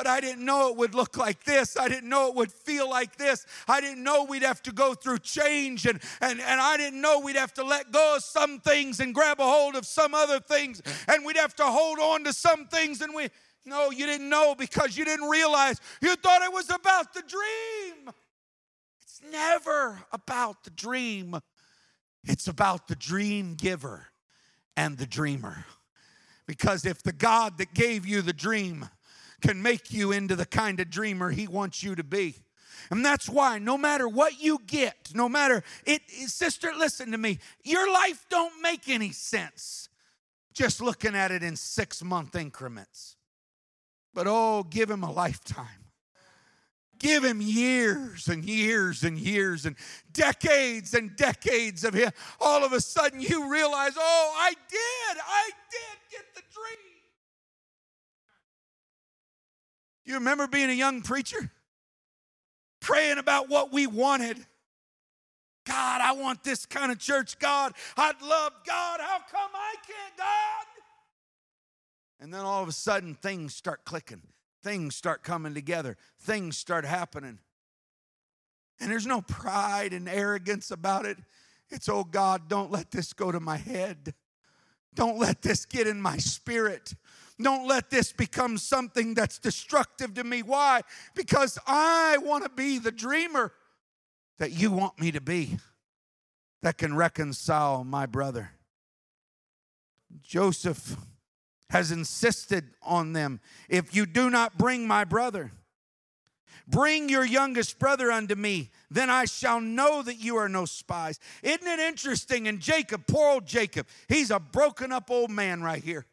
but 0.00 0.06
I 0.06 0.18
didn't 0.18 0.46
know 0.46 0.70
it 0.70 0.78
would 0.78 0.94
look 0.94 1.18
like 1.18 1.44
this. 1.44 1.76
I 1.76 1.86
didn't 1.86 2.08
know 2.08 2.28
it 2.28 2.34
would 2.34 2.50
feel 2.50 2.88
like 2.88 3.16
this. 3.16 3.44
I 3.68 3.82
didn't 3.82 4.02
know 4.02 4.24
we'd 4.24 4.42
have 4.42 4.62
to 4.62 4.72
go 4.72 4.94
through 4.94 5.18
change, 5.18 5.84
and, 5.84 6.00
and, 6.22 6.40
and 6.40 6.58
I 6.58 6.78
didn't 6.78 7.02
know 7.02 7.20
we'd 7.20 7.36
have 7.36 7.52
to 7.54 7.62
let 7.62 7.92
go 7.92 8.16
of 8.16 8.24
some 8.24 8.60
things 8.60 9.00
and 9.00 9.14
grab 9.14 9.40
a 9.40 9.44
hold 9.44 9.76
of 9.76 9.84
some 9.84 10.14
other 10.14 10.40
things, 10.40 10.80
and 11.06 11.22
we'd 11.22 11.36
have 11.36 11.54
to 11.56 11.64
hold 11.64 11.98
on 11.98 12.24
to 12.24 12.32
some 12.32 12.66
things, 12.68 13.02
and 13.02 13.14
we. 13.14 13.28
No, 13.66 13.90
you 13.90 14.06
didn't 14.06 14.30
know 14.30 14.54
because 14.54 14.96
you 14.96 15.04
didn't 15.04 15.28
realize. 15.28 15.78
You 16.00 16.16
thought 16.16 16.40
it 16.40 16.50
was 16.50 16.70
about 16.70 17.12
the 17.12 17.20
dream. 17.20 18.14
It's 19.02 19.20
never 19.30 20.02
about 20.12 20.64
the 20.64 20.70
dream, 20.70 21.38
it's 22.24 22.48
about 22.48 22.88
the 22.88 22.96
dream 22.96 23.54
giver 23.54 24.06
and 24.78 24.96
the 24.96 25.04
dreamer. 25.04 25.66
Because 26.46 26.86
if 26.86 27.02
the 27.02 27.12
God 27.12 27.58
that 27.58 27.74
gave 27.74 28.06
you 28.06 28.22
the 28.22 28.32
dream 28.32 28.88
can 29.40 29.62
make 29.62 29.92
you 29.92 30.12
into 30.12 30.36
the 30.36 30.46
kind 30.46 30.80
of 30.80 30.90
dreamer 30.90 31.30
He 31.30 31.46
wants 31.46 31.82
you 31.82 31.94
to 31.94 32.04
be. 32.04 32.36
And 32.90 33.04
that's 33.04 33.28
why 33.28 33.58
no 33.58 33.76
matter 33.76 34.08
what 34.08 34.40
you 34.40 34.58
get, 34.66 35.12
no 35.14 35.28
matter 35.28 35.62
it, 35.84 36.02
sister, 36.08 36.72
listen 36.76 37.12
to 37.12 37.18
me, 37.18 37.38
your 37.62 37.92
life 37.92 38.26
don't 38.30 38.62
make 38.62 38.88
any 38.88 39.10
sense 39.10 39.88
just 40.52 40.80
looking 40.80 41.14
at 41.14 41.30
it 41.30 41.42
in 41.42 41.56
six 41.56 42.02
month 42.02 42.34
increments. 42.34 43.16
But 44.12 44.26
oh, 44.28 44.64
give 44.68 44.90
him 44.90 45.04
a 45.04 45.10
lifetime. 45.10 45.66
Give 46.98 47.24
him 47.24 47.40
years 47.40 48.28
and 48.28 48.44
years 48.44 49.04
and 49.04 49.18
years 49.18 49.64
and 49.64 49.74
decades 50.12 50.92
and 50.92 51.16
decades 51.16 51.82
of 51.82 51.94
him. 51.94 52.10
All 52.40 52.62
of 52.62 52.74
a 52.74 52.80
sudden, 52.80 53.20
you 53.20 53.50
realize, 53.50 53.92
oh, 53.96 54.34
I 54.36 54.50
did, 54.68 55.22
I 55.26 55.50
did 55.70 56.10
get 56.10 56.34
the 56.34 56.42
dream. 56.52 56.89
You 60.10 60.16
remember 60.16 60.48
being 60.48 60.70
a 60.70 60.74
young 60.74 61.02
preacher? 61.02 61.52
Praying 62.80 63.18
about 63.18 63.48
what 63.48 63.72
we 63.72 63.86
wanted. 63.86 64.38
God, 65.64 66.00
I 66.00 66.10
want 66.14 66.42
this 66.42 66.66
kind 66.66 66.90
of 66.90 66.98
church. 66.98 67.38
God, 67.38 67.74
I'd 67.96 68.20
love 68.20 68.52
God. 68.66 68.98
How 69.00 69.18
come 69.30 69.50
I 69.54 69.76
can't, 69.86 70.16
God? 70.18 70.66
And 72.18 72.34
then 72.34 72.40
all 72.40 72.60
of 72.60 72.68
a 72.68 72.72
sudden, 72.72 73.14
things 73.14 73.54
start 73.54 73.84
clicking, 73.84 74.22
things 74.64 74.96
start 74.96 75.22
coming 75.22 75.54
together, 75.54 75.96
things 76.18 76.58
start 76.58 76.84
happening. 76.84 77.38
And 78.80 78.90
there's 78.90 79.06
no 79.06 79.20
pride 79.22 79.92
and 79.92 80.08
arrogance 80.08 80.72
about 80.72 81.06
it. 81.06 81.18
It's, 81.68 81.88
oh 81.88 82.02
God, 82.02 82.48
don't 82.48 82.72
let 82.72 82.90
this 82.90 83.12
go 83.12 83.30
to 83.30 83.38
my 83.38 83.58
head. 83.58 84.12
Don't 84.92 85.20
let 85.20 85.40
this 85.40 85.66
get 85.66 85.86
in 85.86 86.02
my 86.02 86.16
spirit. 86.16 86.94
Don't 87.42 87.66
let 87.66 87.90
this 87.90 88.12
become 88.12 88.58
something 88.58 89.14
that's 89.14 89.38
destructive 89.38 90.14
to 90.14 90.24
me. 90.24 90.42
Why? 90.42 90.82
Because 91.14 91.58
I 91.66 92.18
want 92.18 92.44
to 92.44 92.50
be 92.50 92.78
the 92.78 92.92
dreamer 92.92 93.52
that 94.38 94.52
you 94.52 94.70
want 94.70 95.00
me 95.00 95.12
to 95.12 95.20
be 95.20 95.58
that 96.62 96.78
can 96.78 96.94
reconcile 96.94 97.84
my 97.84 98.06
brother. 98.06 98.50
Joseph 100.22 100.96
has 101.70 101.92
insisted 101.92 102.64
on 102.82 103.12
them 103.12 103.40
if 103.68 103.94
you 103.94 104.06
do 104.06 104.28
not 104.28 104.58
bring 104.58 104.86
my 104.86 105.04
brother, 105.04 105.52
bring 106.66 107.08
your 107.08 107.24
youngest 107.24 107.78
brother 107.78 108.10
unto 108.10 108.34
me, 108.34 108.70
then 108.90 109.08
I 109.08 109.24
shall 109.24 109.60
know 109.60 110.02
that 110.02 110.16
you 110.16 110.36
are 110.36 110.48
no 110.48 110.64
spies. 110.64 111.20
Isn't 111.42 111.66
it 111.66 111.78
interesting? 111.78 112.48
And 112.48 112.60
Jacob, 112.60 113.06
poor 113.06 113.34
old 113.34 113.46
Jacob, 113.46 113.86
he's 114.08 114.30
a 114.30 114.40
broken 114.40 114.90
up 114.90 115.10
old 115.10 115.30
man 115.30 115.62
right 115.62 115.82
here. 115.82 116.06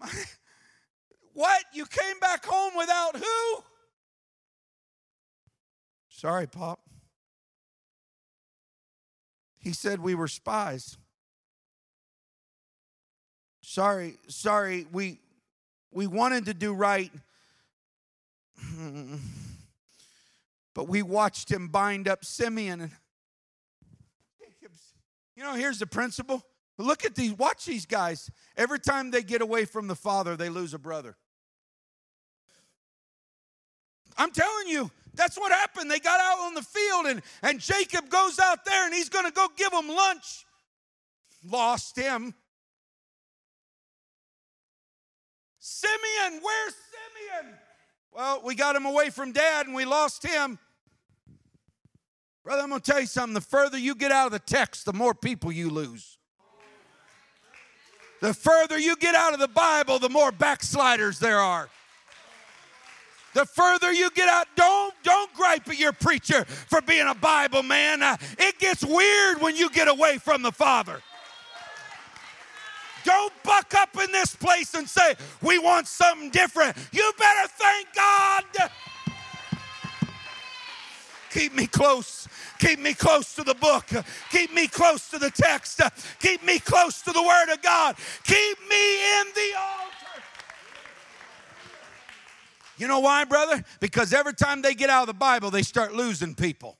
what? 1.32 1.64
You 1.72 1.86
came 1.86 2.18
back 2.20 2.44
home 2.44 2.72
without 2.76 3.16
who? 3.16 3.64
Sorry, 6.08 6.46
Pop. 6.46 6.80
He 9.58 9.72
said 9.72 10.00
we 10.00 10.14
were 10.14 10.28
spies. 10.28 10.96
Sorry, 13.62 14.16
sorry, 14.28 14.86
we 14.92 15.18
we 15.92 16.06
wanted 16.06 16.46
to 16.46 16.54
do 16.54 16.72
right. 16.72 17.10
But 20.76 20.88
we 20.88 21.00
watched 21.00 21.50
him 21.50 21.68
bind 21.68 22.06
up 22.06 22.22
Simeon 22.22 22.82
and 22.82 22.90
Jacob's. 24.38 24.92
You 25.34 25.42
know, 25.42 25.54
here's 25.54 25.78
the 25.78 25.86
principle. 25.86 26.44
Look 26.78 27.04
at 27.04 27.14
these, 27.14 27.32
watch 27.32 27.64
these 27.64 27.86
guys. 27.86 28.30
Every 28.56 28.78
time 28.78 29.10
they 29.10 29.22
get 29.22 29.40
away 29.40 29.64
from 29.64 29.86
the 29.86 29.94
father, 29.94 30.36
they 30.36 30.48
lose 30.48 30.74
a 30.74 30.78
brother. 30.78 31.16
I'm 34.18 34.30
telling 34.30 34.68
you, 34.68 34.90
that's 35.14 35.38
what 35.38 35.52
happened. 35.52 35.90
They 35.90 35.98
got 35.98 36.20
out 36.20 36.46
on 36.46 36.54
the 36.54 36.62
field, 36.62 37.06
and, 37.06 37.22
and 37.42 37.60
Jacob 37.60 38.08
goes 38.10 38.38
out 38.38 38.64
there 38.64 38.84
and 38.86 38.94
he's 38.94 39.08
going 39.08 39.24
to 39.24 39.32
go 39.32 39.46
give 39.56 39.70
them 39.70 39.88
lunch. 39.88 40.44
Lost 41.44 41.96
him. 41.96 42.34
Simeon, 45.58 46.40
where's 46.42 46.74
Simeon? 46.74 47.54
Well, 48.12 48.42
we 48.44 48.54
got 48.54 48.76
him 48.76 48.86
away 48.86 49.10
from 49.10 49.32
dad 49.32 49.66
and 49.66 49.74
we 49.74 49.84
lost 49.84 50.26
him. 50.26 50.58
Brother, 52.44 52.62
I'm 52.62 52.68
going 52.68 52.80
to 52.80 52.90
tell 52.90 53.00
you 53.00 53.06
something. 53.06 53.34
The 53.34 53.40
further 53.40 53.76
you 53.76 53.94
get 53.94 54.12
out 54.12 54.26
of 54.26 54.32
the 54.32 54.38
text, 54.38 54.84
the 54.84 54.92
more 54.92 55.14
people 55.14 55.50
you 55.50 55.68
lose. 55.68 56.18
The 58.20 58.32
further 58.32 58.78
you 58.78 58.96
get 58.96 59.14
out 59.14 59.34
of 59.34 59.40
the 59.40 59.48
Bible, 59.48 59.98
the 59.98 60.08
more 60.08 60.32
backsliders 60.32 61.18
there 61.18 61.40
are. 61.40 61.68
The 63.34 63.44
further 63.44 63.92
you 63.92 64.10
get 64.12 64.28
out, 64.28 64.46
don't 64.56 64.94
don't 65.02 65.32
gripe 65.34 65.68
at 65.68 65.78
your 65.78 65.92
preacher 65.92 66.44
for 66.44 66.80
being 66.80 67.06
a 67.06 67.14
Bible 67.14 67.62
man. 67.62 68.02
Uh, 68.02 68.16
it 68.38 68.58
gets 68.58 68.82
weird 68.82 69.42
when 69.42 69.54
you 69.56 69.68
get 69.68 69.88
away 69.88 70.16
from 70.16 70.40
the 70.40 70.52
Father. 70.52 71.02
Don't 73.04 73.32
buck 73.44 73.74
up 73.74 73.96
in 74.02 74.10
this 74.10 74.34
place 74.34 74.74
and 74.74 74.88
say, 74.88 75.14
We 75.42 75.58
want 75.58 75.86
something 75.86 76.30
different. 76.30 76.76
You 76.92 77.12
better 77.18 77.48
thank 77.48 77.88
God. 77.94 78.44
Keep 81.30 81.54
me 81.54 81.66
close 81.66 82.26
Keep 82.58 82.80
me 82.80 82.94
close 82.94 83.34
to 83.34 83.42
the 83.42 83.54
book. 83.54 83.86
Keep 84.30 84.54
me 84.54 84.66
close 84.66 85.08
to 85.10 85.18
the 85.18 85.30
text. 85.30 85.80
Keep 86.20 86.44
me 86.44 86.58
close 86.58 87.02
to 87.02 87.12
the 87.12 87.22
Word 87.22 87.52
of 87.52 87.62
God. 87.62 87.96
Keep 88.24 88.58
me 88.68 89.20
in 89.20 89.26
the 89.34 89.58
altar. 89.58 90.22
You 92.78 92.88
know 92.88 93.00
why, 93.00 93.24
brother? 93.24 93.64
Because 93.80 94.12
every 94.12 94.34
time 94.34 94.62
they 94.62 94.74
get 94.74 94.90
out 94.90 95.02
of 95.02 95.06
the 95.06 95.14
Bible, 95.14 95.50
they 95.50 95.62
start 95.62 95.94
losing 95.94 96.34
people. 96.34 96.76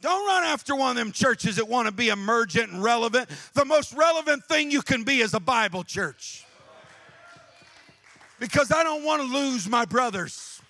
Don't 0.00 0.26
run 0.26 0.44
after 0.44 0.76
one 0.76 0.90
of 0.90 0.96
them 0.96 1.12
churches 1.12 1.56
that 1.56 1.66
want 1.66 1.86
to 1.86 1.92
be 1.92 2.10
emergent 2.10 2.70
and 2.70 2.82
relevant. 2.82 3.26
The 3.54 3.64
most 3.64 3.94
relevant 3.94 4.44
thing 4.44 4.70
you 4.70 4.82
can 4.82 5.02
be 5.02 5.20
is 5.20 5.32
a 5.32 5.40
Bible 5.40 5.82
church. 5.82 6.44
Because 8.38 8.70
I 8.70 8.82
don't 8.82 9.02
want 9.02 9.22
to 9.22 9.28
lose 9.28 9.66
my 9.66 9.86
brothers. 9.86 10.60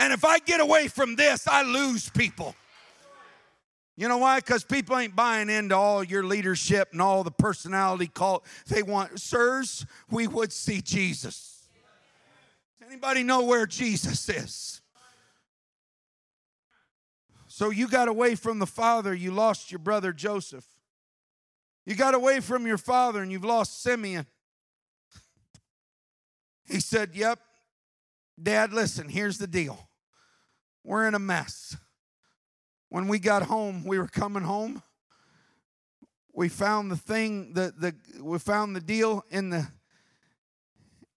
And 0.00 0.12
if 0.12 0.24
I 0.24 0.40
get 0.40 0.58
away 0.58 0.88
from 0.88 1.14
this, 1.14 1.46
I 1.46 1.62
lose 1.62 2.10
people. 2.10 2.56
You 4.00 4.08
know 4.08 4.16
why? 4.16 4.38
Because 4.38 4.64
people 4.64 4.96
ain't 4.96 5.14
buying 5.14 5.50
into 5.50 5.76
all 5.76 6.02
your 6.02 6.24
leadership 6.24 6.88
and 6.92 7.02
all 7.02 7.22
the 7.22 7.30
personality 7.30 8.06
cult. 8.06 8.46
They 8.66 8.82
want, 8.82 9.20
sirs, 9.20 9.84
we 10.10 10.26
would 10.26 10.54
see 10.54 10.80
Jesus. 10.80 11.68
Does 12.80 12.88
anybody 12.88 13.22
know 13.22 13.44
where 13.44 13.66
Jesus 13.66 14.26
is? 14.30 14.80
So 17.46 17.68
you 17.68 17.88
got 17.88 18.08
away 18.08 18.36
from 18.36 18.58
the 18.58 18.66
father, 18.66 19.12
you 19.12 19.32
lost 19.32 19.70
your 19.70 19.80
brother 19.80 20.14
Joseph. 20.14 20.64
You 21.84 21.94
got 21.94 22.14
away 22.14 22.40
from 22.40 22.66
your 22.66 22.78
father 22.78 23.20
and 23.20 23.30
you've 23.30 23.44
lost 23.44 23.82
Simeon. 23.82 24.24
He 26.64 26.80
said, 26.80 27.10
Yep, 27.12 27.38
Dad, 28.42 28.72
listen, 28.72 29.10
here's 29.10 29.36
the 29.36 29.46
deal. 29.46 29.90
We're 30.84 31.06
in 31.06 31.14
a 31.14 31.18
mess. 31.18 31.76
When 32.90 33.06
we 33.06 33.20
got 33.20 33.44
home, 33.44 33.84
we 33.84 33.98
were 33.98 34.08
coming 34.08 34.42
home. 34.42 34.82
We 36.32 36.48
found 36.48 36.90
the 36.90 36.96
thing, 36.96 37.54
the, 37.54 37.72
the 37.76 37.94
we 38.22 38.38
found 38.38 38.76
the 38.76 38.80
deal 38.80 39.24
in 39.30 39.50
the 39.50 39.68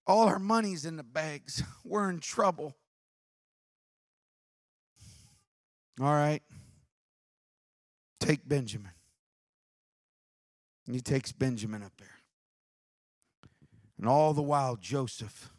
all 0.06 0.28
our 0.28 0.38
money's 0.38 0.84
in 0.84 0.96
the 0.96 1.02
bags. 1.02 1.62
We're 1.84 2.10
in 2.10 2.20
trouble. 2.20 2.74
All 6.00 6.12
right. 6.12 6.42
Take 8.20 8.46
Benjamin. 8.48 8.92
And 10.86 10.94
he 10.94 11.00
takes 11.00 11.32
Benjamin 11.32 11.82
up 11.82 11.92
there. 11.98 12.08
And 13.98 14.08
all 14.08 14.34
the 14.34 14.42
while, 14.42 14.76
Joseph, 14.76 15.50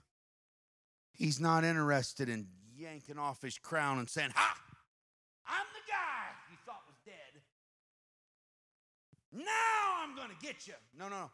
he's 1.11 1.39
not 1.39 1.63
interested 1.63 2.29
in 2.29 2.47
yanking 2.75 3.17
off 3.17 3.41
his 3.41 3.57
crown 3.57 3.97
and 3.97 4.09
saying, 4.09 4.31
Ha! 4.35 4.57
Guy 5.95 6.27
you 6.51 6.57
thought 6.65 6.83
was 6.87 6.97
dead. 7.05 7.41
Now 9.31 10.03
I'm 10.03 10.15
going 10.15 10.29
to 10.29 10.45
get 10.45 10.67
you. 10.67 10.73
No, 10.97 11.07
no, 11.07 11.19
no. 11.19 11.31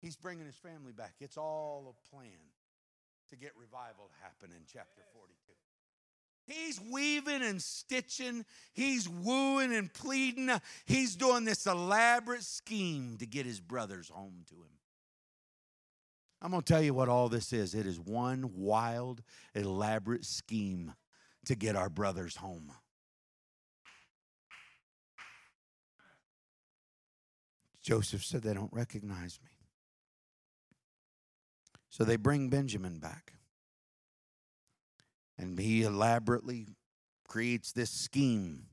He's 0.00 0.16
bringing 0.16 0.46
his 0.46 0.56
family 0.56 0.92
back. 0.92 1.14
It's 1.20 1.36
all 1.36 1.94
a 1.94 2.14
plan 2.14 2.38
to 3.30 3.36
get 3.36 3.52
revival 3.56 4.08
to 4.08 4.22
happen 4.22 4.50
in 4.56 4.64
chapter 4.70 5.02
42. 5.14 5.52
He's 6.44 6.80
weaving 6.80 7.42
and 7.42 7.62
stitching. 7.62 8.44
He's 8.72 9.08
wooing 9.08 9.72
and 9.72 9.92
pleading. 9.92 10.50
He's 10.86 11.14
doing 11.14 11.44
this 11.44 11.66
elaborate 11.66 12.42
scheme 12.42 13.16
to 13.18 13.26
get 13.26 13.46
his 13.46 13.60
brothers 13.60 14.08
home 14.08 14.44
to 14.48 14.56
him. 14.56 14.78
I'm 16.40 16.50
going 16.50 16.62
to 16.62 16.72
tell 16.72 16.82
you 16.82 16.92
what 16.92 17.08
all 17.08 17.28
this 17.28 17.52
is 17.52 17.74
it 17.74 17.86
is 17.86 18.00
one 18.00 18.50
wild, 18.56 19.22
elaborate 19.54 20.24
scheme 20.24 20.92
to 21.46 21.54
get 21.54 21.76
our 21.76 21.88
brothers 21.88 22.36
home. 22.36 22.72
Joseph 27.82 28.24
said, 28.24 28.42
They 28.42 28.54
don't 28.54 28.72
recognize 28.72 29.38
me. 29.42 29.50
So 31.90 32.04
they 32.04 32.16
bring 32.16 32.48
Benjamin 32.48 32.98
back. 32.98 33.34
And 35.36 35.58
he 35.58 35.82
elaborately 35.82 36.68
creates 37.26 37.72
this 37.72 37.90
scheme. 37.90 38.66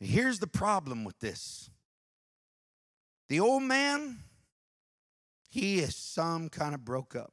Here's 0.00 0.38
the 0.38 0.46
problem 0.46 1.04
with 1.04 1.18
this 1.20 1.70
the 3.28 3.40
old 3.40 3.62
man, 3.62 4.18
he 5.50 5.78
is 5.78 5.96
some 5.96 6.48
kind 6.48 6.74
of 6.74 6.84
broke 6.84 7.16
up. 7.16 7.32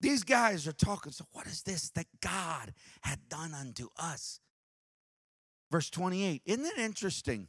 These 0.00 0.24
guys 0.24 0.66
are 0.66 0.72
talking, 0.72 1.12
so 1.12 1.24
what 1.30 1.46
is 1.46 1.62
this 1.62 1.90
that 1.90 2.06
God 2.20 2.74
had 3.02 3.28
done 3.28 3.54
unto 3.54 3.88
us? 3.96 4.40
Verse 5.72 5.88
28. 5.88 6.42
Isn't 6.44 6.66
it 6.66 6.78
interesting 6.78 7.48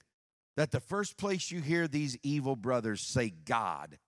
that 0.55 0.71
the 0.71 0.79
first 0.79 1.17
place 1.17 1.51
you 1.51 1.59
hear 1.59 1.89
these 1.89 2.17
evil 2.23 2.55
brothers 2.55 3.01
say 3.01 3.33
God 3.43 3.99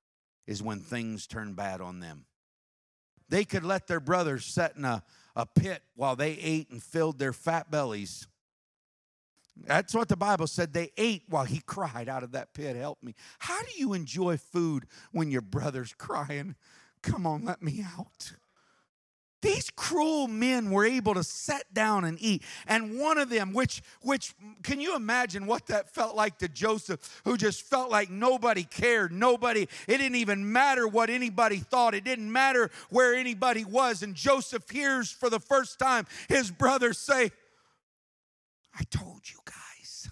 is 0.48 0.64
when 0.64 0.80
things 0.80 1.28
turn 1.28 1.54
bad 1.54 1.82
on 1.82 2.00
them? 2.00 2.26
They 3.28 3.44
could 3.44 3.66
let 3.66 3.88
their 3.88 4.00
brothers 4.00 4.46
sit 4.46 4.72
in 4.78 4.86
a, 4.86 5.04
a 5.36 5.46
pit 5.46 5.84
while 5.96 6.16
they 6.16 6.32
ate 6.32 6.70
and 6.70 6.82
filled 6.82 7.20
their 7.20 7.34
fat 7.34 7.70
bellies. 7.70 8.26
That's 9.58 9.94
what 9.94 10.08
the 10.08 10.16
Bible 10.16 10.48
said. 10.48 10.72
They 10.72 10.92
ate 10.96 11.24
while 11.28 11.46
he 11.46 11.60
cried 11.66 12.08
out 12.08 12.24
of 12.24 12.32
that 12.32 12.54
pit, 12.54 12.78
Help 12.78 13.04
me. 13.04 13.16
How 13.40 13.62
do 13.64 13.72
you 13.78 13.92
enjoy 13.92 14.38
food 14.38 14.86
when 15.12 15.30
your 15.30 15.42
brother's 15.42 15.94
crying, 15.94 16.56
Come 17.02 17.28
on, 17.28 17.44
let 17.44 17.62
me 17.62 17.86
out? 17.98 18.34
These 19.46 19.70
cruel 19.76 20.28
men 20.28 20.72
were 20.72 20.86
able 20.86 21.14
to 21.14 21.24
sit 21.24 21.72
down 21.72 22.04
and 22.04 22.18
eat. 22.20 22.42
And 22.66 22.98
one 22.98 23.20
of 23.20 23.30
them, 23.30 23.54
which, 23.54 23.84
which, 24.02 24.34
can 24.64 24.82
you 24.82 24.96
imagine 24.96 25.46
what 25.46 25.68
that 25.68 25.94
felt 25.94 26.16
like 26.16 26.40
to 26.40 26.48
Joseph, 26.48 27.22
who 27.26 27.38
just 27.38 27.62
felt 27.62 27.92
like 27.92 28.10
nobody 28.10 28.64
cared? 28.64 29.12
Nobody, 29.12 29.68
it 29.88 29.98
didn't 30.00 30.16
even 30.16 30.52
matter 30.52 30.88
what 30.88 31.12
anybody 31.12 31.58
thought. 31.58 31.94
It 31.94 32.04
didn't 32.04 32.32
matter 32.32 32.72
where 32.90 33.14
anybody 33.14 33.64
was. 33.64 34.02
And 34.02 34.16
Joseph 34.16 34.68
hears 34.68 35.12
for 35.12 35.30
the 35.30 35.40
first 35.40 35.78
time 35.78 36.08
his 36.28 36.50
brothers 36.50 36.98
say, 36.98 37.30
I 38.74 38.84
told 38.90 39.30
you 39.30 39.38
guys, 39.46 40.10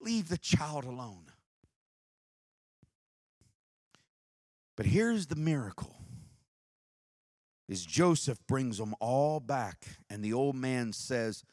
leave 0.00 0.28
the 0.28 0.38
child 0.38 0.84
alone. 0.84 1.24
But 4.76 4.86
here's 4.86 5.26
the 5.26 5.34
miracle 5.34 5.97
is 7.68 7.84
Joseph 7.84 8.38
brings 8.46 8.78
them 8.78 8.94
all 9.00 9.40
back, 9.40 9.86
and 10.08 10.24
the 10.24 10.32
old 10.32 10.56
man 10.56 10.92
says, 10.92 11.44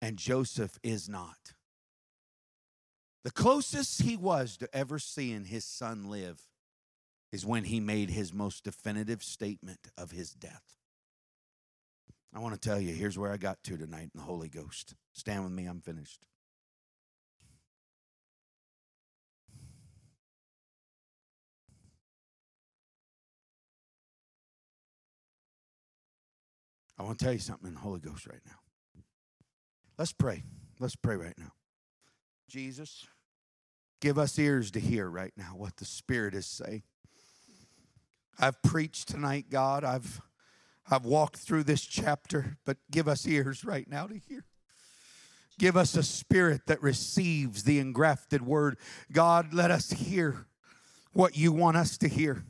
and 0.00 0.16
Joseph 0.16 0.78
is 0.82 1.08
not. 1.08 1.54
The 3.24 3.30
closest 3.30 4.02
he 4.02 4.16
was 4.16 4.56
to 4.58 4.68
ever 4.74 4.98
seeing 4.98 5.46
his 5.46 5.64
son 5.64 6.10
live 6.10 6.42
is 7.32 7.46
when 7.46 7.64
he 7.64 7.80
made 7.80 8.10
his 8.10 8.32
most 8.32 8.64
definitive 8.64 9.22
statement 9.24 9.88
of 9.96 10.12
his 10.12 10.32
death. 10.32 10.78
I 12.34 12.40
want 12.40 12.54
to 12.54 12.60
tell 12.60 12.80
you, 12.80 12.92
here's 12.92 13.18
where 13.18 13.32
I 13.32 13.36
got 13.36 13.62
to 13.64 13.76
tonight 13.76 14.10
in 14.14 14.20
the 14.20 14.22
Holy 14.22 14.48
Ghost. 14.48 14.94
Stand 15.12 15.44
with 15.44 15.52
me, 15.52 15.66
I'm 15.66 15.80
finished. 15.80 16.26
I 26.98 27.02
want 27.02 27.18
to 27.18 27.24
tell 27.24 27.34
you 27.34 27.40
something 27.40 27.68
in 27.68 27.74
the 27.74 27.80
Holy 27.80 28.00
Ghost 28.00 28.26
right 28.26 28.40
now. 28.46 28.56
Let's 29.98 30.12
pray. 30.12 30.42
Let's 30.78 30.96
pray 30.96 31.16
right 31.16 31.38
now. 31.38 31.52
Jesus, 32.48 33.06
give 34.00 34.18
us 34.18 34.38
ears 34.38 34.70
to 34.72 34.80
hear 34.80 35.08
right 35.08 35.32
now 35.36 35.54
what 35.56 35.76
the 35.76 35.84
Spirit 35.84 36.34
is 36.34 36.46
saying. 36.46 36.82
I've 38.38 38.60
preached 38.62 39.08
tonight, 39.08 39.46
God. 39.50 39.84
I've 39.84 40.20
I've 40.90 41.04
walked 41.04 41.36
through 41.36 41.64
this 41.64 41.80
chapter, 41.80 42.58
but 42.66 42.76
give 42.90 43.08
us 43.08 43.26
ears 43.26 43.64
right 43.64 43.88
now 43.88 44.06
to 44.06 44.18
hear. 44.18 44.44
Give 45.58 45.76
us 45.76 45.96
a 45.96 46.02
spirit 46.02 46.62
that 46.66 46.82
receives 46.82 47.62
the 47.62 47.78
engrafted 47.78 48.42
word. 48.42 48.76
God, 49.12 49.54
let 49.54 49.70
us 49.70 49.90
hear 49.90 50.46
what 51.12 51.36
you 51.36 51.52
want 51.52 51.76
us 51.76 51.96
to 51.98 52.08
hear. 52.08 52.44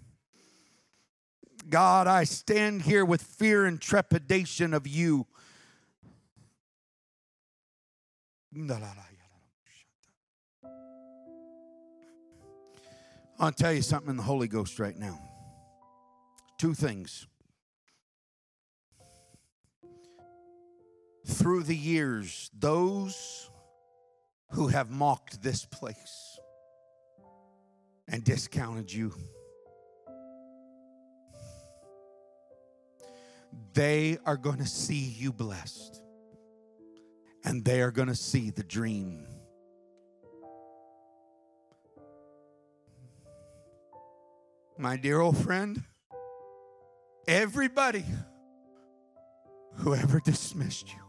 God, 1.69 2.07
I 2.07 2.25
stand 2.25 2.83
here 2.83 3.05
with 3.05 3.23
fear 3.23 3.65
and 3.65 3.81
trepidation 3.81 4.75
of 4.75 4.87
you. 4.87 5.27
I'll 13.39 13.53
tell 13.53 13.73
you 13.73 13.83
something 13.83 14.11
in 14.11 14.17
the 14.17 14.23
Holy 14.23 14.47
Ghost 14.47 14.79
right 14.79 14.97
now. 14.97 15.21
Two 16.59 16.75
things. 16.75 17.27
Through 21.27 21.65
the 21.65 21.77
years, 21.77 22.51
those 22.57 23.51
who 24.51 24.69
have 24.69 24.91
mocked 24.91 25.43
this 25.43 25.65
place 25.65 26.39
and 28.07 28.23
discounted 28.23 28.93
you 28.93 29.13
they 33.73 34.19
are 34.25 34.37
going 34.37 34.59
to 34.59 34.67
see 34.67 35.15
you 35.19 35.33
blessed. 35.33 36.01
And 37.45 37.65
they 37.65 37.83
are 37.83 37.91
going 37.91 38.09
to 38.09 38.15
see 38.15 38.51
the 38.51 38.63
dream. 38.63 39.27
My 44.79 44.97
dear 44.97 45.21
old 45.21 45.37
friend, 45.37 45.83
everybody 47.29 48.05
who 49.77 49.95
ever 49.95 50.21
dismissed 50.21 50.89
you, 50.89 51.01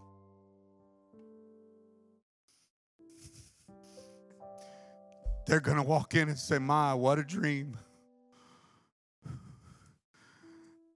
they're 5.48 5.60
going 5.60 5.78
to 5.78 5.84
walk 5.84 6.16
in 6.16 6.30
and 6.30 6.38
say, 6.38 6.60
My, 6.60 6.94
what 6.94 7.18
a 7.18 7.24
dream. 7.24 7.78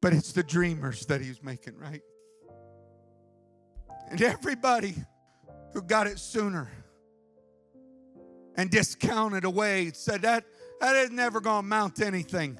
But 0.01 0.13
it's 0.13 0.31
the 0.31 0.43
dreamers 0.43 1.05
that 1.07 1.21
he's 1.21 1.43
making, 1.43 1.77
right? 1.77 2.01
And 4.09 4.21
everybody 4.21 4.95
who 5.73 5.81
got 5.81 6.07
it 6.07 6.19
sooner 6.19 6.69
and 8.55 8.69
discounted 8.69 9.43
away 9.43 9.91
said 9.93 10.21
that 10.23 10.45
that 10.79 10.95
is 10.95 11.11
never 11.11 11.41
going 11.41 11.55
to 11.55 11.59
amount 11.59 11.97
to 11.97 12.07
anything. 12.07 12.59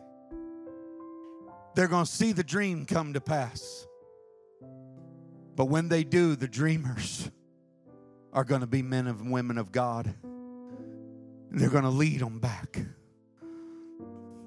They're 1.76 1.88
going 1.88 2.06
to 2.06 2.12
see 2.12 2.34
the 2.34 2.44
dream 2.44 2.86
come 2.86 3.14
to 3.14 3.22
pass. 3.22 3.88
But 5.56 5.66
when 5.66 5.90
they 5.90 6.04
do, 6.04 6.36
the 6.36 6.48
dreamers 6.48 7.30
are 8.34 8.44
going 8.44 8.62
to 8.62 8.68
be 8.68 8.82
men 8.82 9.08
and 9.08 9.32
women 9.32 9.58
of 9.58 9.72
God. 9.72 10.14
They're 11.52 11.70
going 11.70 11.84
to 11.84 11.90
lead 11.90 12.20
them 12.20 12.40
back. 12.40 12.80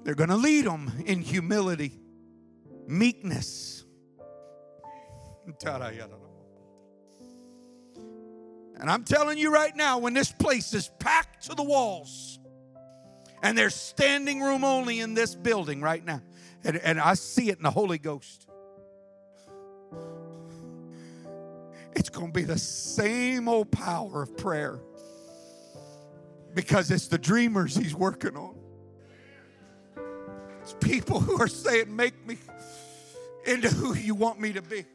They're 0.03 0.15
going 0.15 0.29
to 0.29 0.35
lead 0.35 0.65
them 0.65 0.91
in 1.05 1.21
humility, 1.21 1.99
meekness. 2.87 3.85
And 8.79 8.89
I'm 8.89 9.03
telling 9.03 9.37
you 9.37 9.53
right 9.53 9.75
now, 9.75 9.99
when 9.99 10.13
this 10.13 10.31
place 10.31 10.73
is 10.73 10.89
packed 10.99 11.45
to 11.45 11.55
the 11.55 11.63
walls, 11.63 12.39
and 13.41 13.57
there's 13.57 13.75
standing 13.75 14.41
room 14.41 14.63
only 14.63 14.99
in 14.99 15.13
this 15.13 15.35
building 15.35 15.81
right 15.81 16.03
now, 16.03 16.21
and, 16.63 16.77
and 16.77 16.99
I 16.99 17.13
see 17.13 17.49
it 17.49 17.57
in 17.57 17.63
the 17.63 17.71
Holy 17.71 17.97
Ghost. 17.97 18.47
It's 21.95 22.09
going 22.09 22.27
to 22.27 22.33
be 22.33 22.43
the 22.43 22.57
same 22.57 23.47
old 23.47 23.71
power 23.71 24.23
of 24.23 24.35
prayer 24.37 24.79
because 26.53 26.89
it's 26.91 27.07
the 27.07 27.17
dreamers 27.17 27.75
he's 27.75 27.93
working 27.93 28.35
on. 28.35 28.55
People 30.79 31.19
who 31.19 31.41
are 31.41 31.47
saying, 31.47 31.95
Make 31.95 32.25
me 32.27 32.37
into 33.45 33.69
who 33.69 33.93
you 33.93 34.15
want 34.15 34.39
me 34.39 34.53
to 34.53 34.61
be. 34.61 34.85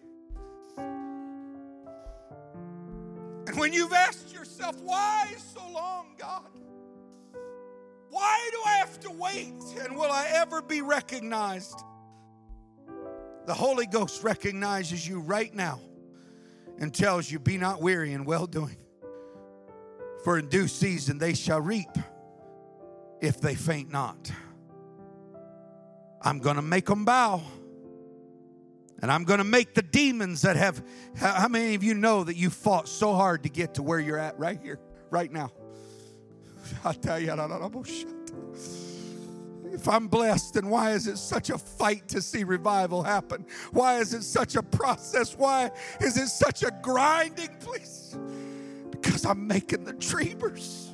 And 3.47 3.59
when 3.59 3.73
you've 3.73 3.93
asked 3.93 4.33
yourself, 4.33 4.77
Why 4.83 5.35
so 5.39 5.61
long, 5.73 6.09
God? 6.19 6.49
Why 8.11 8.49
do 8.53 8.59
I 8.67 8.73
have 8.79 9.01
to 9.01 9.11
wait? 9.11 9.55
And 9.81 9.97
will 9.97 10.11
I 10.11 10.29
ever 10.35 10.63
be 10.63 10.83
recognized? 10.83 11.83
The 13.47 13.55
Holy 13.55 13.87
Ghost 13.87 14.23
recognizes 14.23 15.07
you 15.07 15.21
right 15.21 15.55
now 15.55 15.81
and 16.79 16.93
tells 16.95 17.31
you, 17.31 17.39
Be 17.39 17.57
not 17.57 17.81
weary 17.81 18.13
in 18.13 18.25
well 18.25 18.47
doing. 18.47 18.77
For 20.25 20.39
in 20.39 20.49
due 20.49 20.69
season 20.69 21.19
they 21.19 21.35
shall 21.35 21.61
reap 21.61 21.89
if 23.21 23.41
they 23.41 23.55
faint 23.55 23.91
not. 23.91 24.31
I'm 26.29 26.41
going 26.41 26.57
to 26.57 26.63
make 26.63 26.85
them 26.85 27.07
bow. 27.07 27.41
And 29.01 29.11
I'm 29.11 29.25
going 29.25 29.39
to 29.39 29.45
make 29.45 29.73
the 29.75 29.81
demons 29.81 30.43
that 30.43 30.57
have. 30.57 30.85
How 31.17 31.49
many 31.49 31.75
of 31.75 31.83
you 31.83 31.95
know 31.95 32.23
that 32.23 32.37
you 32.37 32.51
fought 32.51 32.87
so 32.87 33.15
hard 33.15 33.45
to 33.45 33.49
get 33.49 33.75
to 33.75 33.83
where 33.83 33.99
you're 33.99 34.19
at 34.19 34.39
right 34.39 34.61
here, 34.63 34.79
right 35.11 35.33
now? 35.33 35.51
I 36.85 36.93
tell 36.93 37.19
you, 37.19 37.33
if 39.73 39.89
I'm 39.89 40.09
blessed, 40.09 40.55
then 40.55 40.69
why 40.69 40.91
is 40.93 41.07
it 41.07 41.17
such 41.17 41.49
a 41.49 41.57
fight 41.57 42.09
to 42.09 42.21
see 42.21 42.45
revival 42.45 43.03
happen? 43.03 43.47
Why 43.73 43.97
is 43.99 44.13
it 44.13 44.23
such 44.23 44.55
a 44.55 44.63
process? 44.63 45.35
Why 45.35 45.71
is 45.99 46.19
it 46.19 46.29
such 46.29 46.63
a 46.63 46.71
grinding 46.83 47.57
place? 47.61 48.19
Because 48.91 49.25
I'm 49.25 49.47
making 49.47 49.85
the 49.85 49.95
dreamers 49.95 50.91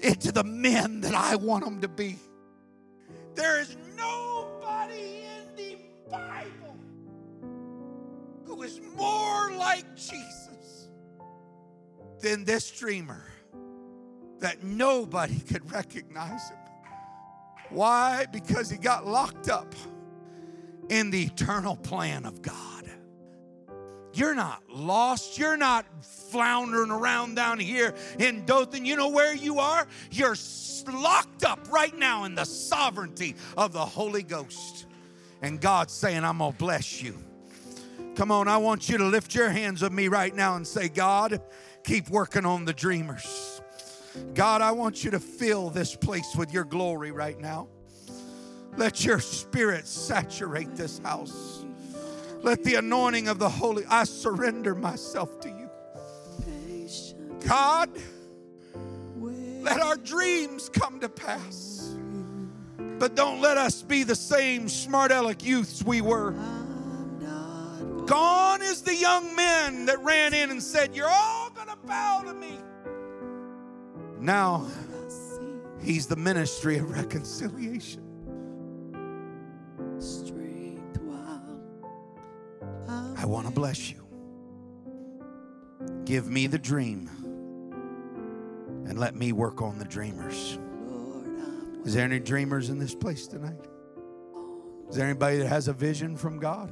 into 0.00 0.30
the 0.30 0.44
men 0.44 1.00
that 1.00 1.14
I 1.14 1.36
want 1.36 1.64
them 1.64 1.80
to 1.80 1.88
be. 1.88 2.18
There 3.34 3.60
is 3.60 3.76
nobody 3.96 5.22
in 5.24 5.56
the 5.56 5.76
Bible 6.10 6.76
who 8.44 8.62
is 8.62 8.80
more 8.96 9.52
like 9.52 9.94
Jesus 9.96 10.88
than 12.20 12.44
this 12.44 12.70
dreamer 12.70 13.24
that 14.40 14.62
nobody 14.62 15.38
could 15.38 15.70
recognize 15.70 16.50
him. 16.50 16.58
Why? 17.70 18.26
Because 18.30 18.68
he 18.70 18.76
got 18.76 19.06
locked 19.06 19.48
up 19.48 19.74
in 20.88 21.10
the 21.10 21.22
eternal 21.22 21.76
plan 21.76 22.24
of 22.24 22.42
God. 22.42 22.73
You're 24.14 24.34
not 24.34 24.62
lost. 24.70 25.38
You're 25.38 25.56
not 25.56 25.84
floundering 26.04 26.90
around 26.90 27.34
down 27.34 27.58
here 27.58 27.94
in 28.18 28.44
Dothan. 28.46 28.84
You 28.84 28.96
know 28.96 29.08
where 29.08 29.34
you 29.34 29.58
are? 29.58 29.86
You're 30.10 30.36
locked 30.92 31.44
up 31.44 31.70
right 31.70 31.96
now 31.96 32.24
in 32.24 32.34
the 32.34 32.44
sovereignty 32.44 33.34
of 33.56 33.72
the 33.72 33.84
Holy 33.84 34.22
Ghost. 34.22 34.86
And 35.42 35.60
God's 35.60 35.92
saying, 35.92 36.24
I'm 36.24 36.38
going 36.38 36.52
to 36.52 36.58
bless 36.58 37.02
you. 37.02 37.18
Come 38.14 38.30
on, 38.30 38.48
I 38.48 38.58
want 38.58 38.88
you 38.88 38.98
to 38.98 39.04
lift 39.04 39.34
your 39.34 39.48
hands 39.48 39.82
with 39.82 39.92
me 39.92 40.08
right 40.08 40.34
now 40.34 40.56
and 40.56 40.66
say, 40.66 40.88
God, 40.88 41.40
keep 41.82 42.08
working 42.08 42.46
on 42.46 42.64
the 42.64 42.72
dreamers. 42.72 43.60
God, 44.34 44.62
I 44.62 44.70
want 44.70 45.02
you 45.02 45.10
to 45.10 45.20
fill 45.20 45.70
this 45.70 45.96
place 45.96 46.36
with 46.36 46.52
your 46.52 46.64
glory 46.64 47.10
right 47.10 47.38
now. 47.38 47.68
Let 48.76 49.04
your 49.04 49.20
spirit 49.20 49.86
saturate 49.86 50.74
this 50.76 50.98
house. 50.98 51.53
Let 52.44 52.62
the 52.62 52.74
anointing 52.74 53.28
of 53.28 53.38
the 53.38 53.48
Holy, 53.48 53.86
I 53.86 54.04
surrender 54.04 54.74
myself 54.74 55.40
to 55.40 55.48
you. 55.48 55.70
God, 57.48 57.88
let 59.62 59.80
our 59.80 59.96
dreams 59.96 60.68
come 60.68 61.00
to 61.00 61.08
pass. 61.08 61.96
But 62.98 63.14
don't 63.14 63.40
let 63.40 63.56
us 63.56 63.80
be 63.80 64.02
the 64.02 64.14
same 64.14 64.68
smart 64.68 65.10
aleck 65.10 65.42
youths 65.42 65.82
we 65.82 66.02
were. 66.02 66.32
Gone 68.04 68.60
is 68.60 68.82
the 68.82 68.94
young 68.94 69.34
men 69.34 69.86
that 69.86 69.98
ran 70.00 70.34
in 70.34 70.50
and 70.50 70.62
said, 70.62 70.94
You're 70.94 71.08
all 71.08 71.48
going 71.48 71.68
to 71.68 71.76
bow 71.86 72.24
to 72.26 72.34
me. 72.34 72.58
Now, 74.20 74.66
he's 75.82 76.06
the 76.06 76.16
ministry 76.16 76.76
of 76.76 76.90
reconciliation. 76.90 78.03
I 83.24 83.26
want 83.26 83.46
to 83.46 83.52
bless 83.54 83.90
you. 83.90 84.06
Give 86.04 86.28
me 86.28 86.46
the 86.46 86.58
dream 86.58 87.08
and 88.86 88.98
let 88.98 89.14
me 89.14 89.32
work 89.32 89.62
on 89.62 89.78
the 89.78 89.86
dreamers. 89.86 90.58
Is 91.86 91.94
there 91.94 92.04
any 92.04 92.18
dreamers 92.18 92.68
in 92.68 92.78
this 92.78 92.94
place 92.94 93.26
tonight? 93.26 93.64
Is 94.90 94.96
there 94.96 95.06
anybody 95.06 95.38
that 95.38 95.46
has 95.46 95.68
a 95.68 95.72
vision 95.72 96.18
from 96.18 96.38
God? 96.38 96.70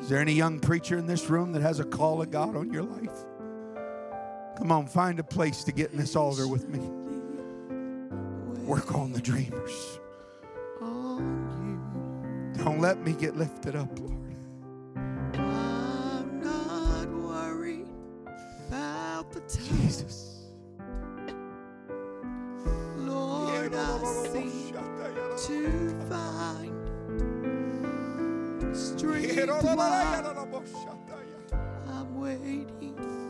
Is 0.00 0.08
there 0.08 0.18
any 0.18 0.32
young 0.32 0.60
preacher 0.60 0.96
in 0.96 1.04
this 1.06 1.28
room 1.28 1.52
that 1.52 1.60
has 1.60 1.78
a 1.78 1.84
call 1.84 2.22
of 2.22 2.30
God 2.30 2.56
on 2.56 2.72
your 2.72 2.84
life? 2.84 3.26
Come 4.56 4.72
on, 4.72 4.86
find 4.86 5.18
a 5.18 5.24
place 5.24 5.62
to 5.64 5.72
get 5.72 5.90
in 5.90 5.98
this 5.98 6.16
altar 6.16 6.48
with 6.48 6.70
me. 6.70 6.78
Work 8.64 8.94
on 8.94 9.12
the 9.12 9.20
dreamers. 9.20 9.98
Don't 12.64 12.80
let 12.80 13.04
me 13.04 13.12
get 13.12 13.36
lifted 13.36 13.76
up, 13.76 13.98
Jesus. 19.48 20.36
Lord, 22.96 23.74
I 23.74 24.04
seek 24.32 24.74
to 25.46 25.60
find 26.08 26.74
strength. 28.76 29.48
While 29.76 29.92
I'm 31.88 32.20
waiting. 32.20 33.18